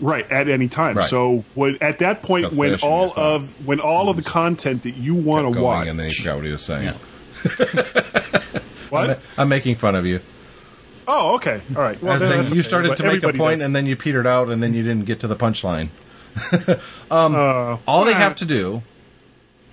Right 0.00 0.28
at 0.30 0.48
any 0.48 0.68
time. 0.68 0.98
Right. 0.98 1.08
So 1.08 1.44
when, 1.54 1.78
at 1.80 2.00
that 2.00 2.22
point, 2.22 2.50
Got 2.50 2.54
when 2.54 2.74
all 2.80 3.12
of 3.16 3.64
when 3.66 3.80
all 3.80 4.08
of 4.08 4.16
the 4.16 4.22
content 4.22 4.82
that 4.82 4.96
you 4.96 5.14
want 5.14 5.52
to 5.54 5.60
watch, 5.60 5.86
and 5.86 5.98
then 5.98 6.08
he 6.08 6.14
forgot 6.14 6.36
what 6.36 6.44
he 6.44 6.52
was 6.52 6.62
saying. 6.62 6.94
what? 8.90 9.20
I'm 9.38 9.48
making 9.48 9.76
fun 9.76 9.94
of 9.94 10.04
you. 10.06 10.20
Oh, 11.06 11.34
okay, 11.36 11.60
all 11.76 11.82
right. 11.82 12.02
I 12.02 12.06
was 12.06 12.22
then 12.22 12.44
you 12.44 12.44
okay, 12.46 12.62
started 12.62 12.88
but 12.88 12.98
to 12.98 13.04
make 13.04 13.22
a 13.22 13.32
point, 13.32 13.58
does. 13.58 13.62
and 13.62 13.76
then 13.76 13.86
you 13.86 13.96
petered 13.96 14.26
out, 14.26 14.48
and 14.48 14.62
then 14.62 14.74
you 14.74 14.82
didn't 14.82 15.04
get 15.04 15.20
to 15.20 15.26
the 15.26 15.36
punchline. 15.36 15.88
Uh, 17.10 17.76
All 17.86 18.04
they 18.04 18.10
yeah. 18.10 18.18
have 18.18 18.36
to 18.36 18.44
do, 18.44 18.82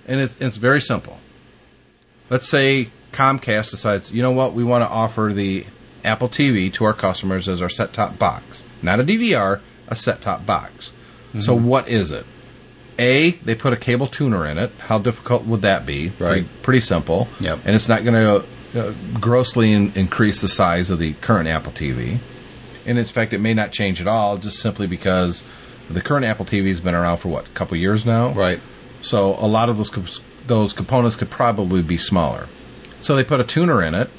and 0.06 0.20
it's, 0.20 0.36
it's 0.40 0.56
very 0.56 0.80
simple. 0.80 1.18
Let's 2.30 2.48
say 2.48 2.90
Comcast 3.12 3.70
decides, 3.70 4.12
you 4.12 4.22
know 4.22 4.30
what, 4.30 4.54
we 4.54 4.62
want 4.62 4.82
to 4.82 4.88
offer 4.88 5.32
the 5.34 5.66
Apple 6.04 6.28
TV 6.28 6.72
to 6.74 6.84
our 6.84 6.92
customers 6.92 7.48
as 7.48 7.60
our 7.60 7.68
set 7.68 7.92
top 7.92 8.18
box. 8.18 8.64
Not 8.80 9.00
a 9.00 9.04
DVR, 9.04 9.60
a 9.92 9.96
set 9.96 10.20
top 10.20 10.44
box. 10.44 10.92
So, 11.40 11.54
what 11.54 11.88
is 11.88 12.10
it? 12.10 12.26
A, 12.98 13.30
they 13.30 13.54
put 13.54 13.72
a 13.72 13.76
cable 13.78 14.06
tuner 14.06 14.46
in 14.46 14.58
it. 14.58 14.70
How 14.78 14.98
difficult 14.98 15.46
would 15.46 15.62
that 15.62 15.86
be? 15.86 16.08
Right. 16.08 16.18
Pretty, 16.18 16.48
pretty 16.62 16.80
simple. 16.80 17.26
Yep. 17.40 17.60
And 17.64 17.74
it's 17.74 17.88
not 17.88 18.04
going 18.04 18.14
to 18.14 18.46
uh, 18.78 18.92
grossly 19.18 19.72
in, 19.72 19.92
increase 19.94 20.42
the 20.42 20.48
size 20.48 20.90
of 20.90 20.98
the 20.98 21.14
current 21.14 21.48
Apple 21.48 21.72
TV. 21.72 22.18
And 22.84 22.98
in 22.98 23.04
fact, 23.06 23.32
it 23.32 23.38
may 23.38 23.54
not 23.54 23.72
change 23.72 24.00
at 24.00 24.06
all, 24.06 24.36
just 24.36 24.58
simply 24.58 24.86
because 24.86 25.42
the 25.88 26.00
current 26.00 26.26
Apple 26.26 26.44
TV 26.44 26.68
has 26.68 26.80
been 26.80 26.94
around 26.94 27.18
for 27.18 27.28
what, 27.28 27.46
a 27.46 27.50
couple 27.50 27.76
years 27.76 28.04
now? 28.04 28.32
Right. 28.32 28.60
So 29.00 29.34
a 29.34 29.46
lot 29.46 29.68
of 29.68 29.78
those 29.78 29.90
comp- 29.90 30.22
those 30.46 30.72
components 30.72 31.16
could 31.16 31.30
probably 31.30 31.82
be 31.82 31.96
smaller. 31.96 32.48
So 33.00 33.16
they 33.16 33.24
put 33.24 33.40
a 33.40 33.44
tuner 33.44 33.82
in 33.82 33.94
it. 33.94 34.10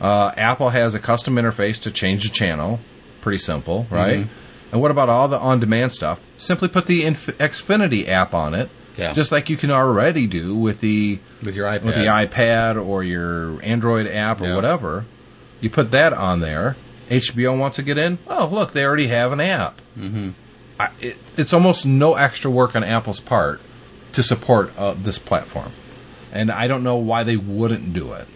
Uh, 0.00 0.32
Apple 0.36 0.70
has 0.70 0.94
a 0.94 0.98
custom 0.98 1.34
interface 1.34 1.80
to 1.82 1.90
change 1.90 2.22
the 2.22 2.28
channel. 2.28 2.80
Pretty 3.20 3.38
simple, 3.38 3.86
right? 3.90 4.20
Mm-hmm. 4.20 4.32
And 4.72 4.80
what 4.80 4.90
about 4.90 5.08
all 5.08 5.28
the 5.28 5.38
on-demand 5.38 5.92
stuff? 5.92 6.20
Simply 6.36 6.68
put 6.68 6.86
the 6.86 7.04
Inf- 7.04 7.26
Xfinity 7.38 8.06
app 8.08 8.34
on 8.34 8.54
it, 8.54 8.68
Yeah. 8.96 9.12
just 9.12 9.32
like 9.32 9.48
you 9.48 9.56
can 9.56 9.70
already 9.70 10.26
do 10.26 10.54
with 10.54 10.80
the 10.80 11.18
With 11.42 11.54
your 11.56 11.66
iPad. 11.66 11.82
with 11.84 11.94
the 11.94 12.04
iPad 12.06 12.84
or 12.84 13.02
your 13.02 13.62
Android 13.62 14.06
app 14.06 14.40
or 14.42 14.46
Yeah. 14.48 14.54
whatever. 14.56 15.04
You 15.60 15.70
put 15.70 15.90
that 15.92 16.12
on 16.12 16.40
there. 16.40 16.76
HBO 17.10 17.56
wants 17.58 17.76
to 17.76 17.82
get 17.82 17.96
in. 17.96 18.18
Oh, 18.28 18.46
look, 18.52 18.72
they 18.72 18.84
already 18.84 19.06
have 19.08 19.32
an 19.32 19.40
app. 19.40 19.80
Mm-hmm. 19.98 20.30
I, 20.78 20.90
it, 21.00 21.16
it's 21.38 21.52
almost 21.54 21.86
no 21.86 22.14
extra 22.14 22.50
work 22.50 22.76
on 22.76 22.84
Apple's 22.84 23.18
part 23.20 23.60
to 24.12 24.22
support 24.22 24.70
uh, 24.78 24.94
this 24.94 25.18
platform, 25.18 25.72
and 26.32 26.50
I 26.52 26.68
don't 26.68 26.82
know 26.84 26.96
why 26.96 27.24
they 27.24 27.36
wouldn't 27.36 27.92
do 27.94 28.12
it. 28.12 28.26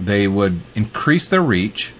They 0.00 0.28
would 0.28 0.60
increase 0.74 1.28
their 1.28 1.42
reach 1.42 1.92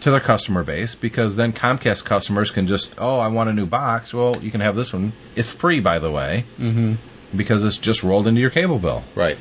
to 0.00 0.10
their 0.10 0.20
customer 0.20 0.62
base 0.62 0.94
because 0.94 1.36
then 1.36 1.52
Comcast 1.52 2.04
customers 2.04 2.50
can 2.50 2.66
just, 2.66 2.94
oh, 2.98 3.18
I 3.18 3.28
want 3.28 3.50
a 3.50 3.52
new 3.52 3.66
box. 3.66 4.14
Well, 4.14 4.42
you 4.42 4.50
can 4.50 4.60
have 4.60 4.76
this 4.76 4.92
one. 4.92 5.12
It's 5.34 5.52
free, 5.52 5.80
by 5.80 5.98
the 5.98 6.10
way, 6.10 6.44
mm-hmm. 6.58 6.94
because 7.36 7.64
it's 7.64 7.76
just 7.76 8.02
rolled 8.02 8.26
into 8.26 8.40
your 8.40 8.50
cable 8.50 8.78
bill. 8.78 9.04
Right. 9.14 9.38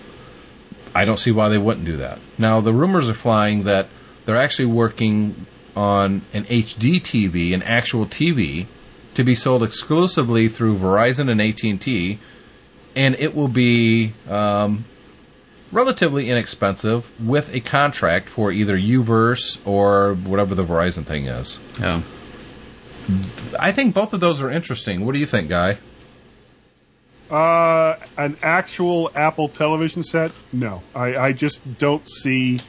I 0.95 1.05
don't 1.05 1.20
see 1.20 1.32
why 1.32 1.49
they 1.49 1.58
wouldn't 1.58 1.86
do 1.86 1.97
that. 1.97 2.20
Now, 2.38 2.60
the 2.60 2.74
rumors 2.74 3.08
are 3.08 3.14
flying 3.14 3.64
that 3.64 3.88
they're 4.26 4.36
actually 4.36 4.66
working 4.66 5.45
on 5.76 6.24
an 6.34 6.43
HD 6.45 6.99
TV, 6.99 7.53
an 7.53 7.62
actual 7.62 8.08
TV, 8.08 8.66
to 9.14 9.24
be 9.24 9.36
sold 9.36 9.64
exclusively 9.64 10.49
through 10.49 10.78
Verizon 10.78 11.30
and 11.30 11.41
AT 11.41 11.64
and 11.64 11.80
T, 11.80 12.20
and 12.95 13.16
it 13.16 13.36
will 13.36 13.47
be 13.47 14.14
um, 14.28 14.86
relatively 15.72 16.30
inexpensive 16.30 17.11
with 17.24 17.53
a 17.53 17.59
contract 17.59 18.30
for 18.30 18.51
either 18.51 18.78
UVerse 18.78 19.59
or 19.65 20.13
whatever 20.13 20.55
the 20.55 20.63
Verizon 20.63 21.05
thing 21.05 21.26
is. 21.26 21.59
Yeah. 21.80 22.01
I 23.59 23.72
think 23.72 23.93
both 23.93 24.13
of 24.13 24.20
those 24.20 24.41
are 24.41 24.51
interesting. 24.51 25.05
What 25.05 25.13
do 25.13 25.20
you 25.20 25.26
think, 25.26 25.49
Guy? 25.49 25.78
Uh, 27.30 27.97
an 28.18 28.38
actual 28.41 29.11
Apple 29.15 29.49
television 29.49 30.03
set? 30.03 30.32
No, 30.53 30.82
I, 30.95 31.18
I 31.18 31.32
just 31.34 31.78
don't 31.78 32.07
see 32.07 32.59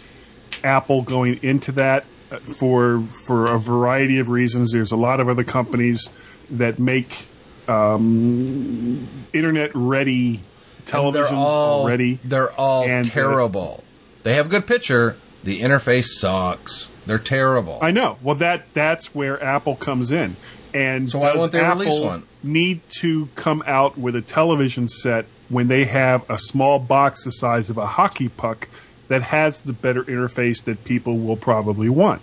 Apple 0.65 1.03
going 1.03 1.39
into 1.43 1.73
that 1.73 2.05
uh, 2.31 2.39
for 2.41 3.03
for 3.03 3.47
a 3.47 3.59
variety 3.59 4.19
of 4.19 4.29
reasons. 4.29 4.73
There's 4.73 4.91
a 4.91 4.97
lot 4.97 5.21
of 5.21 5.29
other 5.29 5.45
companies 5.45 6.11
that 6.51 6.81
make 6.81 7.29
um, 7.69 9.09
internet 9.33 9.71
ready 9.75 10.43
televisions 10.89 11.13
they're 11.29 11.37
all 11.37 11.83
already. 11.83 12.19
They're 12.25 12.51
all 12.53 12.85
And, 12.85 13.07
uh, 13.07 13.11
terrible. 13.11 13.85
they 14.23 14.35
have 14.35 14.47
a 14.47 14.49
good 14.49 14.67
picture. 14.67 15.17
The 15.45 15.61
interface 15.61 16.07
sucks. 16.07 16.89
They're 17.07 17.19
terrible. 17.19 17.79
I 17.81 17.91
know. 17.91 18.19
Well, 18.23 18.35
that 18.37 18.67
that's 18.75 19.15
where 19.15 19.43
Apple 19.43 19.77
comes 19.77 20.11
in. 20.13 20.37
And 20.75 21.09
So 21.11 21.19
why 21.21 21.33
does 21.33 21.41
won't 21.41 21.53
they 21.53 21.61
Apple 21.61 21.81
release 21.85 22.01
one? 22.01 22.25
need 22.43 22.81
to 23.01 23.29
come 23.35 23.63
out 23.67 23.97
with 23.97 24.15
a 24.15 24.21
television 24.21 24.87
set 24.89 25.25
when 25.49 25.69
they 25.69 25.85
have 25.87 26.29
a 26.29 26.39
small 26.39 26.79
box 26.79 27.25
the 27.25 27.31
size 27.33 27.71
of 27.71 27.79
a 27.79 27.87
hockey 27.87 28.29
puck 28.29 28.69
that 29.09 29.23
has 29.23 29.63
the 29.63 29.73
better 29.73 30.05
interface 30.05 30.63
that 30.65 30.85
people 30.85 31.19
will 31.19 31.37
probably 31.39 31.89
want? 31.89 32.21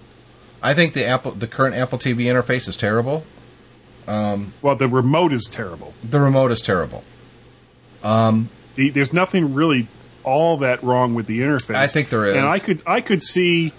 I 0.61 0.73
think 0.75 0.93
the 0.93 1.05
Apple, 1.05 1.31
the 1.31 1.47
current 1.47 1.75
Apple 1.75 1.97
TV 1.97 2.25
interface 2.25 2.67
is 2.67 2.75
terrible. 2.75 3.25
Well, 4.07 4.75
the 4.77 4.87
remote 4.87 5.33
is 5.33 5.49
terrible. 5.51 5.93
The 6.03 6.19
remote 6.19 6.51
is 6.51 6.61
terrible. 6.61 7.03
The, 8.75 8.89
there's 8.89 9.13
nothing 9.13 9.53
really 9.53 9.87
all 10.23 10.57
that 10.57 10.83
wrong 10.83 11.13
with 11.13 11.27
the 11.27 11.39
interface. 11.39 11.75
I 11.75 11.87
think 11.87 12.09
there 12.09 12.25
is. 12.25 12.35
and 12.35 12.45
I 12.47 12.59
could 12.59 12.81
I 12.85 13.01
could 13.01 13.21
see 13.21 13.73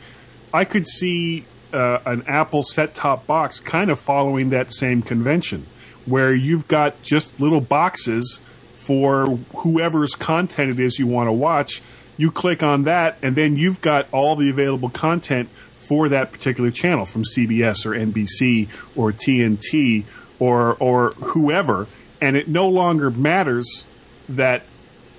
I 0.53 0.65
could 0.65 0.87
see 0.87 1.45
uh, 1.73 1.99
an 2.07 2.23
Apple 2.27 2.63
set 2.63 2.95
top 2.95 3.27
box 3.27 3.61
kind 3.61 3.91
of 3.91 3.99
following 3.99 4.51
that 4.51 4.73
same 4.73 5.03
convention, 5.03 5.67
where 6.07 6.35
you've 6.35 6.69
got 6.69 7.03
just 7.03 7.41
little 7.41 7.61
boxes 7.61 8.41
for 8.75 9.39
whoever's 9.57 10.15
content 10.15 10.71
it 10.71 10.81
is 10.81 10.99
you 10.99 11.07
want 11.07 11.29
to 11.29 11.33
watch. 11.33 11.83
You 12.17 12.31
click 12.31 12.63
on 12.63 12.85
that, 12.85 13.19
and 13.21 13.37
then 13.37 13.57
you've 13.57 13.83
got 13.83 14.09
all 14.11 14.37
the 14.37 14.49
available 14.49 14.89
content 14.89 15.51
for 15.77 16.09
that 16.09 16.33
particular 16.33 16.71
channel 16.71 17.05
from 17.05 17.23
CBS 17.25 17.85
or 17.85 17.91
NBC 17.91 18.69
or 18.95 19.13
TNT 19.13 20.05
or 20.39 20.75
or 20.77 21.11
whoever, 21.11 21.89
and 22.21 22.37
it 22.37 22.49
no 22.49 22.69
longer 22.69 23.11
matters 23.11 23.85
that 24.29 24.63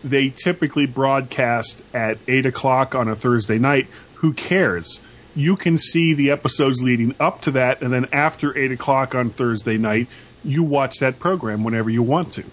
they 0.03 0.29
typically 0.29 0.85
broadcast 0.85 1.83
at 1.93 2.17
8 2.27 2.45
o'clock 2.45 2.95
on 2.95 3.07
a 3.07 3.15
Thursday 3.15 3.57
night. 3.57 3.87
Who 4.15 4.33
cares? 4.33 4.99
You 5.35 5.55
can 5.55 5.77
see 5.77 6.13
the 6.13 6.31
episodes 6.31 6.81
leading 6.81 7.15
up 7.19 7.41
to 7.41 7.51
that, 7.51 7.81
and 7.81 7.93
then 7.93 8.05
after 8.11 8.57
8 8.57 8.71
o'clock 8.71 9.13
on 9.13 9.29
Thursday 9.29 9.77
night, 9.77 10.07
you 10.43 10.63
watch 10.63 10.99
that 10.99 11.19
program 11.19 11.63
whenever 11.63 11.89
you 11.89 12.01
want 12.01 12.33
to. 12.33 12.43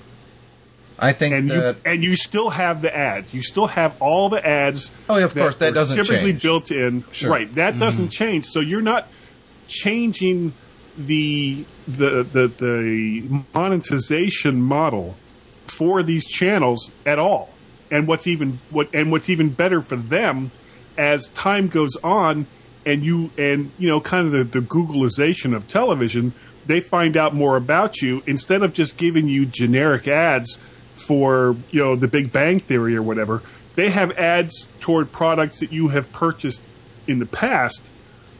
I 0.99 1.13
think 1.13 1.35
And 1.35 1.51
that 1.51 1.77
you 1.77 1.81
and 1.85 2.05
you 2.05 2.17
still 2.17 2.51
have 2.51 2.81
the 2.81 2.95
ads. 2.95 3.35
You 3.35 3.43
still 3.43 3.67
have 3.67 4.01
all 4.01 4.29
the 4.29 4.47
ads. 4.47 4.93
Oh, 5.09 5.17
yeah, 5.17 5.25
of 5.25 5.35
course, 5.35 5.57
that 5.57 5.75
doesn't 5.75 5.97
change 5.97 6.09
typically 6.09 6.33
change. 6.33 6.43
built 6.43 6.71
in. 6.71 7.05
Sure. 7.11 7.31
Right, 7.31 7.53
that 7.55 7.71
mm-hmm. 7.71 7.79
doesn't 7.81 8.09
change. 8.11 8.45
So 8.45 8.61
you're 8.61 8.83
not 8.83 9.09
changing 9.67 10.55
the 10.97 11.65
the 11.89 12.23
the 12.23 12.49
the 12.49 13.45
monetization 13.53 14.63
model 14.63 15.17
for 15.77 16.03
these 16.03 16.27
channels 16.27 16.93
at 17.05 17.19
all. 17.19 17.51
And 17.91 18.09
what's 18.09 18.27
even 18.27 18.59
what 18.71 18.89
and 18.95 19.13
what's 19.13 19.29
even 19.29 19.51
better 19.51 19.81
for 19.81 19.97
them 19.97 20.51
as 20.97 21.29
time 21.31 21.69
goes 21.69 21.97
on 21.97 22.47
and 22.87 23.05
you 23.05 23.31
and 23.39 23.71
you 23.79 23.89
know 23.89 24.01
kind 24.01 24.27
of 24.27 24.33
the, 24.33 24.61
the 24.61 24.67
Googleization 24.67 25.55
of 25.55 25.69
television, 25.69 26.35
they 26.67 26.81
find 26.81 27.17
out 27.17 27.35
more 27.35 27.57
about 27.57 28.03
you 28.03 28.23
instead 28.27 28.63
of 28.63 28.73
just 28.73 28.97
giving 28.97 29.29
you 29.29 29.47
generic 29.47 30.09
ads 30.09 30.61
for 30.95 31.57
you 31.71 31.83
know 31.83 31.97
the 31.97 32.09
Big 32.09 32.33
Bang 32.33 32.59
Theory 32.59 32.97
or 32.97 33.03
whatever. 33.03 33.43
They 33.77 33.91
have 33.91 34.13
ads 34.13 34.69
toward 34.81 35.11
products 35.11 35.61
that 35.61 35.73
you 35.73 35.89
have 35.89 36.13
purchased 36.13 36.63
in 37.07 37.19
the 37.19 37.27
past 37.27 37.91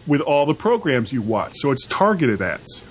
with 0.07 0.21
all 0.21 0.47
the 0.47 0.55
programs 0.55 1.13
you 1.13 1.23
watch. 1.23 1.55
So 1.57 1.71
it's 1.71 1.87
targeted 1.87 2.41
ads. 2.41 2.85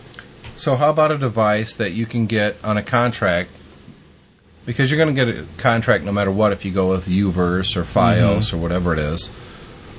So 0.55 0.75
how 0.75 0.89
about 0.89 1.11
a 1.11 1.17
device 1.17 1.75
that 1.77 1.93
you 1.93 2.05
can 2.05 2.25
get 2.25 2.57
on 2.63 2.77
a 2.77 2.83
contract? 2.83 3.49
Because 4.65 4.89
you're 4.89 4.97
going 4.97 5.13
to 5.13 5.25
get 5.25 5.37
a 5.37 5.45
contract 5.57 6.03
no 6.03 6.11
matter 6.11 6.31
what 6.31 6.53
if 6.53 6.63
you 6.63 6.71
go 6.71 6.89
with 6.89 7.07
UVerse 7.07 7.75
or 7.75 7.83
FiOS 7.83 8.53
or 8.53 8.57
whatever 8.57 8.93
it 8.93 8.99
is. 8.99 9.29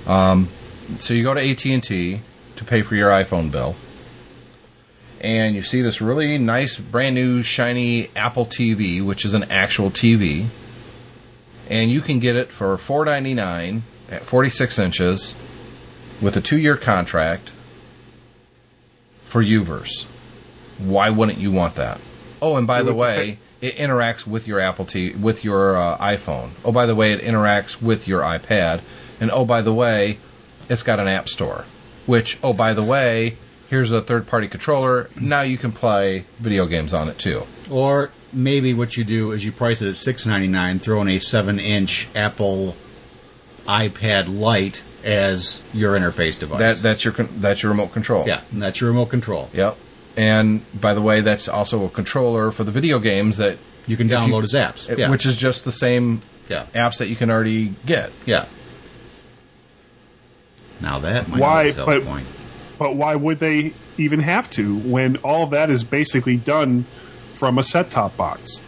Um, 0.07 0.49
so 0.99 1.13
you 1.13 1.23
go 1.23 1.35
to 1.35 1.51
AT 1.51 1.65
and 1.67 1.83
T 1.83 2.21
to 2.57 2.65
pay 2.65 2.83
for 2.83 2.95
your 2.95 3.11
iPhone 3.11 3.51
bill, 3.51 3.77
and 5.21 5.55
you 5.55 5.63
see 5.63 5.83
this 5.83 6.01
really 6.01 6.39
nice, 6.39 6.79
brand 6.79 7.15
new, 7.15 7.43
shiny 7.43 8.11
Apple 8.17 8.47
TV, 8.47 9.05
which 9.05 9.25
is 9.25 9.35
an 9.35 9.45
actual 9.45 9.91
TV, 9.91 10.49
and 11.69 11.91
you 11.91 12.01
can 12.01 12.19
get 12.19 12.37
it 12.37 12.53
for 12.53 12.77
four 12.79 13.05
ninety 13.05 13.35
nine 13.35 13.83
at 14.11 14.25
forty 14.25 14.51
six 14.51 14.79
inches 14.79 15.35
with 16.21 16.37
a 16.37 16.41
two 16.41 16.59
year 16.59 16.77
contract 16.77 17.51
for 19.25 19.43
UVerse 19.43 20.07
why 20.79 21.11
wouldn't 21.11 21.39
you 21.39 21.51
want 21.51 21.77
that? 21.77 22.01
Oh, 22.43 22.57
and 22.57 22.67
by 22.67 22.83
the 22.83 22.95
way, 22.95 23.39
it 23.65 23.77
interacts 23.77 24.27
with 24.27 24.47
your 24.47 24.61
Apple 24.61 24.85
TV, 24.85 25.19
with 25.19 25.45
your 25.45 25.77
uh, 25.77 25.99
iPhone. 25.99 26.51
Oh, 26.65 26.73
by 26.73 26.87
the 26.87 26.95
way, 26.95 27.13
it 27.13 27.21
interacts 27.21 27.81
with 27.81 28.07
your 28.07 28.23
iPad. 28.23 28.83
And 29.21 29.31
oh, 29.31 29.45
by 29.45 29.63
the 29.63 29.73
way, 29.73 30.19
it's 30.69 30.83
got 30.83 31.01
an 31.01 31.09
app 31.09 31.29
store. 31.29 31.65
Which, 32.07 32.39
oh, 32.43 32.53
by 32.53 32.75
the 32.75 32.83
way, 32.83 33.39
Here's 33.69 33.91
a 33.91 34.03
third 34.03 34.27
party 34.27 34.47
controller. 34.47 35.11
Now 35.19 35.41
you 35.41 35.59
can 35.59 35.73
play 35.73 36.27
video 36.39 36.67
games 36.67 36.93
on 36.95 37.09
it 37.09 37.19
too. 37.19 37.47
Or 37.71 38.11
maybe 38.33 38.75
what 38.75 38.97
you 38.97 39.05
do 39.05 39.33
is 39.33 39.45
you 39.45 39.53
price 39.53 39.83
it 39.83 39.89
at 39.89 39.97
six 39.97 40.27
ninety 40.27 40.49
nine, 40.49 40.79
throw 40.79 41.01
in 41.03 41.09
a 41.09 41.19
seven 41.19 41.59
inch 41.59 42.09
Apple 42.15 42.77
iPad 43.67 44.39
Lite 44.39 44.83
as 45.03 45.63
your 45.73 45.99
interface 45.99 46.39
device. 46.39 46.61
That 46.61 46.83
that's 46.83 47.05
your 47.05 47.15
that's 47.15 47.63
your 47.63 47.73
remote 47.73 47.93
control. 47.93 48.29
yeah, 48.29 48.43
that's 48.53 48.81
your 48.81 48.91
remote 48.91 49.07
control. 49.07 49.51
Yep. 49.53 49.77
And 50.17 50.63
by 50.79 50.95
the 50.95 51.03
way, 51.03 51.21
that's 51.21 51.49
also 51.49 51.85
a 51.85 51.89
controller 51.89 52.51
for 52.53 52.63
the 52.65 52.71
video 52.71 52.99
games 52.99 53.39
that 53.39 53.59
You 53.87 53.97
can 53.97 54.11
if 54.11 54.17
download 54.19 54.45
as 54.45 54.53
apps. 54.53 54.89
it- 54.89 54.99
yeah. 54.99 55.11
which 55.11 55.27
is 55.27 55.37
just 55.37 55.65
the 55.65 55.73
same 55.73 56.23
Yeah. 56.49 56.67
apps 56.75 56.99
that 56.99 57.09
you 57.09 57.17
can 57.17 57.31
already 57.31 57.75
get. 57.85 58.13
yeah. 58.27 58.45
Now 60.81 60.99
that 61.01 61.29
might 61.29 61.41
Why- 61.41 61.65
be 61.65 61.71
a 61.71 61.73
sell 61.73 61.87
but- 61.87 62.05
point. 62.05 62.27
But 62.79 62.97
why 62.97 63.15
would 63.15 63.39
they 63.39 63.73
even 63.97 64.21
have 64.21 64.51
to 64.51 64.77
when 64.77 65.17
all 65.19 65.47
that 65.47 65.71
is 65.71 65.85
basically 65.85 66.37
done 66.37 66.87
from 67.33 67.57
a 67.59 67.63
set 67.63 67.91
top 67.91 68.17
box? 68.17 68.63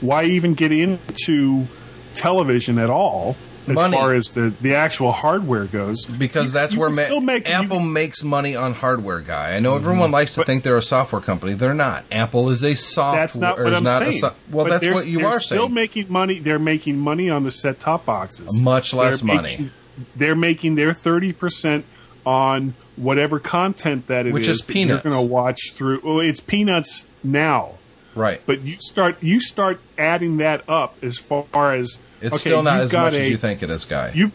Why 0.00 0.24
even 0.24 0.54
get 0.54 0.72
into 0.72 1.68
television 2.14 2.78
at 2.78 2.90
all 2.90 3.36
as 3.68 3.74
Money. 3.74 3.96
far 3.96 4.14
as 4.14 4.30
the, 4.30 4.52
the 4.60 4.74
actual 4.74 5.12
hardware 5.12 5.64
goes? 5.66 6.04
Because 6.06 6.46
You- 6.46 6.50
that's 6.52 6.72
you 6.74 6.80
where 6.80 6.90
ma- 6.90 7.20
make 7.20 7.48
Apple 7.48 7.78
can- 7.78 7.92
makes 7.92 8.22
money 8.24 8.56
on 8.56 8.74
hardware, 8.74 9.20
guy. 9.20 9.52
I 9.54 9.60
know 9.60 9.76
everyone 9.76 10.04
mm-hmm. 10.04 10.12
likes 10.14 10.34
to 10.34 10.40
But- 10.40 10.46
think 10.46 10.64
they're 10.64 10.76
a 10.76 10.82
software 10.82 11.20
company. 11.20 11.52
They're 11.54 11.74
not. 11.74 12.04
Apple 12.10 12.50
is 12.50 12.64
a 12.64 12.74
software. 12.74 13.20
That's 13.22 13.36
not 13.36 13.58
what 13.58 13.72
is 13.72 13.76
I'm 13.76 13.84
not 13.84 14.02
saying. 14.02 14.18
so- 14.18 14.34
well, 14.50 14.66
But 14.66 14.80
that's 14.80 14.94
what 14.94 15.06
you 15.06 15.18
they're 15.18 15.26
are 15.28 15.40
still 15.40 15.64
saying. 15.64 15.74
making 15.74 16.06
money. 16.08 16.38
They're 16.38 16.58
making 16.58 16.98
money 16.98 17.28
on 17.30 17.44
the 17.44 17.50
set 17.50 17.78
top 17.80 18.06
boxes. 18.06 18.60
Much 18.60 18.92
less 18.94 19.20
They're 19.20 19.26
money. 19.36 19.48
making- 19.50 19.70
they're 20.16 20.36
making 20.36 20.74
their 20.76 20.92
thirty 20.94 21.32
percent 21.32 21.84
on 22.24 22.74
whatever 22.96 23.38
content 23.38 24.06
that 24.06 24.26
it 24.26 24.32
Which 24.32 24.48
is 24.48 24.64
that 24.64 24.74
you're 24.76 24.98
going 24.98 25.14
to 25.14 25.20
watch 25.20 25.72
through. 25.74 26.00
Well, 26.04 26.20
it's 26.20 26.40
peanuts 26.40 27.06
now. 27.22 27.72
right. 28.14 28.40
But 28.46 28.62
you 28.62 28.76
start 28.78 29.18
you 29.22 29.40
start 29.40 29.80
adding 29.98 30.38
that 30.38 30.62
up 30.68 30.96
as 31.02 31.18
far 31.18 31.72
as 31.74 31.98
it's 32.20 32.36
okay, 32.36 32.50
still 32.50 32.62
not 32.62 32.80
as 32.80 32.92
much 32.92 33.14
a, 33.14 33.20
as 33.20 33.30
you 33.30 33.38
think 33.38 33.62
it 33.62 33.70
is, 33.70 33.84
guy. 33.84 34.12
You've 34.14 34.32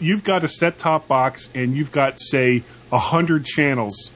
you've 0.00 0.24
got 0.24 0.44
a 0.44 0.48
set 0.48 0.78
top 0.78 1.08
box 1.08 1.48
and 1.54 1.76
you've 1.76 1.92
got 1.92 2.20
say 2.20 2.64
a 2.92 2.98
hundred 2.98 3.44
channels 3.44 4.12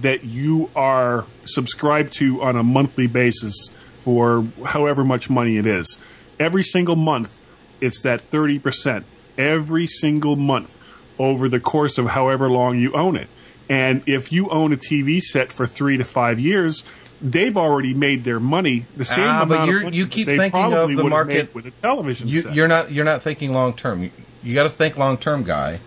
that 0.00 0.24
you 0.24 0.70
are 0.74 1.26
subscribed 1.44 2.12
to 2.14 2.42
on 2.42 2.56
a 2.56 2.62
monthly 2.62 3.06
basis 3.06 3.70
for 3.98 4.44
however 4.64 5.04
much 5.04 5.30
money 5.30 5.56
it 5.56 5.66
is. 5.66 6.00
Every 6.38 6.62
single 6.62 6.96
month, 6.96 7.40
it's 7.80 8.02
that 8.02 8.20
thirty 8.20 8.58
percent. 8.58 9.06
Every 9.36 9.86
single 9.86 10.36
month 10.36 10.78
over 11.18 11.48
the 11.48 11.60
course 11.60 11.98
of 11.98 12.06
however 12.08 12.50
long 12.50 12.78
you 12.78 12.92
own 12.92 13.16
it. 13.16 13.28
And 13.68 14.02
if 14.06 14.30
you 14.30 14.48
own 14.50 14.72
a 14.72 14.76
TV 14.76 15.20
set 15.20 15.50
for 15.50 15.66
three 15.66 15.96
to 15.96 16.04
five 16.04 16.38
years, 16.38 16.84
they've 17.24 17.56
already 17.56 17.94
made 17.94 18.22
their 18.22 18.38
money. 18.38 18.86
The 18.96 19.04
same 19.04 19.24
Ah, 19.24 19.44
but 19.44 19.54
amount 19.62 19.84
money 19.84 19.96
you 19.96 20.06
keep 20.06 20.26
they 20.26 20.36
thinking 20.36 20.60
of 20.62 20.70
the 20.70 21.02
would 21.02 21.12
have 21.12 21.26
made 21.26 21.36
market- 21.36 21.54
with 21.54 21.66
a 21.66 21.70
television 21.72 22.28
you, 22.28 22.42
set. 22.42 22.54
you're 22.54 22.68
not. 22.68 22.92
You're 22.92 23.04
not 23.04 23.22
thinking 23.22 23.52
long 23.52 23.72
term. 23.74 24.02
You, 24.04 24.10
you 24.42 24.54
got 24.54 24.64
to 24.64 24.68
think 24.68 24.96
long 24.98 25.16
term, 25.18 25.42
guy. 25.42 25.80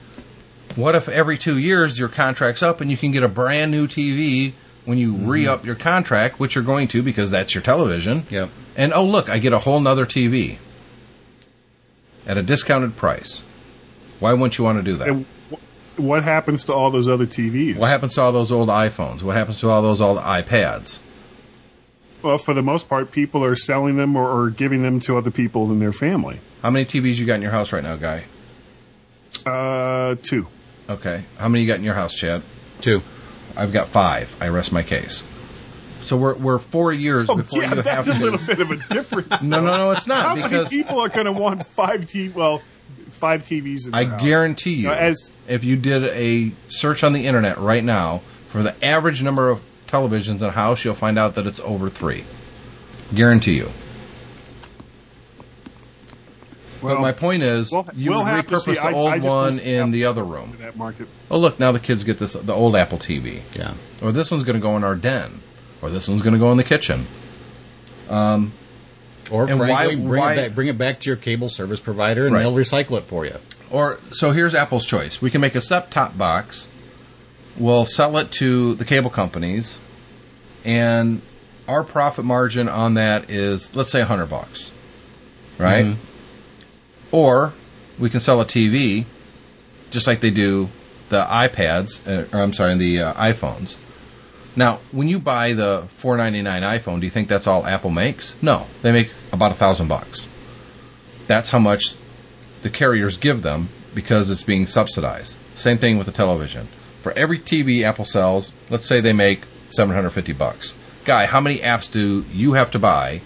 What 0.76 0.96
if 0.96 1.08
every 1.08 1.38
two 1.38 1.58
years 1.58 1.98
your 1.98 2.10
contract's 2.10 2.62
up 2.62 2.82
and 2.82 2.92
you 2.92 2.98
can 2.98 3.12
get 3.12 3.24
a 3.24 3.28
brand 3.30 3.72
new 3.72 3.88
TV 3.88 4.54
when 4.86 4.98
you 4.98 5.14
Mm-hmm. 5.14 5.28
re 5.28 5.48
up 5.48 5.66
your 5.66 5.76
contract, 5.76 6.40
which 6.40 6.56
you're 6.56 6.64
going 6.64 6.88
to 6.90 7.02
because 7.04 7.30
that's 7.32 7.54
your 7.56 7.62
television. 7.62 8.26
Yep. 8.30 8.50
And 8.76 8.94
oh 8.94 9.06
look, 9.06 9.30
I 9.30 9.38
get 9.40 9.54
a 9.54 9.60
whole 9.60 9.80
nother 9.80 10.06
TV 10.06 10.58
at 12.26 12.38
a 12.38 12.44
discounted 12.44 12.96
price. 12.96 13.44
Why 14.20 14.34
wouldn't 14.34 14.58
you 14.58 14.64
want 14.64 14.78
to 14.78 14.84
do 14.84 14.98
that? 14.98 15.08
And 15.08 15.26
what 15.98 16.24
happens 16.24 16.66
to 16.66 16.74
all 16.74 16.92
those 16.92 17.08
other 17.08 17.26
TVs? 17.26 17.76
What 17.78 17.88
happens 17.90 18.16
to 18.16 18.22
all 18.22 18.32
those 18.32 18.52
old 18.52 18.70
iPhones? 18.70 19.22
What 19.24 19.36
happens 19.36 19.60
to 19.62 19.70
all 19.70 19.82
those 19.82 20.02
old 20.02 20.18
iPads? 20.20 21.00
Well, 22.22 22.38
for 22.38 22.54
the 22.54 22.64
most 22.64 22.90
part, 22.90 23.12
people 23.12 23.44
are 23.44 23.56
selling 23.56 23.98
them 23.98 24.16
or, 24.16 24.28
or 24.30 24.50
giving 24.50 24.82
them 24.84 25.00
to 25.02 25.18
other 25.18 25.32
people 25.32 25.72
in 25.72 25.80
their 25.80 25.94
family. 25.94 26.40
How 26.64 26.70
many 26.72 26.86
TVs 26.86 27.16
you 27.18 27.26
got 27.26 27.36
in 27.36 27.42
your 27.42 27.52
house 27.52 27.72
right 27.72 27.84
now, 27.84 27.96
guy? 27.96 28.24
Uh, 29.46 30.16
two. 30.22 30.48
Okay. 30.90 31.24
How 31.38 31.48
many 31.48 31.64
you 31.64 31.68
got 31.68 31.78
in 31.78 31.84
your 31.84 31.94
house, 31.94 32.14
Chad? 32.14 32.42
Two. 32.82 33.02
I've 33.56 33.72
got 33.72 33.88
five. 33.88 34.36
I 34.42 34.48
rest 34.50 34.72
my 34.72 34.84
case. 34.84 35.24
So 36.04 36.16
we're 36.16 36.36
we're 36.36 36.60
four 36.60 36.94
years 36.94 37.30
Oh, 37.30 37.36
before 37.36 37.64
yeah, 37.64 37.70
you 37.70 37.76
have 37.76 37.84
that's 37.84 38.08
to. 38.08 38.14
a 38.14 38.18
little 38.18 38.40
bit 38.46 38.60
of 38.60 38.72
a 38.72 38.78
difference. 38.94 39.42
No, 39.44 39.60
no, 39.62 39.76
no, 39.78 39.92
it's 39.92 40.08
not 40.08 40.26
How 40.26 40.36
because 40.36 40.72
many 40.72 40.84
people 40.84 41.00
are 41.00 41.10
going 41.10 41.26
to 41.26 41.32
want 41.34 41.66
five 41.66 42.06
T? 42.06 42.30
Well, 42.30 42.62
five 43.10 43.44
TVs. 43.44 43.88
In 43.88 43.94
I 43.94 44.06
house? 44.06 44.22
guarantee 44.22 44.76
you, 44.76 44.88
Now, 44.88 44.94
as 44.94 45.34
if 45.48 45.64
you 45.64 45.76
did 45.76 46.04
a 46.06 46.52
search 46.70 47.04
on 47.04 47.14
the 47.14 47.26
internet 47.26 47.58
right 47.58 47.84
now 47.84 48.22
for 48.50 48.64
the 48.64 48.74
average 48.86 49.22
number 49.22 49.50
of 49.50 49.62
televisions 49.88 50.38
in 50.42 50.44
a 50.48 50.52
house, 50.52 50.84
you'll 50.86 50.94
find 50.96 51.18
out 51.18 51.36
that 51.36 51.46
it's 51.48 51.60
over 51.62 51.90
three. 51.90 52.24
Guarantee 53.14 53.54
you. 53.56 53.72
well, 56.82 56.96
but 56.96 57.02
my 57.02 57.12
point 57.12 57.42
is, 57.44 57.72
we'll- 57.72 57.88
you 57.96 58.12
we'll 58.12 58.20
would 58.20 58.28
have 58.28 58.48
to 58.48 58.56
repurpose 58.56 58.60
see. 58.66 58.74
the 58.74 58.92
old 58.94 59.12
I 59.14 59.20
just 59.20 59.36
one 59.36 59.60
in 59.60 59.80
Apple 59.80 59.92
the 59.92 60.06
other 60.06 60.24
room. 60.24 60.56
that. 60.60 60.74
Oh, 61.32 61.40
look, 61.40 61.60
now 61.60 61.72
the 61.72 61.80
kids 61.80 62.04
get 62.04 62.20
this 62.20 62.34
the 62.34 62.54
old 62.54 62.76
Apple 62.76 63.00
TV. 63.00 63.42
Yeah. 63.56 63.74
Or 64.02 64.12
this 64.12 64.30
one's 64.30 64.44
going 64.44 64.56
to 64.56 64.62
go 64.62 64.76
in 64.78 64.84
our 64.84 64.96
den. 64.96 65.42
Or 65.82 65.90
this 65.90 66.08
one's 66.08 66.22
going 66.22 66.34
to 66.34 66.40
go 66.40 66.52
in 66.52 66.58
the 66.58 66.64
kitchen. 66.64 67.08
Um, 68.10 68.54
Or 69.30 69.42
And 69.50 69.58
frankly, 69.60 69.96
why- 69.98 70.08
bring 70.08 70.22
why- 70.22 70.34
it 70.34 70.36
back 70.38 70.56
bring 70.56 70.68
it 70.70 70.78
back 70.78 71.02
to 71.02 71.10
your 71.10 71.18
cable 71.18 71.50
service 71.50 71.82
provider 71.82 72.26
and 72.28 72.34
Right. 72.34 72.44
they'll 72.44 72.54
recycle 72.56 72.98
it 72.98 73.04
for 73.06 73.26
you. 73.26 73.36
Or 73.70 74.00
so 74.14 74.32
here's 74.32 74.56
Apple's 74.56 74.86
choice. 74.86 75.22
We 75.22 75.30
can 75.30 75.42
make 75.42 75.54
a 75.56 75.60
set-top 75.62 76.18
box. 76.18 76.68
We'll 77.58 77.86
sell 77.86 78.18
it 78.18 78.32
to 78.34 78.76
the 78.76 78.86
cable 78.86 79.10
companies, 79.10 79.80
and 80.64 81.22
our 81.68 81.84
profit 81.84 82.26
margin 82.26 82.70
on 82.70 82.94
that 82.96 83.30
is 83.30 83.76
let's 83.76 83.90
say 83.90 84.02
hundred 84.02 84.28
bucks, 84.28 84.72
right? 85.58 85.86
Or 87.12 87.54
we 87.98 88.10
can 88.10 88.20
sell 88.20 88.42
a 88.42 88.46
TV, 88.46 89.06
just 89.90 90.08
like 90.08 90.22
they 90.22 90.30
do 90.30 90.70
the 91.10 91.24
iPads, 91.24 92.06
uh, 92.08 92.28
or 92.36 92.42
I'm 92.42 92.54
sorry, 92.54 92.76
the 92.76 93.02
uh, 93.02 93.14
iPhones. 93.14 93.78
Now, 94.56 94.80
when 94.92 95.08
you 95.08 95.20
buy 95.20 95.54
the 95.54 95.88
499 95.90 96.64
iPhone, 96.64 97.00
do 97.00 97.06
you 97.06 97.12
think 97.12 97.28
that's 97.30 97.46
all 97.46 97.66
Apple 97.66 97.92
makes? 97.92 98.36
No, 98.42 98.66
they 98.82 98.92
make 98.92 99.12
about 99.32 99.52
a 99.52 99.56
thousand 99.56 99.88
bucks. 99.88 100.28
That's 101.26 101.52
how 101.52 101.60
much 101.60 101.96
the 102.64 102.70
carriers 102.70 103.18
give 103.18 103.44
them 103.44 103.70
because 103.94 104.32
it's 104.32 104.44
being 104.44 104.66
subsidized. 104.66 105.38
Same 105.54 105.78
thing 105.78 105.98
with 105.98 106.08
the 106.08 106.12
television. 106.12 106.68
For 107.08 107.18
every 107.18 107.40
TV 107.40 107.84
Apple 107.84 108.04
sells, 108.04 108.52
let's 108.70 108.86
say 108.86 109.00
they 109.00 109.14
make 109.14 109.46
750 109.70 110.34
bucks. 110.34 110.74
Guy, 111.06 111.26
how 111.26 111.40
many 111.40 111.60
apps 111.60 111.90
do 111.90 112.26
you 112.34 112.52
have 112.52 112.70
to 112.72 112.80
buy 112.80 113.22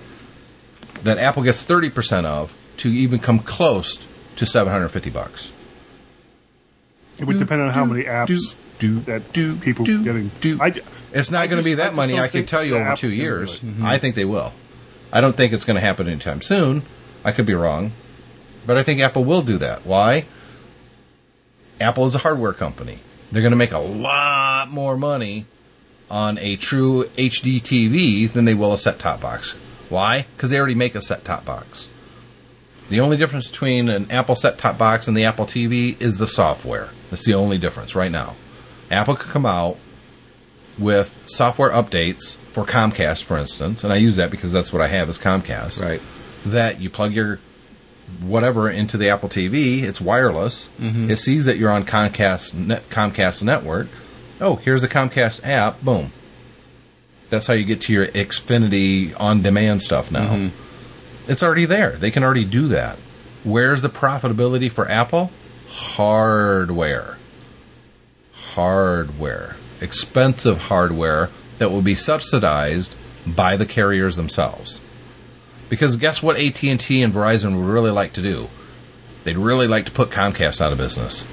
that 1.02 1.18
Apple 1.18 1.42
gets 1.42 1.66
30% 1.66 2.26
of 2.26 2.56
to 2.78 2.90
even 2.90 3.18
come 3.18 3.40
close 3.40 4.06
to 4.36 4.46
750 4.46 5.10
bucks? 5.10 5.52
It 7.18 7.26
would 7.26 7.40
depend 7.40 7.64
on 7.64 7.72
how 7.72 7.86
many 7.86 8.04
apps 8.04 8.54
do, 8.78 9.00
that 9.00 9.34
do, 9.34 9.56
people 9.56 9.84
do, 9.84 10.04
getting. 10.04 10.30
do. 10.42 10.60
I, 10.62 10.74
It's 11.12 11.32
not 11.32 11.50
going 11.50 11.58
to 11.58 11.66
be 11.66 11.74
that 11.74 11.86
just 11.88 11.96
money. 11.96 12.20
I 12.20 12.28
can 12.28 12.46
tell 12.46 12.64
you 12.64 12.76
over 12.76 12.96
two 12.96 13.08
gonna 13.08 13.16
do 13.16 13.18
years. 13.18 13.60
Mm-hmm. 13.62 13.84
I 13.84 13.98
think 13.98 14.14
they 14.14 14.26
will. 14.26 14.54
I 15.12 15.22
don't 15.22 15.36
think 15.36 15.54
it's 15.54 15.66
going 15.66 15.78
to 15.78 15.82
happen 15.82 16.08
anytime 16.08 16.44
soon. 16.44 16.84
I 17.24 17.32
could 17.32 17.48
be 17.48 17.56
wrong, 17.56 17.94
but 18.64 18.78
I 18.78 18.84
think 18.84 19.02
Apple 19.02 19.24
will 19.24 19.42
do 19.42 19.58
that. 19.58 19.88
Why? 19.88 20.28
Apple 21.80 22.06
is 22.06 22.14
a 22.14 22.20
hardware 22.20 22.54
company. 22.54 23.00
They're 23.32 23.42
going 23.42 23.52
to 23.52 23.58
make 23.58 23.72
a 23.72 23.80
lot 23.80 24.70
more 24.70 24.98
money 24.98 25.46
on 26.10 26.38
a 26.40 26.58
true 26.58 27.06
HD 27.16 27.62
TV 27.62 28.30
than 28.30 28.46
they 28.46 28.54
will 28.54 28.74
a 28.74 28.78
set-top 28.78 29.22
box. 29.22 29.56
Why? 29.88 30.26
Because 30.36 30.50
they 30.50 30.58
already 30.58 30.76
make 30.76 30.96
a 30.96 31.02
set-top 31.02 31.46
box. 31.46 31.90
The 32.90 33.00
only 33.00 33.16
difference 33.16 33.48
between 33.50 33.88
an 33.88 34.12
Apple 34.12 34.36
set-top 34.36 34.78
box 34.78 35.08
and 35.08 35.16
the 35.16 35.24
Apple 35.24 35.46
TV 35.46 36.00
is 36.02 36.18
the 36.18 36.28
software. 36.28 36.90
That's 37.10 37.26
the 37.26 37.34
only 37.34 37.58
difference 37.58 37.96
right 37.96 38.12
now. 38.12 38.36
Apple 38.90 39.16
could 39.16 39.32
come 39.32 39.46
out 39.46 39.78
with 40.78 41.18
software 41.26 41.70
updates 41.70 42.36
for 42.52 42.66
Comcast, 42.66 43.24
for 43.24 43.38
instance, 43.38 43.86
and 43.86 43.94
I 43.94 43.96
use 43.96 44.18
that 44.18 44.32
because 44.32 44.52
that's 44.52 44.74
what 44.74 44.82
I 44.82 44.88
have 44.88 45.10
is 45.10 45.18
Comcast. 45.18 45.82
Right. 45.82 46.02
That 46.46 46.82
you 46.82 46.90
plug 46.90 47.14
your 47.14 47.40
whatever 48.20 48.70
into 48.70 48.98
the 48.98 49.10
Apple 49.10 49.30
TV, 49.30 49.84
it's 49.84 50.02
wireless. 50.02 50.70
Mm-hmm. 50.80 51.10
It 51.10 51.18
sees 51.18 51.46
that 51.46 51.58
you're 51.58 51.72
on 51.72 51.86
Comcast 51.86 52.54
net, 52.54 52.90
Comcast 52.90 53.44
network. 53.44 53.88
Oh, 54.40 54.56
here's 54.58 54.82
the 54.82 54.88
Comcast 54.88 55.46
app. 55.46 55.82
Boom. 55.82 56.12
That's 57.30 57.48
how 57.48 57.54
you 57.54 57.64
get 57.64 57.82
to 57.82 57.94
your 57.94 58.08
Xfinity 58.08 59.14
on-demand 59.20 59.82
stuff 59.82 60.12
now. 60.12 60.34
Mm-hmm. 60.34 61.32
It's 61.32 61.44
already 61.44 61.66
there. 61.66 61.92
They 61.92 62.12
can 62.12 62.24
already 62.24 62.46
do 62.46 62.68
that. 62.70 62.98
Where's 63.44 63.82
the 63.82 63.90
profitability 63.90 64.72
for 64.72 64.90
Apple? 64.90 65.32
Hardware. 65.70 67.18
Hardware. 68.34 69.56
Expensive 69.80 70.64
hardware 70.64 71.30
that 71.60 71.72
will 71.72 71.82
be 71.82 71.96
subsidized 71.96 72.96
by 73.26 73.56
the 73.56 73.66
carriers 73.66 74.16
themselves. 74.16 74.82
Because 75.72 75.96
guess 75.96 76.22
what 76.22 76.36
AT&T 76.36 77.02
and 77.02 77.14
Verizon 77.14 77.56
would 77.56 77.66
really 77.66 77.92
like 77.92 78.12
to 78.14 78.22
do? 78.22 78.50
They'd 79.24 79.38
really 79.38 79.68
like 79.68 79.86
to 79.86 79.92
put 79.94 80.10
Comcast 80.10 80.60
out 80.60 80.74
of 80.74 80.78
business. 80.78 81.26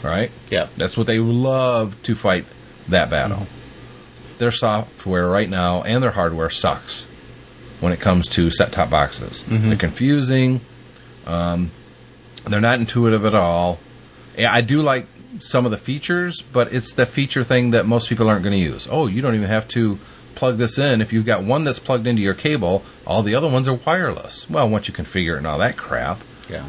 Right? 0.00 0.30
Yeah. 0.48 0.68
That's 0.76 0.96
what 0.96 1.08
they 1.08 1.18
love 1.18 2.00
to 2.04 2.14
fight 2.14 2.44
that 2.86 3.10
battle. 3.10 3.48
Their 4.38 4.52
software 4.52 5.26
right 5.26 5.50
now 5.50 5.82
and 5.82 6.00
their 6.04 6.12
hardware 6.12 6.50
sucks 6.50 7.08
when 7.80 7.92
it 7.92 7.98
comes 7.98 8.28
to 8.28 8.48
set 8.52 8.70
top 8.70 8.90
boxes. 8.90 9.44
They're 9.48 9.76
confusing. 9.76 10.60
Um, 11.26 11.72
they're 12.44 12.60
not 12.60 12.78
intuitive 12.78 13.24
at 13.24 13.34
all. 13.34 13.80
I 14.38 14.60
do 14.60 14.82
like 14.82 15.08
some 15.40 15.64
of 15.64 15.72
the 15.72 15.78
features, 15.78 16.42
but 16.42 16.72
it's 16.72 16.92
the 16.92 17.06
feature 17.06 17.42
thing 17.42 17.72
that 17.72 17.86
most 17.86 18.08
people 18.08 18.28
aren't 18.28 18.44
going 18.44 18.52
to 18.52 18.64
use. 18.64 18.86
Oh, 18.88 19.08
you 19.08 19.20
don't 19.20 19.34
even 19.34 19.48
have 19.48 19.66
to 19.68 19.98
plug 20.38 20.56
this 20.56 20.78
in. 20.78 21.00
If 21.00 21.12
you've 21.12 21.26
got 21.26 21.42
one 21.42 21.64
that's 21.64 21.80
plugged 21.80 22.06
into 22.06 22.22
your 22.22 22.34
cable, 22.34 22.82
all 23.06 23.22
the 23.22 23.34
other 23.34 23.48
ones 23.48 23.66
are 23.66 23.74
wireless. 23.74 24.48
Well, 24.48 24.68
once 24.68 24.86
you 24.88 24.94
configure 24.94 25.34
it 25.34 25.38
and 25.38 25.46
all 25.46 25.58
that 25.58 25.76
crap, 25.76 26.22
Yeah. 26.48 26.66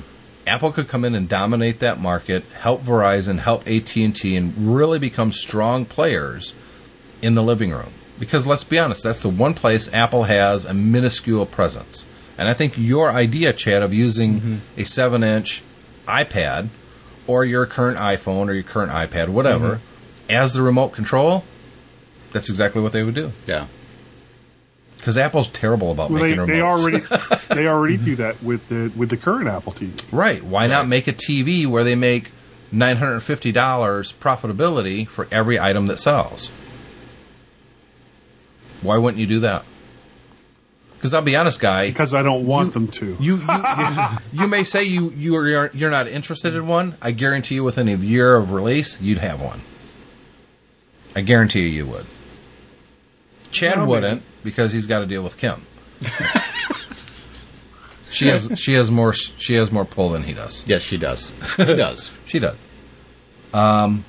Apple 0.48 0.72
could 0.72 0.88
come 0.88 1.06
in 1.06 1.14
and 1.14 1.30
dominate 1.30 1.80
that 1.80 2.02
market, 2.02 2.44
help 2.60 2.84
Verizon, 2.84 3.38
help 3.40 3.68
AT&T 3.68 4.36
and 4.36 4.54
really 4.76 4.98
become 4.98 5.32
strong 5.32 5.86
players 5.86 6.54
in 7.22 7.36
the 7.36 7.44
living 7.44 7.70
room. 7.70 7.94
Because 8.18 8.48
let's 8.48 8.64
be 8.64 8.80
honest, 8.80 9.04
that's 9.04 9.22
the 9.22 9.30
one 9.30 9.54
place 9.54 9.88
Apple 9.94 10.24
has 10.24 10.66
a 10.66 10.74
minuscule 10.74 11.46
presence. 11.46 12.08
And 12.38 12.48
I 12.48 12.54
think 12.56 12.74
your 12.78 13.12
idea, 13.12 13.54
Chad, 13.54 13.84
of 13.84 13.94
using 13.94 14.40
mm-hmm. 14.40 14.56
a 14.78 14.84
7-inch 14.84 15.64
iPad 16.08 16.70
or 17.28 17.46
your 17.46 17.68
current 17.68 18.00
iPhone 18.00 18.50
or 18.50 18.54
your 18.54 18.64
current 18.64 18.92
iPad, 18.92 19.30
whatever, 19.30 19.76
mm-hmm. 19.76 20.32
as 20.32 20.54
the 20.56 20.64
remote 20.64 20.90
control, 20.90 21.44
that's 22.32 22.50
exactly 22.50 22.82
what 22.82 22.92
they 22.92 23.04
would 23.04 23.16
do. 23.16 23.32
Yeah. 23.46 23.68
Because 24.98 25.18
Apple's 25.18 25.48
terrible 25.48 25.92
about 25.92 26.10
Well, 26.12 26.22
they, 26.22 26.36
making 26.36 26.46
they 26.48 26.60
remotes. 26.60 27.12
already 27.12 27.46
they 27.56 27.68
already 27.68 27.98
do 27.98 28.16
that 28.18 28.44
with 28.44 28.68
the 28.68 28.92
with 28.96 29.10
the 29.10 29.18
current 29.18 29.48
Apple 29.48 29.72
TV. 29.72 30.04
Right. 30.12 30.44
Why 30.44 30.68
not 30.68 30.88
make 30.88 31.08
a 31.08 31.14
TV 31.14 31.66
where 31.66 31.84
they 31.86 31.96
make 31.96 32.32
$950 32.74 33.24
profitability 34.16 35.08
for 35.08 35.28
every 35.32 35.60
item 35.60 35.88
that 35.88 36.00
sells? 36.00 36.52
Why 38.82 38.98
wouldn't 38.98 39.20
you 39.20 39.28
do 39.28 39.40
that? 39.42 39.66
Because 40.96 41.14
I'll 41.14 41.22
be 41.22 41.36
honest, 41.38 41.62
guy. 41.62 41.88
Because 41.88 42.14
I 42.14 42.24
don't 42.24 42.46
want 42.46 42.74
them 42.74 42.90
to. 42.90 43.16
You, 43.22 43.38
you, 43.78 44.08
you 44.34 44.48
may 44.48 44.66
say 44.66 44.84
you, 44.84 45.12
you 45.12 45.32
you're, 45.46 45.72
you're 45.74 45.90
not 45.90 46.10
interested 46.10 46.54
in 46.56 46.68
one. 46.68 46.98
I 47.02 47.12
guarantee 47.12 47.56
you 47.56 47.64
within 47.64 47.88
a 47.88 47.96
year 47.96 48.36
of 48.36 48.52
release, 48.52 49.00
you'd 49.00 49.20
have 49.20 49.42
one. 49.42 49.62
I 51.16 51.22
guarantee 51.22 51.62
you 51.62 51.68
you 51.70 51.86
would. 51.88 52.06
Chad 53.52 53.78
Well, 53.78 53.86
maybe. 53.86 53.92
wouldn't 54.02 54.24
because 54.44 54.72
he's 54.72 54.88
got 54.88 55.00
to 55.00 55.06
deal 55.06 55.22
with 55.24 55.38
Kim. 55.38 55.66
she 58.12 58.28
has 58.28 58.58
she 58.60 58.74
has 58.74 58.90
more 58.90 59.14
she 59.14 59.56
has 59.56 59.72
more 59.72 59.86
pull 59.86 60.10
than 60.10 60.24
he 60.24 60.34
does. 60.34 60.64
Yes, 60.66 60.82
she 60.82 60.98
does. 60.98 61.32
She 61.58 61.76
does. 61.76 62.12
She 62.26 62.40
does. 62.40 62.68
Um, 63.54 64.06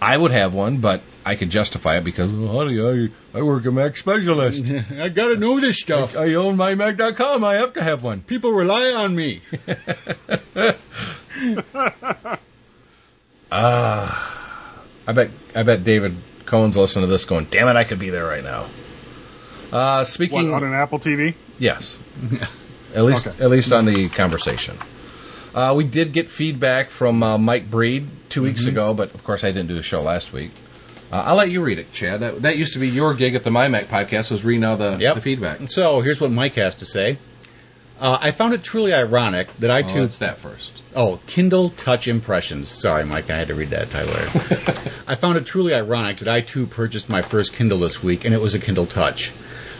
I 0.00 0.16
would 0.16 0.30
have 0.32 0.54
one, 0.54 0.78
but 0.78 1.02
I 1.24 1.36
could 1.36 1.50
justify 1.50 1.98
it 1.98 2.04
because, 2.04 2.32
well, 2.32 2.58
honey, 2.58 3.10
I, 3.34 3.38
I 3.38 3.42
work 3.42 3.64
a 3.66 3.70
Mac 3.70 3.96
specialist. 3.96 4.64
I 4.98 5.08
gotta 5.10 5.36
know 5.36 5.60
this 5.60 5.78
stuff. 5.80 6.16
I 6.16 6.34
own 6.34 6.56
mymac.com. 6.56 7.44
I 7.44 7.54
have 7.54 7.72
to 7.74 7.82
have 7.82 8.02
one. 8.02 8.22
People 8.22 8.52
rely 8.52 8.90
on 8.92 9.14
me. 9.14 9.42
Ah, 13.54 14.80
I 15.06 15.12
bet 15.12 15.30
I 15.54 15.62
bet 15.62 15.84
David 15.84 16.16
Cohen's 16.52 16.76
listening 16.76 17.06
to 17.06 17.10
this 17.10 17.24
going, 17.24 17.46
damn 17.46 17.66
it, 17.66 17.76
I 17.76 17.84
could 17.84 17.98
be 17.98 18.10
there 18.10 18.26
right 18.26 18.44
now. 18.44 18.66
Uh, 19.72 20.00
What, 20.00 20.04
speaking, 20.06 20.52
on 20.52 20.62
an 20.62 20.74
Apple 20.74 20.98
TV? 20.98 21.34
yes, 21.58 21.98
at 22.94 23.04
least 23.04 23.26
Okay. 23.26 23.42
at 23.42 23.48
least 23.48 23.72
on 23.72 23.86
the 23.86 24.10
conversation. 24.10 24.76
Uh, 25.54 25.72
we 25.74 25.84
did 25.84 26.12
get 26.12 26.28
feedback 26.30 26.90
from 26.90 27.22
uh, 27.22 27.38
Mike 27.38 27.70
Breed 27.70 28.06
2 28.28 28.42
weeks 28.42 28.66
ago, 28.66 28.92
but 28.92 29.14
of 29.14 29.24
course 29.24 29.44
I 29.44 29.48
didn't 29.50 29.68
do 29.68 29.78
a 29.78 29.82
show 29.82 30.02
last 30.02 30.34
week. 30.34 30.50
Uh, 31.10 31.22
I'll 31.24 31.36
let 31.36 31.50
you 31.50 31.62
read 31.62 31.78
it, 31.78 31.90
Chad. 31.94 32.20
That, 32.20 32.42
that 32.42 32.58
used 32.58 32.74
to 32.74 32.78
be 32.78 32.88
your 32.90 33.14
gig 33.14 33.34
at 33.34 33.44
the 33.44 33.50
MyMac 33.50 33.86
podcast 33.86 34.30
was 34.30 34.44
reading 34.44 34.64
all 34.64 34.76
the, 34.76 34.98
Yep. 35.00 35.14
the 35.14 35.20
feedback. 35.22 35.70
So 35.70 36.02
here's 36.02 36.20
what 36.20 36.30
Mike 36.30 36.54
has 36.56 36.74
to 36.76 36.84
say. 36.86 37.18
Uh, 37.98 38.18
I 38.20 38.30
found 38.30 38.52
it 38.52 38.62
truly 38.62 38.92
ironic 38.92 39.56
that 39.58 39.70
I 39.70 39.80
Oh, 39.82 40.06
that 40.06 40.36
first. 40.36 40.81
Oh, 40.94 41.20
Kindle 41.26 41.70
Touch 41.70 42.06
Impressions. 42.06 42.68
Sorry, 42.68 43.02
Mike, 43.02 43.30
I 43.30 43.38
had 43.38 43.48
to 43.48 43.54
read 43.54 43.70
that 43.70 43.88
title. 43.88 44.12
I 45.06 45.14
found 45.14 45.38
it 45.38 45.46
truly 45.46 45.72
ironic 45.72 46.18
that 46.18 46.28
I 46.28 46.42
too 46.42 46.66
purchased 46.66 47.08
my 47.08 47.22
first 47.22 47.54
Kindle 47.54 47.78
this 47.78 48.02
week, 48.02 48.26
and 48.26 48.34
it 48.34 48.42
was 48.42 48.54
a 48.54 48.58
Kindle 48.58 48.84
Touch. 48.84 49.32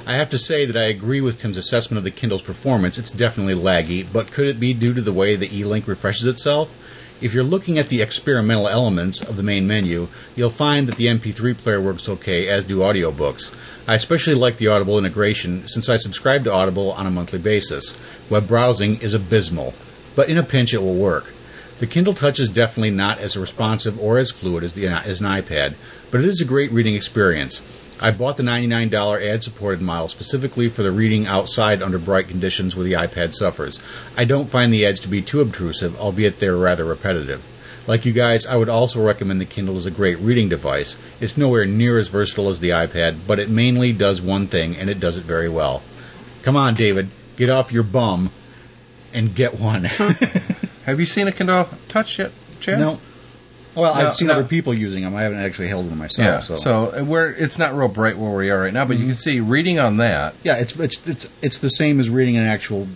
I 0.07 0.15
have 0.15 0.31
to 0.31 0.39
say 0.39 0.65
that 0.65 0.77
I 0.77 0.85
agree 0.85 1.21
with 1.21 1.39
Tim's 1.39 1.59
assessment 1.59 1.99
of 1.99 2.05
the 2.05 2.11
Kindle's 2.11 2.41
performance. 2.41 2.97
It's 2.97 3.11
definitely 3.11 3.55
laggy, 3.55 4.11
but 4.11 4.31
could 4.31 4.47
it 4.47 4.59
be 4.59 4.73
due 4.73 4.95
to 4.95 5.03
the 5.03 5.13
way 5.13 5.37
the 5.37 5.55
e-ink 5.55 5.87
refreshes 5.87 6.25
itself? 6.25 6.75
If 7.21 7.35
you're 7.35 7.45
looking 7.45 7.79
at 7.79 7.91
the 7.91 8.01
experimental 8.01 8.67
elements 8.67 9.23
of 9.23 9.37
the 9.37 9.43
main 9.43 9.67
menu, 9.67 10.09
you'll 10.35 10.49
find 10.49 10.89
that 10.89 10.97
the 10.97 11.09
MP3 11.09 11.59
player 11.59 11.81
works 11.81 12.09
okay, 12.09 12.49
as 12.49 12.65
do 12.65 12.79
audiobooks. 12.79 13.55
I 13.87 13.97
especially 13.97 14.35
like 14.35 14.57
the 14.57 14.69
Audible 14.69 14.99
integration 14.99 15.67
since 15.67 15.91
I 15.91 15.97
subscribe 15.97 16.45
to 16.45 16.53
Audible 16.53 16.91
on 16.93 17.07
a 17.07 17.11
monthly 17.11 17.39
basis. 17.39 17.99
Web 18.31 18.49
browsing 18.49 18.99
is 19.03 19.13
abysmal, 19.13 19.75
but 20.15 20.29
in 20.29 20.39
a 20.39 20.43
pinch 20.43 20.75
it 20.75 20.83
will 20.83 20.95
work. 20.95 21.33
The 21.79 21.87
Kindle 21.87 22.15
Touch 22.15 22.39
is 22.39 22.49
definitely 22.49 22.93
not 22.93 23.19
as 23.19 23.37
responsive 23.37 23.99
or 23.99 24.19
as 24.19 24.31
fluid 24.31 24.63
as, 24.63 24.75
the, 24.75 24.87
as 24.87 25.21
an 25.21 25.27
iPad, 25.27 25.75
but 26.11 26.21
it 26.21 26.27
is 26.27 26.41
a 26.41 26.45
great 26.45 26.71
reading 26.71 26.95
experience. 26.95 27.61
I 28.01 28.11
bought 28.11 28.37
the 28.37 28.43
$99 28.43 29.25
ad 29.25 29.43
supported 29.43 29.81
model 29.81 30.09
specifically 30.09 30.69
for 30.69 30.83
the 30.83 30.93
reading 30.93 31.27
outside 31.27 31.83
under 31.83 31.99
bright 31.99 32.29
conditions 32.29 32.75
where 32.75 32.85
the 32.85 32.93
iPad 32.93 33.33
suffers. 33.33 33.81
I 34.17 34.25
don't 34.25 34.51
find 34.51 34.73
the 34.73 34.85
ads 34.87 35.01
to 35.03 35.09
be 35.09 35.23
too 35.23 35.41
obtrusive, 35.41 35.99
albeit 36.01 36.39
they're 36.39 36.57
rather 36.57 36.85
repetitive. 36.85 37.43
Like 37.87 38.05
you 38.05 38.13
guys, 38.13 38.47
I 38.47 38.57
would 38.57 38.69
also 38.69 39.05
recommend 39.05 39.41
the 39.41 39.45
Kindle 39.45 39.77
as 39.77 39.87
a 39.87 39.91
great 39.91 40.19
reading 40.21 40.49
device. 40.49 40.97
It's 41.21 41.37
nowhere 41.37 41.67
near 41.67 41.99
as 41.99 42.09
versatile 42.09 42.49
as 42.49 42.61
the 42.61 42.71
iPad, 42.71 43.19
but 43.27 43.41
it 43.41 43.51
mainly 43.51 43.93
does 43.93 44.23
one 44.23 44.47
thing, 44.47 44.77
and 44.77 44.89
it 44.89 45.01
does 45.01 45.17
it 45.17 45.25
very 45.25 45.49
well. 45.49 45.83
Come 46.43 46.57
on, 46.57 46.75
David, 46.75 47.09
get 47.37 47.51
off 47.51 47.73
your 47.73 47.83
bum 47.83 48.31
and 49.15 49.35
get 49.35 49.59
one. 49.61 49.85
Have 50.87 50.99
you 51.01 51.07
seen 51.07 51.29
a 51.29 51.33
Kindle 51.33 51.69
Touch 51.89 52.19
yet, 52.19 52.33
Chad? 52.61 52.79
no. 52.81 52.99
Well, 53.75 53.95
No, 53.95 54.01
I've 54.09 54.15
seen 54.15 54.29
no. 54.29 54.35
other 54.35 54.45
people 54.45 54.75
using 54.75 55.03
them. 55.03 55.15
I 55.17 55.23
haven't 55.23 55.39
actually 55.39 55.69
held 55.69 55.89
one 55.89 55.97
myself. 55.97 56.19
Yeah. 56.27 56.41
so. 56.41 56.57
So, 56.57 56.95
uh, 57.01 57.05
we're 57.05 57.31
it's 57.31 57.59
not 57.59 57.75
real 57.75 57.89
bright 57.89 58.19
where 58.19 58.31
we 58.31 58.51
are 58.51 58.61
right 58.61 58.73
now, 58.75 58.85
but 58.85 58.99
you 58.99 59.07
can 59.07 59.15
see 59.15 59.41
reading 59.41 59.79
on 59.79 59.97
that. 59.97 60.35
Yeah, 60.43 60.57
it's 60.59 60.77
it's 60.77 61.07
it's 61.09 61.29
it's 61.41 61.59
the 61.59 61.71
same 61.71 61.99
as 61.99 62.11
reading 62.11 62.37
an 62.37 62.45
actual, 62.47 62.87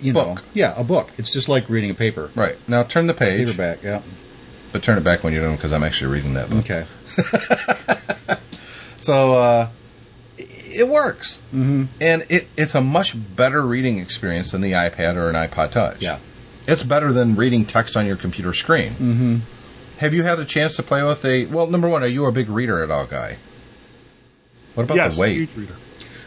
you 0.00 0.12
know, 0.12 0.34
Book. 0.34 0.44
yeah, 0.52 0.74
a 0.76 0.82
book. 0.82 1.10
It's 1.18 1.32
just 1.32 1.48
like 1.48 1.68
reading 1.68 1.90
a 1.90 1.94
paper, 1.94 2.30
Right 2.34 2.56
now, 2.68 2.82
turn 2.82 3.06
the 3.06 3.14
page, 3.14 3.46
paperback. 3.46 3.82
Yeah. 3.84 4.02
but 4.72 4.82
turn 4.82 4.98
it 4.98 5.04
back 5.04 5.22
when 5.22 5.32
you're 5.32 5.44
done 5.44 5.54
because 5.54 5.72
I'm 5.72 5.84
actually 5.84 6.10
reading 6.12 6.34
that 6.34 6.50
book. 6.50 6.68
Okay. 6.68 6.86
So 9.00 9.34
uh, 9.34 9.68
it, 10.74 10.80
it 10.80 10.88
works, 10.88 11.38
mm-hmm. 11.48 11.84
and 12.00 12.26
it 12.28 12.48
it's 12.56 12.74
a 12.74 12.80
much 12.80 13.14
better 13.36 13.62
reading 13.62 13.98
experience 13.98 14.52
than 14.52 14.60
the 14.60 14.72
iPad 14.72 15.16
or 15.16 15.28
an 15.28 15.34
iPod 15.34 15.72
Touch. 15.72 16.02
Yeah. 16.02 16.18
it's 16.66 16.82
better 16.82 17.12
than 17.12 17.36
reading 17.36 17.64
text 17.66 17.96
on 17.96 18.06
your 18.06 18.16
computer 18.16 18.52
screen. 18.52 18.92
Mm-hmm. 18.92 19.38
Have 19.98 20.12
you 20.14 20.22
had 20.24 20.40
a 20.40 20.44
chance 20.44 20.76
to 20.76 20.82
play 20.82 21.02
with 21.02 21.24
a? 21.24 21.46
Well, 21.46 21.66
number 21.66 21.88
one, 21.88 22.02
are 22.02 22.08
you 22.08 22.26
a 22.26 22.32
big 22.32 22.48
reader 22.48 22.82
at 22.82 22.90
all, 22.90 23.06
guy? 23.06 23.38
What 24.74 24.84
about 24.84 24.96
yes, 24.96 25.14
the 25.14 25.20
weight? 25.20 25.36
huge 25.36 25.56
reader. 25.56 25.76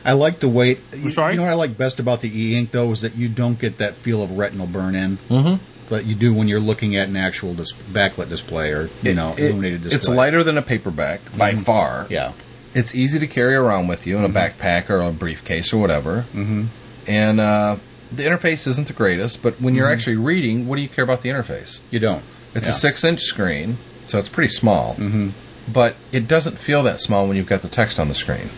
I 0.05 0.13
like 0.13 0.39
the 0.39 0.47
weight. 0.47 0.79
You, 0.93 1.11
sorry? 1.11 1.33
you 1.33 1.37
know 1.37 1.43
what 1.43 1.51
I 1.51 1.55
like 1.55 1.77
best 1.77 1.99
about 1.99 2.21
the 2.21 2.29
e-ink 2.29 2.71
though 2.71 2.91
is 2.91 3.01
that 3.01 3.15
you 3.15 3.27
don't 3.27 3.59
get 3.59 3.79
that 3.79 3.95
feel 3.95 4.23
of 4.23 4.31
retinal 4.31 4.65
burn 4.65 4.95
in. 4.95 5.17
Mm-hmm. 5.29 5.63
But 5.89 6.05
you 6.05 6.15
do 6.15 6.33
when 6.33 6.47
you're 6.47 6.61
looking 6.61 6.95
at 6.95 7.09
an 7.09 7.15
actual 7.17 7.53
dis- 7.53 7.73
backlit 7.73 8.29
display 8.29 8.71
or 8.71 8.89
you 9.03 9.13
know 9.15 9.33
It- 9.33 9.45
illuminated 9.45 9.83
display. 9.83 9.97
It's 9.97 10.09
lighter 10.09 10.43
than 10.43 10.57
a 10.57 10.61
paperback 10.61 11.35
by 11.37 11.55
far. 11.55 12.07
Yeah. 12.09 12.31
It's 12.73 12.93
easy 12.93 13.17
to 13.19 13.27
carry 13.27 13.55
around 13.55 13.87
with 13.87 14.05
you 14.05 14.17
in 14.17 14.23
a 14.23 14.29
backpack 14.29 14.89
or 14.89 15.01
a 15.01 15.11
briefcase 15.11 15.73
or 15.73 15.77
whatever. 15.77 16.25
Mm-hmm. 16.33 16.65
And 17.07 17.39
uh, 17.39 17.77
the 18.11 18.23
interface 18.23 18.67
isn't 18.67 18.87
the 18.87 18.93
greatest, 18.93 19.41
but 19.41 19.59
when 19.61 19.73
you're 19.75 19.89
actually 19.89 20.17
reading, 20.17 20.67
what 20.67 20.75
do 20.75 20.81
you 20.81 20.89
care 20.89 21.03
about 21.03 21.21
the 21.21 21.29
interface? 21.29 21.79
You 21.89 21.99
don't. 21.99 22.23
It's 22.53 22.67
Yeah. 22.67 22.73
a 22.73 22.75
six 22.75 23.03
inch 23.03 23.21
screen, 23.21 23.77
so 24.07 24.17
it's 24.19 24.29
pretty 24.29 24.53
small. 24.53 24.95
Mm-hmm. 24.95 25.29
But 25.71 25.95
it 26.11 26.27
doesn't 26.27 26.57
feel 26.59 26.83
that 26.83 27.01
small 27.01 27.27
when 27.27 27.35
you've 27.37 27.47
got 27.47 27.61
the 27.61 27.67
text 27.67 27.99
on 27.99 28.07
the 28.09 28.15
screen. 28.15 28.49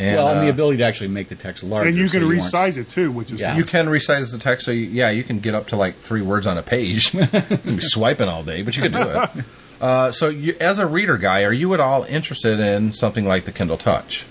And, 0.00 0.16
well, 0.16 0.28
and 0.28 0.40
the 0.42 0.46
uh, 0.46 0.50
ability 0.50 0.78
to 0.78 0.84
actually 0.84 1.08
make 1.08 1.28
the 1.28 1.34
text 1.36 1.62
larger. 1.62 1.88
And 1.88 1.96
you 1.96 2.08
can 2.08 2.24
aren't- 2.24 2.40
resize 2.40 2.76
it 2.78 2.88
too, 2.88 3.12
which 3.12 3.30
is 3.30 3.40
Yeah. 3.40 3.56
you 3.56 3.64
can 3.64 3.86
resize 3.86 4.32
the 4.32 4.38
text, 4.38 4.64
so 4.66 4.72
you, 4.72 4.86
yeah, 4.86 5.10
you 5.10 5.22
can 5.22 5.38
get 5.38 5.54
up 5.54 5.68
to 5.68 5.76
like 5.76 5.98
three 5.98 6.22
words 6.22 6.46
on 6.46 6.58
a 6.58 6.62
page. 6.62 7.14
you 7.14 7.26
can 7.26 7.76
be 7.76 7.80
swiping 7.80 8.28
all 8.28 8.42
day, 8.42 8.62
but 8.62 8.76
you 8.76 8.82
can 8.82 8.92
do 8.92 8.98
it. 9.08 9.30
Uh, 9.80 10.10
so, 10.12 10.28
you, 10.28 10.56
as 10.60 10.78
a 10.78 10.86
reader 10.86 11.16
guy, 11.18 11.42
are 11.44 11.52
you 11.52 11.74
at 11.74 11.80
all 11.80 12.04
interested 12.04 12.60
in 12.60 12.92
something 12.92 13.24
like 13.24 13.44
the 13.44 13.52
Kindle 13.52 13.76
Touch? 13.76 14.24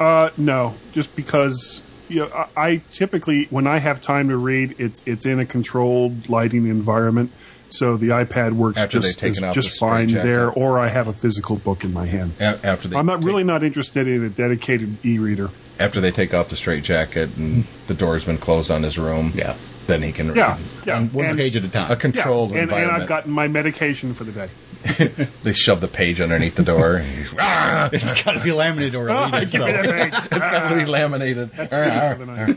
Uh, 0.00 0.30
no, 0.36 0.74
just 0.92 1.14
because 1.16 1.82
you 2.08 2.20
know, 2.20 2.28
I, 2.32 2.46
I 2.56 2.76
typically 2.90 3.46
when 3.50 3.66
I 3.66 3.78
have 3.78 4.00
time 4.00 4.28
to 4.28 4.36
read, 4.36 4.76
it's 4.78 5.02
it's 5.06 5.26
in 5.26 5.40
a 5.40 5.46
controlled 5.46 6.28
lighting 6.28 6.66
environment. 6.68 7.32
So 7.70 7.98
the 7.98 8.08
iPad 8.08 8.52
works 8.54 8.78
After 8.78 9.00
just, 9.00 9.18
taken 9.18 9.28
is 9.30 9.42
off 9.42 9.54
the 9.54 9.60
just 9.60 9.74
straight 9.74 9.88
fine 9.90 10.08
jacket. 10.08 10.22
there, 10.26 10.50
or 10.50 10.78
I 10.78 10.88
have 10.88 11.06
a 11.06 11.12
physical 11.12 11.56
book 11.56 11.84
in 11.84 11.92
my 11.92 12.06
hand. 12.06 12.32
A- 12.40 12.58
after 12.64 12.88
they 12.88 12.96
I'm 12.96 13.04
not 13.06 13.16
take- 13.20 13.26
really 13.26 13.44
not 13.44 13.62
interested 13.62 14.08
in 14.08 14.24
a 14.24 14.30
dedicated 14.30 15.04
e-reader. 15.04 15.50
after 15.78 16.00
they 16.00 16.10
take 16.10 16.32
off 16.32 16.48
the 16.48 16.56
straight 16.56 16.82
jacket 16.82 17.28
and 17.36 17.66
the 17.86 17.92
door's 17.94 18.24
been 18.24 18.38
closed 18.38 18.70
on 18.70 18.84
his 18.84 18.98
room. 18.98 19.32
Yeah. 19.34 19.54
Then 19.88 20.02
he 20.02 20.12
can 20.12 20.28
read. 20.28 20.36
Yeah, 20.36 20.58
yeah, 20.86 20.96
on 20.96 21.12
one 21.12 21.24
and, 21.24 21.38
page 21.38 21.56
at 21.56 21.64
a 21.64 21.68
time. 21.68 21.90
A 21.90 21.96
controlled 21.96 22.52
yeah, 22.52 22.62
and, 22.62 22.72
and. 22.72 22.90
I've 22.90 23.08
gotten 23.08 23.32
my 23.32 23.48
medication 23.48 24.14
for 24.14 24.22
the 24.22 24.32
day. 24.32 25.26
they 25.42 25.52
shove 25.52 25.80
the 25.80 25.88
page 25.88 26.20
underneath 26.20 26.54
the 26.54 26.62
door. 26.62 27.02
Ah! 27.40 27.88
It's 27.92 28.22
got 28.22 28.32
to 28.32 28.40
be 28.40 28.52
laminated 28.52 28.94
or 28.94 29.08
it'll 29.08 29.26
eat 29.26 29.50
Give 29.50 29.62
me 29.62 29.70
itself. 29.70 29.70
that 29.70 30.12
page. 30.12 30.14
It's 30.32 30.46
got 30.46 30.68
to 30.68 30.76
be 30.76 30.84
laminated. 30.84 31.50
All 31.58 31.66
right, 31.66 31.72
all 31.72 32.14
right, 32.14 32.20
all 32.20 32.26
right. 32.26 32.56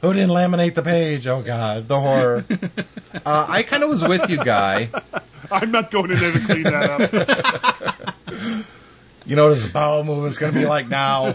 Who 0.00 0.12
didn't 0.12 0.30
laminate 0.30 0.74
the 0.74 0.82
page? 0.82 1.26
Oh 1.26 1.42
God, 1.42 1.86
the 1.88 2.00
horror. 2.00 2.44
Uh, 3.14 3.46
I 3.48 3.62
kind 3.62 3.82
of 3.82 3.90
was 3.90 4.02
with 4.02 4.30
you, 4.30 4.38
guy. 4.38 4.90
I'm 5.50 5.70
not 5.70 5.90
going 5.90 6.10
in 6.10 6.18
there 6.18 6.32
to 6.32 6.40
clean 6.40 6.62
that 6.64 6.90
up. 8.34 8.66
You 9.26 9.36
know 9.36 9.48
what 9.48 9.56
his 9.56 9.68
bowel 9.68 10.04
movement's 10.04 10.38
going 10.38 10.54
to 10.54 10.58
be 10.58 10.66
like 10.66 10.88
now. 10.88 11.34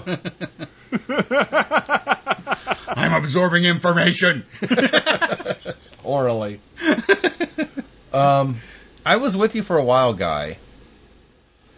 I'm 2.88 3.14
absorbing 3.14 3.66
information. 3.66 4.46
orally. 6.04 6.60
um, 8.14 8.58
I 9.06 9.18
was 9.18 9.36
with 9.36 9.56
you 9.56 9.64
for 9.64 9.78
a 9.78 9.84
while, 9.84 10.14
guy. 10.14 10.58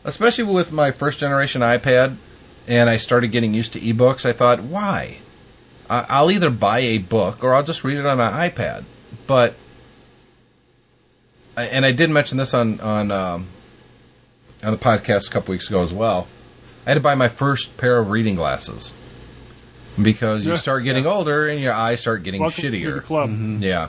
Especially 0.04 0.44
with 0.44 0.72
my 0.72 0.92
first 0.92 1.20
generation 1.20 1.62
iPad, 1.62 2.18
and 2.68 2.90
I 2.90 2.98
started 2.98 3.30
getting 3.30 3.54
used 3.54 3.74
to 3.74 3.80
ebooks. 3.80 4.26
I 4.26 4.34
thought, 4.34 4.62
why? 4.62 5.18
I'll 5.90 6.32
either 6.32 6.50
buy 6.50 6.80
a 6.80 6.98
book 6.98 7.44
or 7.44 7.54
I'll 7.54 7.64
just 7.64 7.84
read 7.84 7.98
it 7.98 8.06
on 8.06 8.18
my 8.18 8.50
iPad. 8.50 8.86
But, 9.28 9.56
and 11.56 11.86
I 11.86 11.92
did 11.92 12.10
mention 12.10 12.38
this 12.38 12.54
on 12.54 12.80
on 12.82 13.12
um, 13.12 13.48
on 14.64 14.72
the 14.72 14.78
podcast 14.78 15.28
a 15.28 15.32
couple 15.32 15.52
weeks 15.52 15.70
ago 15.70 15.82
as 15.82 15.94
well. 15.94 16.28
I 16.86 16.92
had 16.92 16.96
to 16.96 17.02
buy 17.02 17.16
my 17.16 17.28
first 17.28 17.78
pair 17.78 17.98
of 17.98 18.10
reading 18.10 18.36
glasses 18.36 18.94
because 20.02 20.46
you 20.46 20.52
Yeah, 20.52 20.58
start 20.58 20.84
getting 20.84 21.06
older 21.06 21.48
and 21.48 21.60
your 21.60 21.74
eyes 21.74 22.02
start 22.02 22.24
getting 22.24 22.42
Welcome 22.42 22.64
shittier. 22.64 22.86
to 22.86 22.94
the 22.94 23.02
club. 23.02 23.30
Mm-hmm. 23.30 23.64
Yeah. 23.64 23.88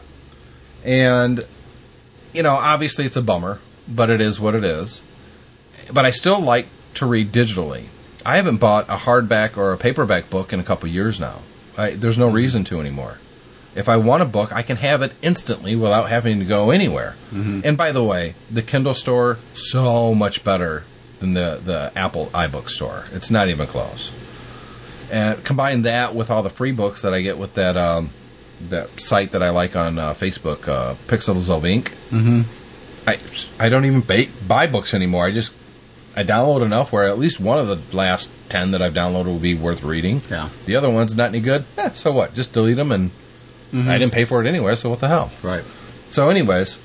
And, 0.85 1.47
you 2.33 2.43
know, 2.43 2.55
obviously 2.55 3.05
it's 3.05 3.17
a 3.17 3.23
bummer, 3.23 3.61
but 3.89 4.11
it 4.11 4.21
is 4.21 4.39
what 4.39 4.55
it 4.55 4.65
is. 4.65 5.03
But 5.93 6.05
I 6.05 6.11
still 6.11 6.41
like 6.41 6.67
to 6.95 7.07
read 7.07 7.33
digitally. 7.33 7.87
I 8.25 8.37
haven't 8.37 8.57
bought 8.57 8.89
a 8.89 8.97
hardback 8.97 9.57
or 9.57 9.73
a 9.73 9.77
paperback 9.77 10.31
book 10.31 10.53
in 10.53 10.61
a 10.61 10.65
couple 10.65 10.89
years 10.89 11.21
now. 11.21 11.43
I, 11.77 11.91
there's 11.91 12.19
no 12.19 12.27
mm-hmm. 12.27 12.37
reason 12.37 12.65
to 12.65 12.81
anymore. 12.81 13.19
If 13.75 13.89
I 13.91 13.99
want 13.99 14.23
a 14.23 14.27
book, 14.27 14.53
I 14.53 14.63
can 14.63 14.79
have 14.79 15.03
it 15.03 15.13
instantly 15.21 15.77
without 15.77 16.09
having 16.09 16.39
to 16.39 16.47
go 16.47 16.71
anywhere. 16.71 17.15
Mm-hmm. 17.31 17.61
And 17.63 17.77
by 17.77 17.93
the 17.93 18.03
way, 18.03 18.35
the 18.51 18.63
Kindle 18.63 18.95
store 18.95 19.39
so 19.55 20.15
much 20.15 20.43
better 20.43 20.85
than 21.21 21.35
the 21.35 21.61
the 21.63 21.93
Apple 21.95 22.29
iBook 22.29 22.69
store. 22.71 23.05
It's 23.13 23.31
not 23.31 23.49
even 23.49 23.67
close. 23.67 24.11
And 25.11 25.45
combine 25.45 25.83
that 25.83 26.15
with 26.15 26.31
all 26.31 26.43
the 26.43 26.51
free 26.51 26.73
books 26.73 27.03
that 27.03 27.15
I 27.15 27.21
get 27.21 27.39
with 27.39 27.55
that 27.55 27.77
um, 27.77 28.11
that 28.69 29.01
site 29.01 29.33
that 29.33 29.43
I 29.43 29.51
like 29.51 29.77
on 29.77 29.99
uh, 29.99 30.15
Facebook, 30.15 30.67
uh, 30.69 30.95
Pixels 31.07 31.49
of 31.51 31.65
Ink. 31.65 31.93
Mm-hmm. 32.11 32.43
I 33.07 33.19
I 33.59 33.69
don't 33.69 33.85
even 33.85 34.01
ba- 34.01 34.27
buy 34.47 34.67
books 34.67 34.95
anymore. 34.95 35.27
I 35.27 35.31
just 35.33 35.53
I 36.17 36.25
download 36.25 36.65
enough 36.65 36.93
where 36.93 37.05
at 37.05 37.19
least 37.19 37.39
one 37.39 37.59
of 37.59 37.69
the 37.69 37.97
last 37.97 38.31
ten 38.49 38.73
that 38.73 38.83
I've 38.83 38.95
downloaded 38.95 39.27
will 39.27 39.39
be 39.39 39.55
worth 39.55 39.83
reading. 39.83 40.23
Yeah. 40.31 40.49
The 40.65 40.77
other 40.77 40.91
one's 40.91 41.15
not 41.15 41.29
any 41.29 41.41
good. 41.41 41.65
Eh, 41.79 41.91
so 41.91 42.11
what? 42.13 42.35
Just 42.35 42.53
delete 42.53 42.77
them, 42.77 42.91
and 42.91 43.11
I 43.73 43.99
didn't 43.99 44.13
pay 44.13 44.25
for 44.25 44.43
it 44.43 44.49
anyway. 44.49 44.75
So 44.77 44.89
what 44.91 45.01
the 45.01 45.09
hell? 45.09 45.31
Right. 45.43 45.63
So, 46.09 46.31
anyways, 46.31 46.79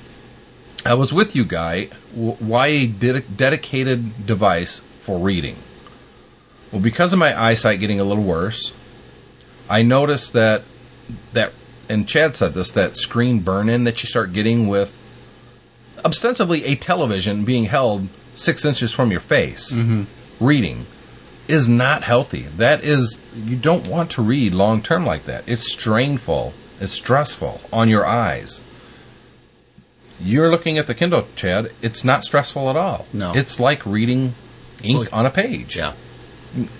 I 0.84 0.94
was 0.94 1.12
with 1.12 1.34
you, 1.36 1.44
guy. 1.44 1.88
W- 2.14 2.34
why 2.40 2.66
a 2.66 2.86
ded- 2.86 3.36
dedicated 3.36 4.26
device 4.26 4.80
for 5.00 5.18
reading? 5.18 5.56
Well, 6.72 6.80
because 6.80 7.12
of 7.12 7.18
my 7.18 7.38
eyesight 7.40 7.80
getting 7.80 8.00
a 8.00 8.04
little 8.04 8.24
worse, 8.24 8.72
I 9.68 9.82
noticed 9.82 10.32
that 10.32 10.62
that, 11.34 11.52
and 11.88 12.08
Chad 12.08 12.34
said 12.34 12.54
this, 12.54 12.70
that 12.72 12.96
screen 12.96 13.40
burn-in 13.40 13.84
that 13.84 14.02
you 14.02 14.08
start 14.08 14.32
getting 14.32 14.66
with 14.66 15.00
ostensibly 16.04 16.64
a 16.64 16.74
television 16.74 17.44
being 17.44 17.64
held 17.64 18.08
six 18.34 18.64
inches 18.64 18.92
from 18.92 19.10
your 19.10 19.20
face, 19.20 19.72
mm-hmm. 19.72 20.04
reading, 20.40 20.86
is 21.48 21.68
not 21.68 22.04
healthy. 22.04 22.42
That 22.56 22.82
is, 22.82 23.20
you 23.34 23.56
don't 23.56 23.86
want 23.86 24.10
to 24.12 24.22
read 24.22 24.54
long 24.54 24.82
term 24.82 25.04
like 25.04 25.24
that. 25.24 25.44
It's 25.46 25.70
strainful. 25.70 26.54
It's 26.80 26.92
stressful 26.92 27.60
on 27.72 27.88
your 27.88 28.06
eyes. 28.06 28.64
You're 30.18 30.50
looking 30.50 30.78
at 30.78 30.86
the 30.86 30.94
Kindle, 30.94 31.26
Chad. 31.36 31.72
It's 31.82 32.04
not 32.04 32.24
stressful 32.24 32.70
at 32.70 32.76
all. 32.76 33.06
No. 33.12 33.32
It's 33.34 33.60
like 33.60 33.84
reading 33.84 34.34
ink 34.82 35.00
like- 35.00 35.12
on 35.12 35.26
a 35.26 35.30
page. 35.30 35.76
Yeah. 35.76 35.94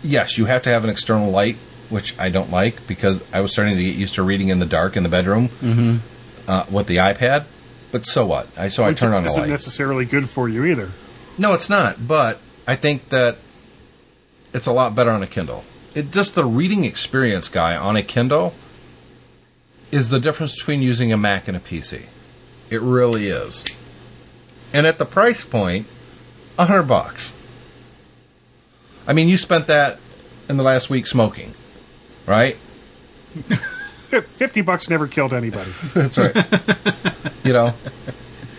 Yes, 0.02 0.36
you 0.38 0.44
have 0.46 0.62
to 0.62 0.70
have 0.70 0.84
an 0.84 0.90
external 0.90 1.30
light, 1.30 1.56
which 1.88 2.18
I 2.18 2.28
don't 2.30 2.50
like 2.50 2.86
because 2.86 3.22
I 3.32 3.40
was 3.40 3.52
starting 3.52 3.76
to 3.76 3.82
get 3.82 3.94
used 3.96 4.14
to 4.14 4.22
reading 4.22 4.48
in 4.48 4.58
the 4.58 4.66
dark 4.66 4.96
in 4.96 5.02
the 5.02 5.08
bedroom 5.08 5.48
Mm-hmm. 5.60 5.96
uh, 6.48 6.64
with 6.70 6.86
the 6.86 6.96
iPad. 6.96 7.44
But 7.90 8.06
so 8.06 8.26
what? 8.26 8.48
I 8.56 8.68
so 8.68 8.84
I 8.84 8.92
turn 8.94 9.12
on 9.12 9.22
the 9.22 9.28
isn't 9.28 9.40
light. 9.42 9.50
necessarily 9.50 10.04
good 10.04 10.28
for 10.28 10.48
you 10.48 10.64
either. 10.64 10.90
No, 11.38 11.52
it's 11.54 11.68
not. 11.70 12.06
But 12.08 12.40
I 12.66 12.76
think 12.76 13.08
that 13.10 13.38
it's 14.54 14.66
a 14.66 14.72
lot 14.72 14.94
better 14.94 15.10
on 15.10 15.22
a 15.22 15.26
Kindle. 15.26 15.64
It 15.94 16.10
just 16.10 16.34
the 16.34 16.44
reading 16.44 16.84
experience, 16.84 17.48
guy, 17.48 17.76
on 17.76 17.96
a 17.96 18.02
Kindle 18.02 18.54
is 19.90 20.08
the 20.08 20.18
difference 20.20 20.54
between 20.54 20.80
using 20.80 21.12
a 21.12 21.16
Mac 21.18 21.48
and 21.48 21.56
a 21.56 21.60
PC. 21.60 22.04
It 22.70 22.80
really 22.80 23.28
is. 23.28 23.64
And 24.72 24.86
at 24.86 24.98
the 24.98 25.04
price 25.04 25.44
point, 25.44 25.86
a 26.58 26.64
hundred 26.66 26.84
bucks. 26.84 27.32
I 29.06 29.12
mean, 29.12 29.28
you 29.28 29.38
spent 29.38 29.66
that 29.66 29.98
in 30.48 30.56
the 30.56 30.62
last 30.62 30.90
week 30.90 31.06
smoking, 31.06 31.54
right? 32.26 32.56
Fifty 34.06 34.60
bucks 34.60 34.90
never 34.90 35.06
killed 35.06 35.32
anybody. 35.32 35.72
That's 35.94 36.18
right. 36.18 36.36
you 37.44 37.52
know, 37.52 37.74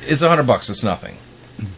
it's 0.08 0.22
a 0.22 0.30
hundred 0.30 0.48
bucks. 0.48 0.70
It's 0.70 0.84
nothing. 0.84 1.18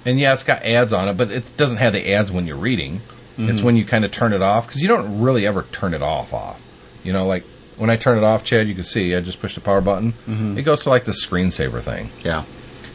And 0.06 0.20
yeah, 0.20 0.34
it's 0.34 0.44
got 0.44 0.64
ads 0.64 0.94
on 0.94 1.10
it, 1.10 1.18
but 1.18 1.30
it 1.30 1.54
doesn't 1.58 1.78
have 1.78 1.94
the 1.94 2.14
ads 2.14 2.32
when 2.32 2.48
you're 2.48 2.56
reading. 2.56 3.02
It's 3.38 3.58
mm-hmm. 3.58 3.66
when 3.66 3.76
you 3.76 3.84
kind 3.84 4.06
of 4.06 4.12
turn 4.12 4.32
it 4.32 4.42
off 4.42 4.66
because 4.66 4.82
you 4.82 4.88
don't 4.88 5.20
really 5.20 5.46
ever 5.46 5.64
turn 5.64 5.94
it 5.94 6.02
off. 6.02 6.34
Off. 6.34 6.66
You 7.04 7.12
know, 7.12 7.28
like 7.28 7.44
when 7.76 7.90
I 7.90 7.98
turn 7.98 8.18
it 8.18 8.24
off, 8.24 8.46
Chad, 8.46 8.68
you 8.68 8.76
can 8.76 8.86
see 8.86 9.14
I 9.14 9.20
just 9.20 9.42
push 9.42 9.56
the 9.56 9.62
power 9.62 9.82
button. 9.82 10.14
Mm-hmm. 10.26 10.58
It 10.58 10.62
goes 10.64 10.84
to 10.84 10.90
like 10.90 11.04
the 11.04 11.12
screensaver 11.12 11.82
thing. 11.82 12.10
Yeah. 12.24 12.46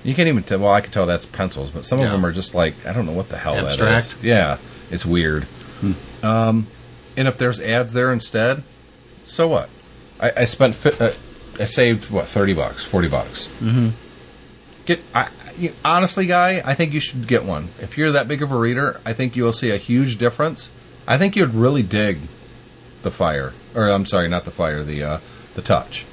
You 0.03 0.15
can't 0.15 0.29
even 0.29 0.43
tell. 0.43 0.61
Well, 0.61 0.73
I 0.73 0.81
can 0.81 0.93
tell 0.93 1.05
that's 1.05 1.27
pencils, 1.27 1.71
but 1.71 1.85
some 1.85 2.01
of 2.01 2.11
them 2.11 2.25
are 2.25 2.33
just 2.33 2.55
like 2.55 2.87
I 2.87 2.95
don't 2.95 3.05
know 3.05 3.13
what 3.13 3.29
the 3.29 3.37
hell 3.37 3.55
Abstract. 3.55 4.09
that 4.09 4.17
is. 4.17 4.25
Yeah, 4.25 4.59
it's 4.91 5.05
weird. 5.05 5.47
Um, 6.23 6.67
and 7.17 7.29
if 7.29 7.39
there's 7.39 7.61
ads 7.61 7.93
there 7.93 8.13
instead, 8.13 8.63
so 9.25 9.49
what? 9.49 9.71
I, 10.19 10.33
I 10.39 10.45
spent 10.45 10.75
fi- 10.75 11.05
uh, 11.05 11.15
I 11.59 11.65
saved 11.65 12.11
what 12.11 12.29
thirty 12.29 12.55
bucks, 12.55 12.85
forty 12.85 13.09
bucks. 13.09 13.49
Mm-hmm. 13.61 13.91
Get 14.87 15.01
I, 15.15 15.29
you, 15.57 15.73
honestly, 15.85 16.27
guy. 16.27 16.63
I 16.65 16.75
think 16.75 16.93
you 16.93 17.01
should 17.01 17.27
get 17.27 17.45
one. 17.45 17.71
If 17.81 17.99
you're 17.99 18.13
that 18.13 18.29
big 18.29 18.43
of 18.43 18.53
a 18.53 18.57
reader, 18.57 19.01
I 19.05 19.13
think 19.13 19.37
you'll 19.37 19.53
see 19.53 19.71
a 19.71 19.77
huge 19.77 20.19
difference. 20.19 20.71
I 21.07 21.19
think 21.19 21.37
you'd 21.37 21.55
really 21.55 21.83
dig 21.83 22.21
the 23.03 23.11
fire, 23.11 23.53
or 23.75 23.89
I'm 23.89 24.07
sorry, 24.07 24.29
not 24.29 24.45
the 24.45 24.51
fire, 24.51 24.83
the 24.83 25.03
uh, 25.03 25.21
the 25.55 25.63
touch. 25.63 26.05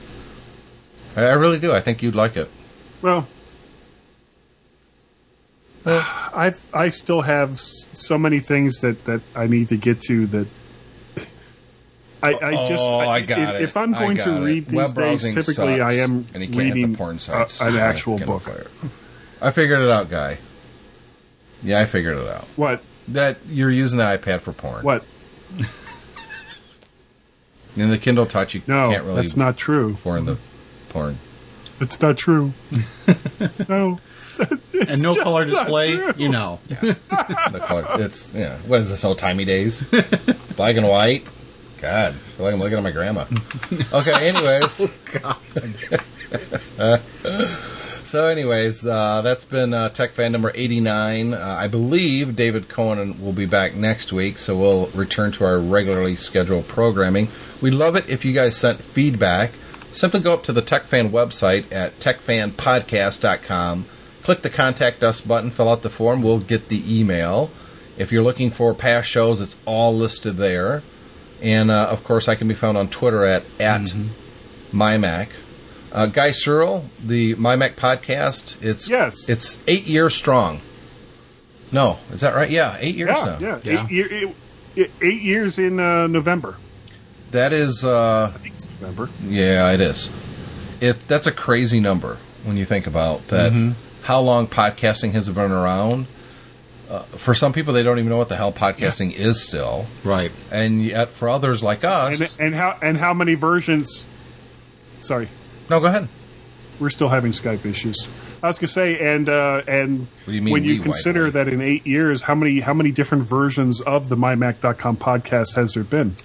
I, 1.15 1.23
I 1.23 1.33
really 1.33 1.59
do. 1.59 1.73
I 1.73 1.79
think 1.79 2.01
you'd 2.01 2.15
like 2.15 2.37
it. 2.37 2.49
Well, 3.01 3.27
I 6.35 6.51
I 6.73 6.89
still 6.89 7.21
have 7.21 7.59
so 7.59 8.17
many 8.17 8.39
things 8.39 8.81
that, 8.81 9.05
that 9.05 9.21
I 9.35 9.47
need 9.47 9.69
to 9.69 9.77
get 9.77 10.01
to 10.01 10.27
that. 10.27 10.47
I, 12.23 12.33
I 12.33 12.65
just 12.67 12.83
Oh, 12.85 12.99
I 12.99 13.19
if, 13.19 13.27
got 13.27 13.55
it. 13.55 13.61
if 13.61 13.77
I'm 13.77 13.93
I 13.95 13.97
going 13.99 14.17
got 14.17 14.25
to 14.25 14.35
it. 14.37 14.45
read 14.45 14.65
these 14.67 14.75
Web 14.75 14.85
days, 14.87 14.93
browsing 14.95 15.33
typically 15.33 15.81
I 15.81 15.93
am 15.93 16.25
and 16.33 16.43
you 16.43 16.49
can't 16.49 16.55
reading 16.57 16.91
the 16.91 16.97
porn 16.97 17.19
a- 17.29 17.47
an 17.61 17.75
actual 17.77 18.17
book. 18.17 18.43
Fire. 18.43 18.67
I 19.41 19.51
figured 19.51 19.81
it 19.81 19.89
out, 19.89 20.09
guy. 20.09 20.39
Yeah, 21.63 21.79
I 21.79 21.85
figured 21.85 22.17
it 22.17 22.27
out. 22.27 22.45
What 22.55 22.81
That 23.07 23.37
you're 23.47 23.71
using 23.71 23.97
the 23.99 24.03
iPad 24.03 24.41
for 24.41 24.51
porn. 24.51 24.83
what? 24.83 25.03
In 27.75 27.89
the 27.89 27.97
Kindle 27.99 28.25
Touch, 28.25 28.55
you 28.55 28.61
No, 28.65 28.89
can't 28.89 29.03
really 29.03 29.17
that's 29.17 29.37
not 29.37 29.55
true. 29.57 29.95
for 29.95 30.19
the 30.19 30.37
porn. 30.89 31.19
It's 31.79 32.01
not 32.01 32.17
true. 32.17 32.53
no. 33.69 33.99
and 34.87 35.01
no 35.01 35.15
color 35.15 35.45
display, 35.45 35.95
true. 35.95 36.13
you 36.17 36.29
know. 36.29 36.59
The 36.69 37.61
color, 37.65 37.85
it's 38.01 38.31
yeah. 38.33 38.57
What 38.59 38.81
is 38.81 38.89
this? 38.89 39.03
Old 39.03 39.17
timey 39.17 39.45
days? 39.45 39.81
Black 40.55 40.75
and 40.77 40.87
white. 40.87 41.25
God, 41.79 42.15
I 42.15 42.17
feel 42.17 42.45
like 42.45 42.53
I'm 42.55 42.59
looking 42.59 42.77
at 42.77 42.83
my 42.83 42.91
grandma. 42.91 43.25
Okay. 43.93 44.29
Anyways. 44.29 44.89
so, 48.03 48.27
anyways, 48.27 48.85
uh, 48.85 49.21
that's 49.21 49.45
been 49.45 49.73
uh, 49.75 49.89
Tech 49.89 50.13
Fan 50.13 50.31
number 50.31 50.51
89. 50.55 51.35
Uh, 51.35 51.39
I 51.59 51.67
believe 51.67 52.35
David 52.35 52.67
Cohen 52.67 53.23
will 53.23 53.33
be 53.33 53.45
back 53.45 53.75
next 53.75 54.11
week, 54.11 54.39
so 54.39 54.57
we'll 54.57 54.87
return 54.87 55.31
to 55.33 55.45
our 55.45 55.59
regularly 55.59 56.15
scheduled 56.15 56.67
programming. 56.67 57.29
We'd 57.61 57.75
love 57.75 57.95
it 57.95 58.09
if 58.09 58.25
you 58.25 58.33
guys 58.33 58.57
sent 58.57 58.81
feedback. 58.81 59.53
Simply 59.91 60.19
go 60.19 60.33
up 60.33 60.43
to 60.43 60.53
the 60.53 60.61
Tech 60.61 60.85
Fan 60.85 61.11
website 61.11 61.71
at 61.71 61.99
techfanpodcast.com. 61.99 63.85
Click 64.27 64.41
the 64.41 64.49
Contact 64.49 65.01
Us 65.03 65.21
button, 65.21 65.49
fill 65.51 65.69
out 65.69 65.83
the 65.83 65.89
form, 65.89 66.21
we'll 66.21 66.39
get 66.39 66.67
the 66.67 66.99
email. 66.99 67.49
If 67.97 68.11
you're 68.11 68.23
looking 68.23 68.51
for 68.51 68.73
past 68.73 69.07
shows, 69.07 69.39
it's 69.39 69.55
all 69.65 69.95
listed 69.95 70.35
there. 70.35 70.83
And 71.41 71.71
uh, 71.71 71.87
of 71.89 72.03
course, 72.03 72.27
I 72.27 72.35
can 72.35 72.49
be 72.49 72.53
found 72.53 72.77
on 72.77 72.89
Twitter 72.89 73.23
at 73.23 73.43
at 73.57 73.93
mymac. 74.73 75.29
Uh, 75.93 76.07
Guy 76.07 76.31
Serle, 76.31 76.89
the 77.01 77.35
MyMac 77.35 77.75
podcast. 77.75 78.61
It's 78.61 78.89
Yes. 78.89 79.29
it's 79.29 79.59
eight 79.65 79.85
years 79.85 80.13
strong. 80.13 80.59
No, 81.71 81.99
is 82.11 82.19
that 82.19 82.35
right? 82.35 82.49
Yeah, 82.51 82.75
eight 82.81 82.97
years 82.97 83.11
Yeah, 83.15 83.23
now. 83.23 83.37
yeah, 83.39 83.59
Yeah. 83.63 83.85
Eight, 83.85 83.91
year, 83.91 84.07
eight, 84.11 84.35
eight- 84.75 84.91
eight 85.01 85.21
years 85.21 85.57
in 85.57 85.79
uh, 85.79 86.07
November. 86.07 86.57
That 87.31 87.53
is, 87.53 87.85
uh, 87.85 88.33
I 88.35 88.37
think 88.39 88.55
it's 88.55 88.67
November. 88.81 89.09
yeah, 89.23 89.71
it 89.71 89.79
is. 89.79 90.09
It 90.81 91.07
that's 91.07 91.27
a 91.27 91.31
crazy 91.31 91.79
number 91.79 92.17
when 92.43 92.57
you 92.57 92.65
think 92.65 92.87
about 92.87 93.25
that. 93.29 93.53
Mm-hmm. 93.53 93.71
How 94.07 94.21
long 94.21 94.47
podcasting 94.47 95.11
has 95.11 95.29
been 95.29 95.51
around? 95.51 96.07
Uh, 96.89 96.99
for 97.19 97.35
some 97.35 97.51
people, 97.51 97.73
they 97.73 97.83
don't 97.83 97.99
even 97.99 98.09
know 98.09 98.17
what 98.17 98.29
the 98.29 98.37
hell 98.37 98.53
podcasting 98.53 99.11
is 99.11 99.41
still, 99.41 99.85
Right. 100.05 100.31
and 100.49 100.81
yet 100.81 101.09
for 101.11 101.27
others 101.27 101.61
like 101.61 101.83
us, 101.83 102.37
And, 102.37 102.47
and 102.47 102.55
how 102.55 102.79
and 102.81 102.97
how 102.97 103.13
many 103.13 103.33
versions? 103.35 104.05
Sorry, 105.01 105.27
no, 105.69 105.81
go 105.81 105.87
ahead. 105.87 106.07
we're 106.79 106.89
still 106.89 107.09
having 107.09 107.33
Skype 107.33 107.65
issues. 107.65 108.07
I 108.41 108.47
was 108.47 108.57
gonna 108.59 108.69
say, 108.69 108.97
and 108.97 109.27
uh, 109.27 109.63
and 109.67 110.07
you 110.25 110.53
when 110.53 110.63
you 110.63 110.79
consider 110.79 111.25
white 111.25 111.33
that 111.33 111.47
in 111.49 111.59
eight 111.61 111.85
years, 111.85 112.21
how 112.21 112.35
many 112.35 112.61
how 112.61 112.73
many 112.73 112.91
different 112.91 113.25
versions 113.25 113.81
of 113.81 114.07
the 114.07 114.15
MyMac.com 114.15 114.95
podcast 114.95 115.57
has 115.57 115.73
there 115.73 115.83
been? 115.83 116.15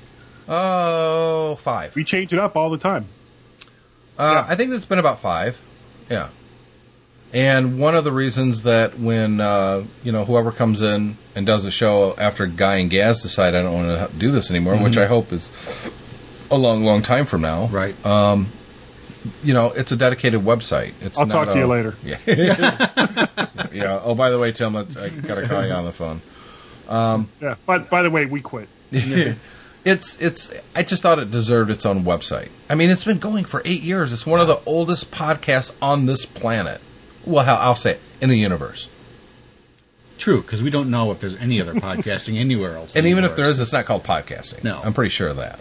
Oh, 0.49 1.57
five. 1.57 1.97
We 1.97 2.05
change 2.05 2.33
it 2.33 2.39
up 2.39 2.57
all 2.57 2.71
the 2.71 2.79
time. 2.79 3.07
Uh, 4.17 4.45
Yeah. 4.47 4.53
I 4.53 4.55
think 4.55 4.71
it's 4.73 4.85
been 4.85 5.01
about 5.01 5.19
five. 5.19 5.59
Yeah. 6.09 6.29
And 7.33 7.79
one 7.79 7.95
of 7.95 8.05
the 8.05 8.13
reasons 8.13 8.63
that 8.63 8.99
when 8.99 9.41
uh, 9.41 9.85
you 10.03 10.13
know 10.13 10.25
whoever 10.25 10.53
comes 10.53 10.83
in 10.83 11.17
and 11.35 11.47
does 11.47 11.65
a 11.65 11.71
show 11.71 12.15
after 12.19 12.47
Guy 12.47 12.77
and 12.77 12.91
Gaz 12.91 13.23
decide 13.23 13.55
I 13.55 13.63
don't 13.63 13.87
want 13.87 14.11
to 14.11 14.17
do 14.17 14.31
this 14.31 14.51
anymore, 14.51 14.77
which 14.77 14.95
mm-hmm. 14.95 15.03
I 15.03 15.07
hope 15.07 15.33
is 15.33 15.51
a 16.51 16.59
long, 16.59 16.85
long 16.85 17.03
time 17.03 17.25
from 17.25 17.41
now. 17.41 17.69
Right. 17.69 18.05
Um, 18.05 18.53
you 19.43 19.55
know, 19.55 19.71
it's 19.71 19.93
a 19.93 19.97
dedicated 19.97 20.43
website. 20.43 20.93
It's 21.01 21.19
I'll 21.19 21.27
talk 21.27 21.49
to 21.49 21.55
a- 21.55 21.59
you 21.59 21.67
later. 21.67 21.97
Yeah. 22.05 22.19
yeah. 23.73 24.01
Oh, 24.03 24.15
by 24.15 24.29
the 24.31 24.39
way, 24.39 24.53
Tim, 24.53 24.77
I 24.77 24.81
I 24.81 25.09
gotta 25.09 25.49
call 25.49 25.65
you 25.65 25.73
on 25.73 25.85
the 25.85 25.93
phone. 25.93 26.21
Um, 26.89 27.31
yeah. 27.41 27.55
But 27.65 27.89
by 27.89 28.03
the 28.03 28.11
way, 28.11 28.27
we 28.27 28.41
quit. 28.41 28.69
It's 29.85 30.21
it's. 30.21 30.53
I 30.77 30.85
just 30.85 31.03
thought 31.03 31.19
it 31.19 31.33
deserved 31.33 31.69
its 31.69 31.85
own 31.85 32.05
website. 32.05 32.51
I 32.71 32.77
mean, 32.77 32.91
it's 32.91 33.03
been 33.03 33.19
going 33.19 33.45
for 33.45 33.63
eight 33.65 33.83
years. 33.83 34.13
It's 34.13 34.25
one 34.25 34.39
of 34.39 34.47
the 34.47 34.61
oldest 34.65 35.11
podcasts 35.11 35.75
on 35.83 36.07
this 36.07 36.25
planet. 36.25 36.81
Well, 37.25 37.45
hell, 37.45 37.59
I'll 37.61 37.77
say 37.77 37.93
it, 37.93 38.01
in 38.21 38.29
the 38.29 38.39
universe. 38.39 38.89
True, 40.19 40.41
because 40.41 40.63
we 40.63 40.71
don't 40.71 40.91
know 40.91 41.11
if 41.11 41.21
there's 41.21 41.37
any 41.37 41.61
other 41.61 41.75
podcasting 41.75 42.37
anywhere 42.39 42.77
else. 42.77 42.95
And 42.95 43.07
the 43.07 43.11
even 43.11 43.25
if 43.25 43.35
there 43.35 43.47
is, 43.47 43.59
it's 43.59 43.73
not 43.73 43.87
called 43.87 44.05
podcasting. 44.05 44.63
No. 44.65 44.81
I'm 44.83 44.95
pretty 44.95 45.11
sure 45.11 45.29
of 45.29 45.37
that. 45.37 45.61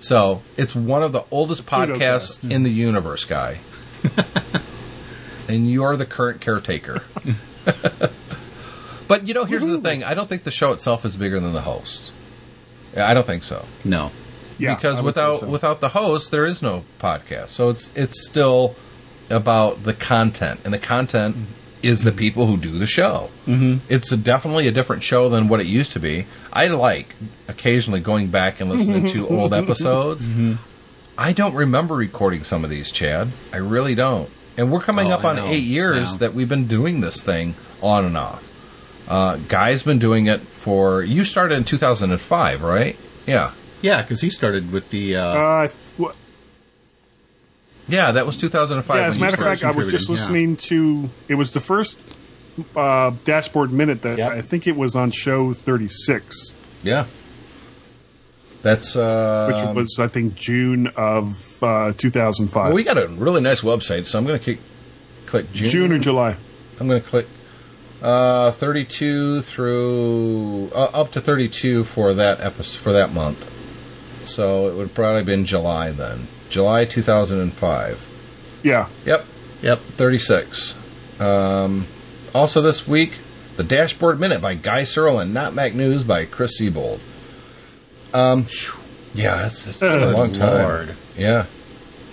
So 0.00 0.42
it's 0.56 0.74
one 0.74 1.02
of 1.02 1.12
the 1.12 1.24
oldest 1.30 1.66
podcasts 1.66 2.40
Pseudocast. 2.40 2.50
in 2.52 2.62
the 2.62 2.70
universe, 2.70 3.24
guy. 3.24 3.58
and 5.48 5.68
you're 5.68 5.96
the 5.96 6.06
current 6.06 6.40
caretaker. 6.40 7.02
but 9.08 9.26
you 9.26 9.34
know, 9.34 9.44
here's 9.44 9.66
the 9.66 9.80
thing: 9.80 10.04
I 10.04 10.14
don't 10.14 10.28
think 10.28 10.44
the 10.44 10.52
show 10.52 10.72
itself 10.72 11.04
is 11.04 11.16
bigger 11.16 11.40
than 11.40 11.52
the 11.52 11.62
host. 11.62 12.12
Yeah, 12.94 13.10
I 13.10 13.14
don't 13.14 13.26
think 13.26 13.42
so. 13.44 13.66
no. 13.84 14.12
Yeah, 14.58 14.74
because 14.74 14.98
I 14.98 15.02
would 15.02 15.14
say 15.14 15.20
without 15.20 15.36
so. 15.36 15.48
without 15.48 15.80
the 15.80 15.88
host, 15.90 16.30
there 16.32 16.44
is 16.44 16.62
no 16.62 16.84
podcast. 16.98 17.50
So 17.50 17.68
it's 17.68 17.92
it's 17.94 18.26
still 18.26 18.74
about 19.30 19.84
the 19.84 19.94
content, 19.94 20.60
and 20.64 20.72
the 20.72 20.78
content 20.78 21.36
is 21.82 22.02
the 22.02 22.12
people 22.12 22.46
who 22.46 22.56
do 22.56 22.78
the 22.78 22.86
show. 22.86 23.30
Mm-hmm. 23.46 23.84
It's 23.92 24.10
a, 24.10 24.16
definitely 24.16 24.66
a 24.66 24.72
different 24.72 25.02
show 25.04 25.28
than 25.28 25.48
what 25.48 25.60
it 25.60 25.66
used 25.66 25.92
to 25.92 26.00
be. 26.00 26.26
I 26.52 26.66
like 26.68 27.14
occasionally 27.46 28.00
going 28.00 28.28
back 28.28 28.60
and 28.60 28.68
listening 28.68 29.06
to 29.08 29.28
old 29.38 29.54
episodes. 29.54 30.26
Mm-hmm. 30.26 30.54
I 31.16 31.32
don't 31.32 31.54
remember 31.54 31.94
recording 31.94 32.42
some 32.44 32.64
of 32.64 32.70
these, 32.70 32.90
Chad. 32.90 33.30
I 33.52 33.58
really 33.58 33.94
don't. 33.94 34.30
And 34.56 34.72
we're 34.72 34.80
coming 34.80 35.08
Oh, 35.12 35.16
up 35.16 35.24
I 35.24 35.30
on 35.30 35.36
know. 35.36 35.46
eight 35.46 35.62
years 35.64 36.12
Yeah. 36.12 36.16
that 36.18 36.34
we've 36.34 36.48
been 36.48 36.66
doing 36.66 37.00
this 37.00 37.22
thing 37.22 37.54
on 37.80 38.04
and 38.04 38.16
off. 38.16 38.50
Uh, 39.06 39.36
Guy's 39.48 39.82
been 39.84 39.98
doing 40.00 40.26
it 40.26 40.40
for. 40.48 41.02
You 41.02 41.24
started 41.24 41.54
in 41.56 41.64
2005, 41.64 42.62
right? 42.62 42.96
Yeah. 43.26 43.52
Yeah, 43.82 44.02
because 44.02 44.20
he 44.20 44.30
started 44.30 44.72
with 44.72 44.90
the. 44.90 45.14
Uh, 45.16 45.22
Uh, 45.28 45.62
th- 45.68 45.74
what- 45.96 46.16
Yeah, 47.88 48.12
that 48.12 48.26
was 48.26 48.36
2005. 48.36 48.96
yeah, 48.96 49.06
as 49.06 49.16
a 49.16 49.20
matter 49.20 49.36
of 49.36 49.42
fact, 49.42 49.64
I 49.64 49.70
was 49.70 49.86
just 49.88 50.10
listening 50.10 50.56
to. 50.56 51.08
It 51.26 51.34
was 51.36 51.52
the 51.52 51.60
first 51.60 51.98
uh, 52.76 53.12
dashboard 53.24 53.72
minute 53.72 54.02
that 54.02 54.18
Yep. 54.18 54.32
I 54.32 54.42
think 54.42 54.66
it 54.66 54.76
was 54.76 54.94
on 54.94 55.10
show 55.10 55.52
thirty 55.54 55.88
six, 55.88 56.54
yeah, 56.82 57.06
that's 58.62 58.94
uh, 58.96 59.46
which 59.46 59.76
was 59.76 59.98
I 59.98 60.08
think 60.08 60.34
June 60.34 60.88
of 60.96 61.62
uh, 61.62 61.92
two 61.96 62.10
thousand 62.10 62.48
five. 62.48 62.66
well, 62.66 62.74
we 62.74 62.84
got 62.84 62.98
a 62.98 63.08
really 63.08 63.40
nice 63.40 63.62
website, 63.62 64.06
so 64.06 64.18
I'm 64.18 64.26
going 64.26 64.38
to 64.38 64.44
click 64.44 64.60
click 65.26 65.52
June. 65.52 65.70
June 65.70 65.92
or 65.92 65.98
July. 65.98 66.36
I'm 66.80 66.88
going 66.88 67.02
to 67.02 67.08
click 67.08 67.26
uh, 68.02 68.52
32 68.52 69.42
through 69.42 70.70
uh, 70.72 70.90
up 70.92 71.10
to 71.12 71.20
32 71.20 71.82
for 71.84 72.14
that 72.14 72.40
episode 72.40 72.80
for 72.80 72.92
that 72.92 73.12
month. 73.12 73.50
So 74.26 74.68
it 74.68 74.76
would 74.76 74.94
probably 74.94 75.24
been 75.24 75.44
July 75.44 75.90
then, 75.90 76.28
July 76.48 76.84
2005. 76.84 78.08
Yeah, 78.62 78.88
Yep, 79.04 79.26
yep. 79.62 79.80
36. 79.96 80.74
Um, 81.20 81.86
also 82.34 82.60
this 82.60 82.86
week, 82.88 83.18
the 83.56 83.64
Dashboard 83.64 84.18
Minute 84.20 84.40
by 84.40 84.54
Guy 84.54 84.84
Serle 84.84 85.18
and 85.20 85.32
Not 85.34 85.54
Mac 85.54 85.74
News 85.74 86.04
by 86.04 86.24
Chris 86.24 86.56
Siebold. 86.58 87.00
Um, 88.14 88.46
yeah, 89.12 89.46
it's, 89.46 89.66
it's 89.66 89.80
been 89.80 90.02
a 90.02 90.10
long 90.12 90.32
time. 90.32 90.62
Lord. 90.62 90.96
Yeah. 91.16 91.46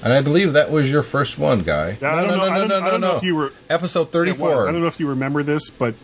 And 0.04 0.14
I 0.14 0.22
believe 0.22 0.54
that 0.54 0.70
was 0.72 0.92
your 0.92 1.02
first 1.04 1.40
one, 1.40 1.64
Guy. 1.64 1.98
Yeah, 2.02 2.14
I 2.16 2.22
don't 2.22 2.38
know- 2.38 2.44
I 2.46 2.58
don't- 2.60 2.72
I 2.72 2.90
don't 2.92 3.02
know 3.02 3.16
if 3.18 3.24
you 3.24 3.36
were- 3.36 3.54
Episode 3.70 4.12
34. 4.12 4.68
I 4.68 4.72
don't 4.72 4.82
know 4.82 4.88
if 4.88 5.00
you 5.00 5.08
remember 5.08 5.42
this, 5.42 5.70
but 5.70 5.96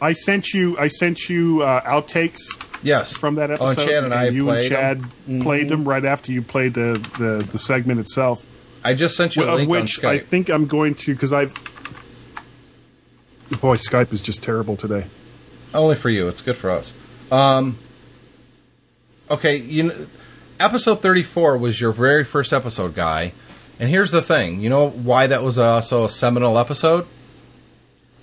I 0.00 0.12
sent 0.12 0.52
you 0.52 0.76
I 0.78 0.88
sent 0.88 1.28
you 1.28 1.62
uh, 1.62 1.80
outtakes 1.82 2.40
Yes. 2.82 3.16
from 3.16 3.36
that 3.36 3.50
Oh, 3.50 3.54
episode. 3.66 3.68
and 3.82 3.88
Chad 3.90 4.04
and 4.04 4.14
I 4.14 4.28
you 4.28 4.44
played 4.44 4.72
and 4.72 5.00
them. 5.02 5.10
Chad 5.32 5.42
played 5.42 5.68
them 5.68 5.84
right 5.88 6.04
after 6.04 6.32
you 6.32 6.42
played 6.42 6.74
the, 6.74 6.92
the, 7.18 7.44
the 7.50 7.58
segment 7.58 8.00
itself. 8.00 8.46
I 8.84 8.94
just 8.94 9.16
sent 9.16 9.36
you 9.36 9.44
a 9.44 9.46
of 9.46 9.58
link 9.60 9.70
which 9.70 10.04
I 10.04 10.18
think 10.18 10.48
I'm 10.48 10.66
going 10.66 10.94
to 10.96 11.14
because 11.14 11.32
I've. 11.32 11.54
Boy, 13.60 13.76
Skype 13.76 14.12
is 14.12 14.20
just 14.22 14.42
terrible 14.42 14.76
today. 14.76 15.06
Only 15.74 15.94
for 15.94 16.08
you. 16.10 16.26
It's 16.28 16.42
good 16.42 16.56
for 16.56 16.70
us. 16.70 16.92
Um, 17.30 17.78
okay, 19.30 19.56
you 19.56 20.08
episode 20.58 21.02
34 21.02 21.58
was 21.58 21.80
your 21.80 21.92
very 21.92 22.24
first 22.24 22.52
episode, 22.52 22.94
Guy. 22.94 23.32
And 23.78 23.88
here's 23.90 24.10
the 24.10 24.22
thing. 24.22 24.60
You 24.60 24.70
know 24.70 24.88
why 24.90 25.26
that 25.26 25.42
was 25.42 25.58
also 25.58 26.04
a 26.04 26.08
seminal 26.08 26.58
episode? 26.58 27.06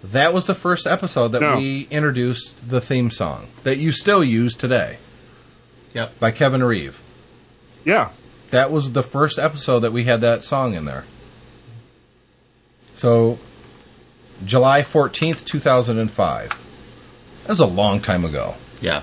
That 0.04 0.34
was 0.34 0.48
the 0.48 0.56
first 0.56 0.88
episode 0.88 1.30
that 1.30 1.42
No. 1.42 1.58
we 1.58 1.88
introduced 1.92 2.68
the 2.70 2.80
theme 2.82 3.12
song 3.12 3.48
that 3.64 3.78
you 3.78 3.92
still 3.92 4.24
use 4.24 4.56
today 4.56 4.98
Yep. 5.94 6.20
by 6.20 6.32
Kevin 6.32 6.64
Reeve. 6.64 7.02
Yeah, 7.84 8.10
That 8.52 8.72
was 8.72 8.94
the 8.94 9.04
first 9.04 9.38
episode 9.40 9.82
that 9.82 9.92
we 9.94 10.06
had 10.06 10.22
that 10.22 10.44
song 10.44 10.74
in 10.74 10.86
there. 10.86 11.06
So, 12.96 13.40
July 14.46 14.82
14th, 14.82 15.46
2005. 15.46 16.50
That 17.44 17.50
was 17.50 17.60
a 17.60 17.66
long 17.66 18.02
time 18.02 18.26
ago. 18.26 18.56
Yeah. 18.82 19.02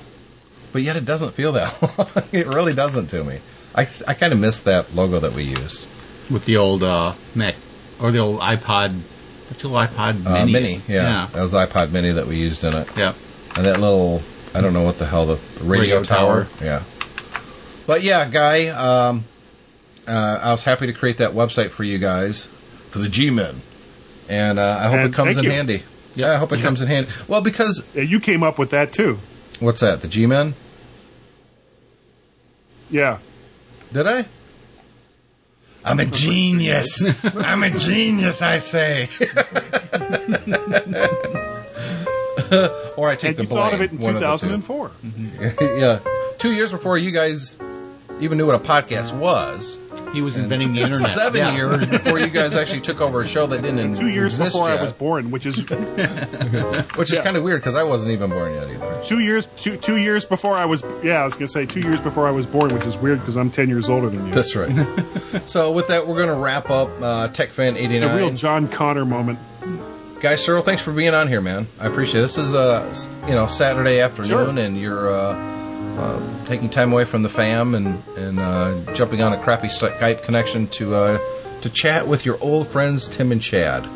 But 0.72 0.82
yet 0.82 0.96
it 0.96 1.04
doesn't 1.04 1.32
feel 1.34 1.52
that 1.52 1.80
long. 1.98 2.24
it 2.32 2.46
really 2.48 2.74
doesn't 2.74 3.06
to 3.08 3.24
me. 3.24 3.40
I, 3.74 3.86
I 4.06 4.14
kind 4.14 4.32
of 4.32 4.38
miss 4.38 4.60
that 4.62 4.94
logo 4.94 5.18
that 5.20 5.32
we 5.34 5.44
used. 5.44 5.86
With 6.30 6.44
the 6.44 6.56
old 6.56 6.82
uh, 6.82 7.14
Mac 7.34 7.54
or 8.00 8.10
the 8.12 8.18
old 8.18 8.40
iPod. 8.40 9.00
What's 9.48 9.62
the 9.62 9.68
old 9.68 9.78
iPod 9.78 10.26
Uh, 10.26 10.32
Mini? 10.44 10.52
Mini, 10.52 10.82
yeah. 10.88 11.02
Yeah. 11.02 11.28
That 11.32 11.42
was 11.42 11.52
iPod 11.54 11.90
Mini 11.92 12.10
that 12.12 12.26
we 12.26 12.36
used 12.36 12.64
in 12.64 12.74
it. 12.74 12.88
Yeah. 12.96 13.14
And 13.56 13.64
that 13.66 13.80
little, 13.80 14.22
I 14.54 14.60
don't 14.60 14.72
know 14.72 14.82
what 14.82 14.98
the 14.98 15.06
hell, 15.06 15.26
the 15.26 15.38
radio, 15.60 15.80
Radio 15.98 16.02
tower. 16.02 16.44
tower. 16.44 16.64
Yeah. 16.64 16.82
But 17.86 18.02
yeah, 18.02 18.28
Guy, 18.28 18.68
um, 18.68 19.24
uh, 20.08 20.38
I 20.42 20.50
was 20.52 20.64
happy 20.64 20.86
to 20.86 20.92
create 20.92 21.18
that 21.18 21.32
website 21.32 21.70
for 21.70 21.84
you 21.84 21.98
guys, 21.98 22.48
for 22.90 22.98
the 22.98 23.08
G-Men. 23.08 23.62
And 24.28 24.58
uh, 24.58 24.78
I 24.80 24.84
hope 24.88 24.98
And 24.98 25.08
it 25.08 25.14
comes 25.14 25.38
in 25.38 25.44
you. 25.44 25.50
handy. 25.50 25.82
Yeah, 26.16 26.32
I 26.32 26.36
hope 26.36 26.52
it 26.52 26.60
comes 26.60 26.82
in 26.82 26.88
handy. 26.88 27.10
Well, 27.28 27.40
because, 27.42 27.84
Yeah, 27.94 28.02
you 28.02 28.18
came 28.20 28.42
up 28.42 28.58
with 28.58 28.70
that 28.70 28.92
too. 28.92 29.20
what's 29.60 29.80
that, 29.80 30.00
the 30.00 30.08
G-Men? 30.08 30.54
Yeah, 32.90 33.18
Did 33.92 34.06
I? 34.06 34.26
I'm 35.86 36.00
a 36.00 36.06
genius. 36.24 37.06
I'm 37.24 37.62
a 37.62 37.70
genius, 37.70 38.42
I 38.42 38.58
say. 38.58 39.08
or 42.96 43.08
I 43.08 43.16
take 43.16 43.30
and 43.30 43.38
the 43.38 43.42
you 43.42 43.48
blame. 43.48 43.50
thought 43.62 43.74
of 43.74 43.80
it 43.80 43.92
in 43.92 43.98
one 43.98 44.14
of 44.16 44.20
the 44.20 44.36
two. 44.36 44.56
2004. 44.56 44.90
yeah, 45.78 46.00
two 46.38 46.52
years 46.52 46.70
before 46.70 46.98
you 46.98 47.10
guys 47.10 47.56
even 48.20 48.38
knew 48.38 48.46
what 48.46 48.54
a 48.54 48.58
podcast 48.58 49.16
was. 49.16 49.78
He 50.12 50.22
was 50.22 50.36
inventing 50.36 50.72
the 50.72 50.80
internet. 50.82 51.08
Seven 51.08 51.38
Yeah. 51.38 51.54
years 51.54 51.86
before 51.86 52.18
you 52.18 52.28
guys 52.28 52.54
actually 52.54 52.80
took 52.80 53.00
over 53.00 53.20
a 53.20 53.26
show 53.28 53.46
that 53.48 53.62
didn't 53.62 53.96
Two 53.96 54.08
years 54.08 54.34
exist 54.34 54.52
before 54.54 54.68
I 54.70 54.82
was 54.82 54.92
born, 54.92 55.30
which 55.30 55.44
is 55.46 55.56
which 56.96 57.10
is 57.10 57.16
yeah. 57.18 57.22
kind 57.22 57.36
of 57.36 57.42
weird 57.42 57.60
because 57.60 57.74
I 57.74 57.82
wasn't 57.82 58.12
even 58.12 58.30
born 58.30 58.54
yet 58.54 58.68
either. 58.70 59.02
two 59.04 59.18
years 59.18 59.48
two 59.56 59.76
two 59.76 59.96
years 59.96 60.24
before 60.24 60.54
I 60.54 60.64
was. 60.64 60.82
Yeah, 61.02 61.20
I 61.20 61.24
was 61.24 61.34
gonna 61.34 61.48
say 61.48 61.66
two 61.66 61.80
years 61.80 62.00
before 62.00 62.26
I 62.26 62.30
was 62.30 62.46
born, 62.46 62.72
which 62.74 62.84
is 62.86 62.96
weird 62.98 63.20
because 63.20 63.36
I'm 63.36 63.50
ten 63.50 63.68
years 63.68 63.88
older 63.88 64.08
than 64.08 64.26
you. 64.26 64.32
That's 64.32 64.54
right. 64.56 64.70
so 65.46 65.70
with 65.72 65.88
that, 65.88 66.06
we're 66.06 66.16
going 66.16 66.28
to 66.28 66.34
wrap 66.36 66.70
up 66.70 66.88
uh, 67.00 67.28
TechFan 67.28 67.76
eighty 67.76 67.98
a 67.98 68.16
real. 68.16 68.30
John 68.30 68.68
Connor 68.68 69.04
moment. 69.04 69.38
Guy 70.20 70.36
Serle, 70.36 70.62
thanks 70.64 70.82
for 70.82 70.92
being 70.92 71.12
on 71.12 71.28
here, 71.28 71.42
man. 71.42 71.66
I 71.78 71.86
appreciate 71.88 72.20
it. 72.20 72.22
This 72.22 72.38
is 72.38 72.54
uh, 72.54 72.92
you 73.26 73.34
know 73.34 73.46
Saturday 73.48 74.00
afternoon, 74.00 74.28
Sure. 74.56 74.58
and 74.64 74.78
you're 74.78 75.10
uh, 75.12 75.34
uh, 75.96 76.46
taking 76.46 76.70
time 76.70 76.92
away 76.92 77.04
from 77.04 77.22
the 77.22 77.28
fam 77.28 77.74
and 77.74 78.02
and 78.16 78.38
uh, 78.38 78.94
jumping 78.94 79.22
on 79.22 79.32
a 79.32 79.38
crappy 79.42 79.68
Skype 79.68 80.22
connection 80.22 80.68
to 80.68 80.94
uh, 80.94 81.18
to 81.62 81.70
chat 81.70 82.06
with 82.06 82.24
your 82.24 82.38
old 82.42 82.68
friends 82.68 83.08
Tim 83.08 83.32
and 83.32 83.42
Chad. 83.42 83.88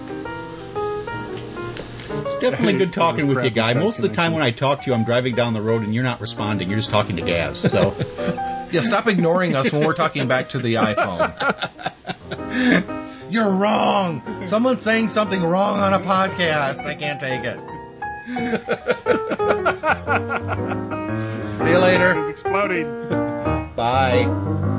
It's 2.23 2.39
definitely 2.39 2.79
good 2.79 2.93
talking 2.93 3.27
with 3.27 3.45
you, 3.45 3.51
guy. 3.51 3.75
Skype 3.75 3.81
Most 3.81 3.99
of 3.99 4.03
the 4.03 4.09
time 4.09 4.33
connection. 4.33 4.35
when 4.35 4.43
I 4.43 4.51
talk 4.51 4.83
to 4.83 4.91
you, 4.91 4.95
I'm 4.95 5.05
driving 5.05 5.35
down 5.35 5.53
the 5.53 5.63
road 5.63 5.83
and 5.83 5.95
you're 5.95 6.05
not 6.05 6.21
responding. 6.21 6.69
You're 6.69 6.79
just 6.79 6.91
talking 6.91 7.17
to 7.17 7.23
Gaz. 7.23 7.59
So 7.59 7.95
Yeah, 8.73 8.83
stop 8.83 9.07
ignoring 9.09 9.57
us 9.57 9.73
when 9.73 9.85
we're 9.85 9.95
talking 9.95 10.29
back 10.29 10.51
to 10.51 10.59
the 10.59 10.75
iPhone. 10.75 11.35
You're 13.31 13.53
wrong. 13.53 14.23
Someone's 14.47 14.83
saying 14.83 15.09
something 15.09 15.43
wrong 15.43 15.81
on 15.81 15.93
a 15.93 15.99
podcast. 16.01 16.85
I 16.85 16.95
can't 16.95 17.21
take 17.21 17.43
it. 17.45 17.59
See 21.55 21.71
you 21.71 21.79
later. 21.79 22.19
It's 22.19 22.29
exploding. 22.29 23.09
Bye. 23.77 24.70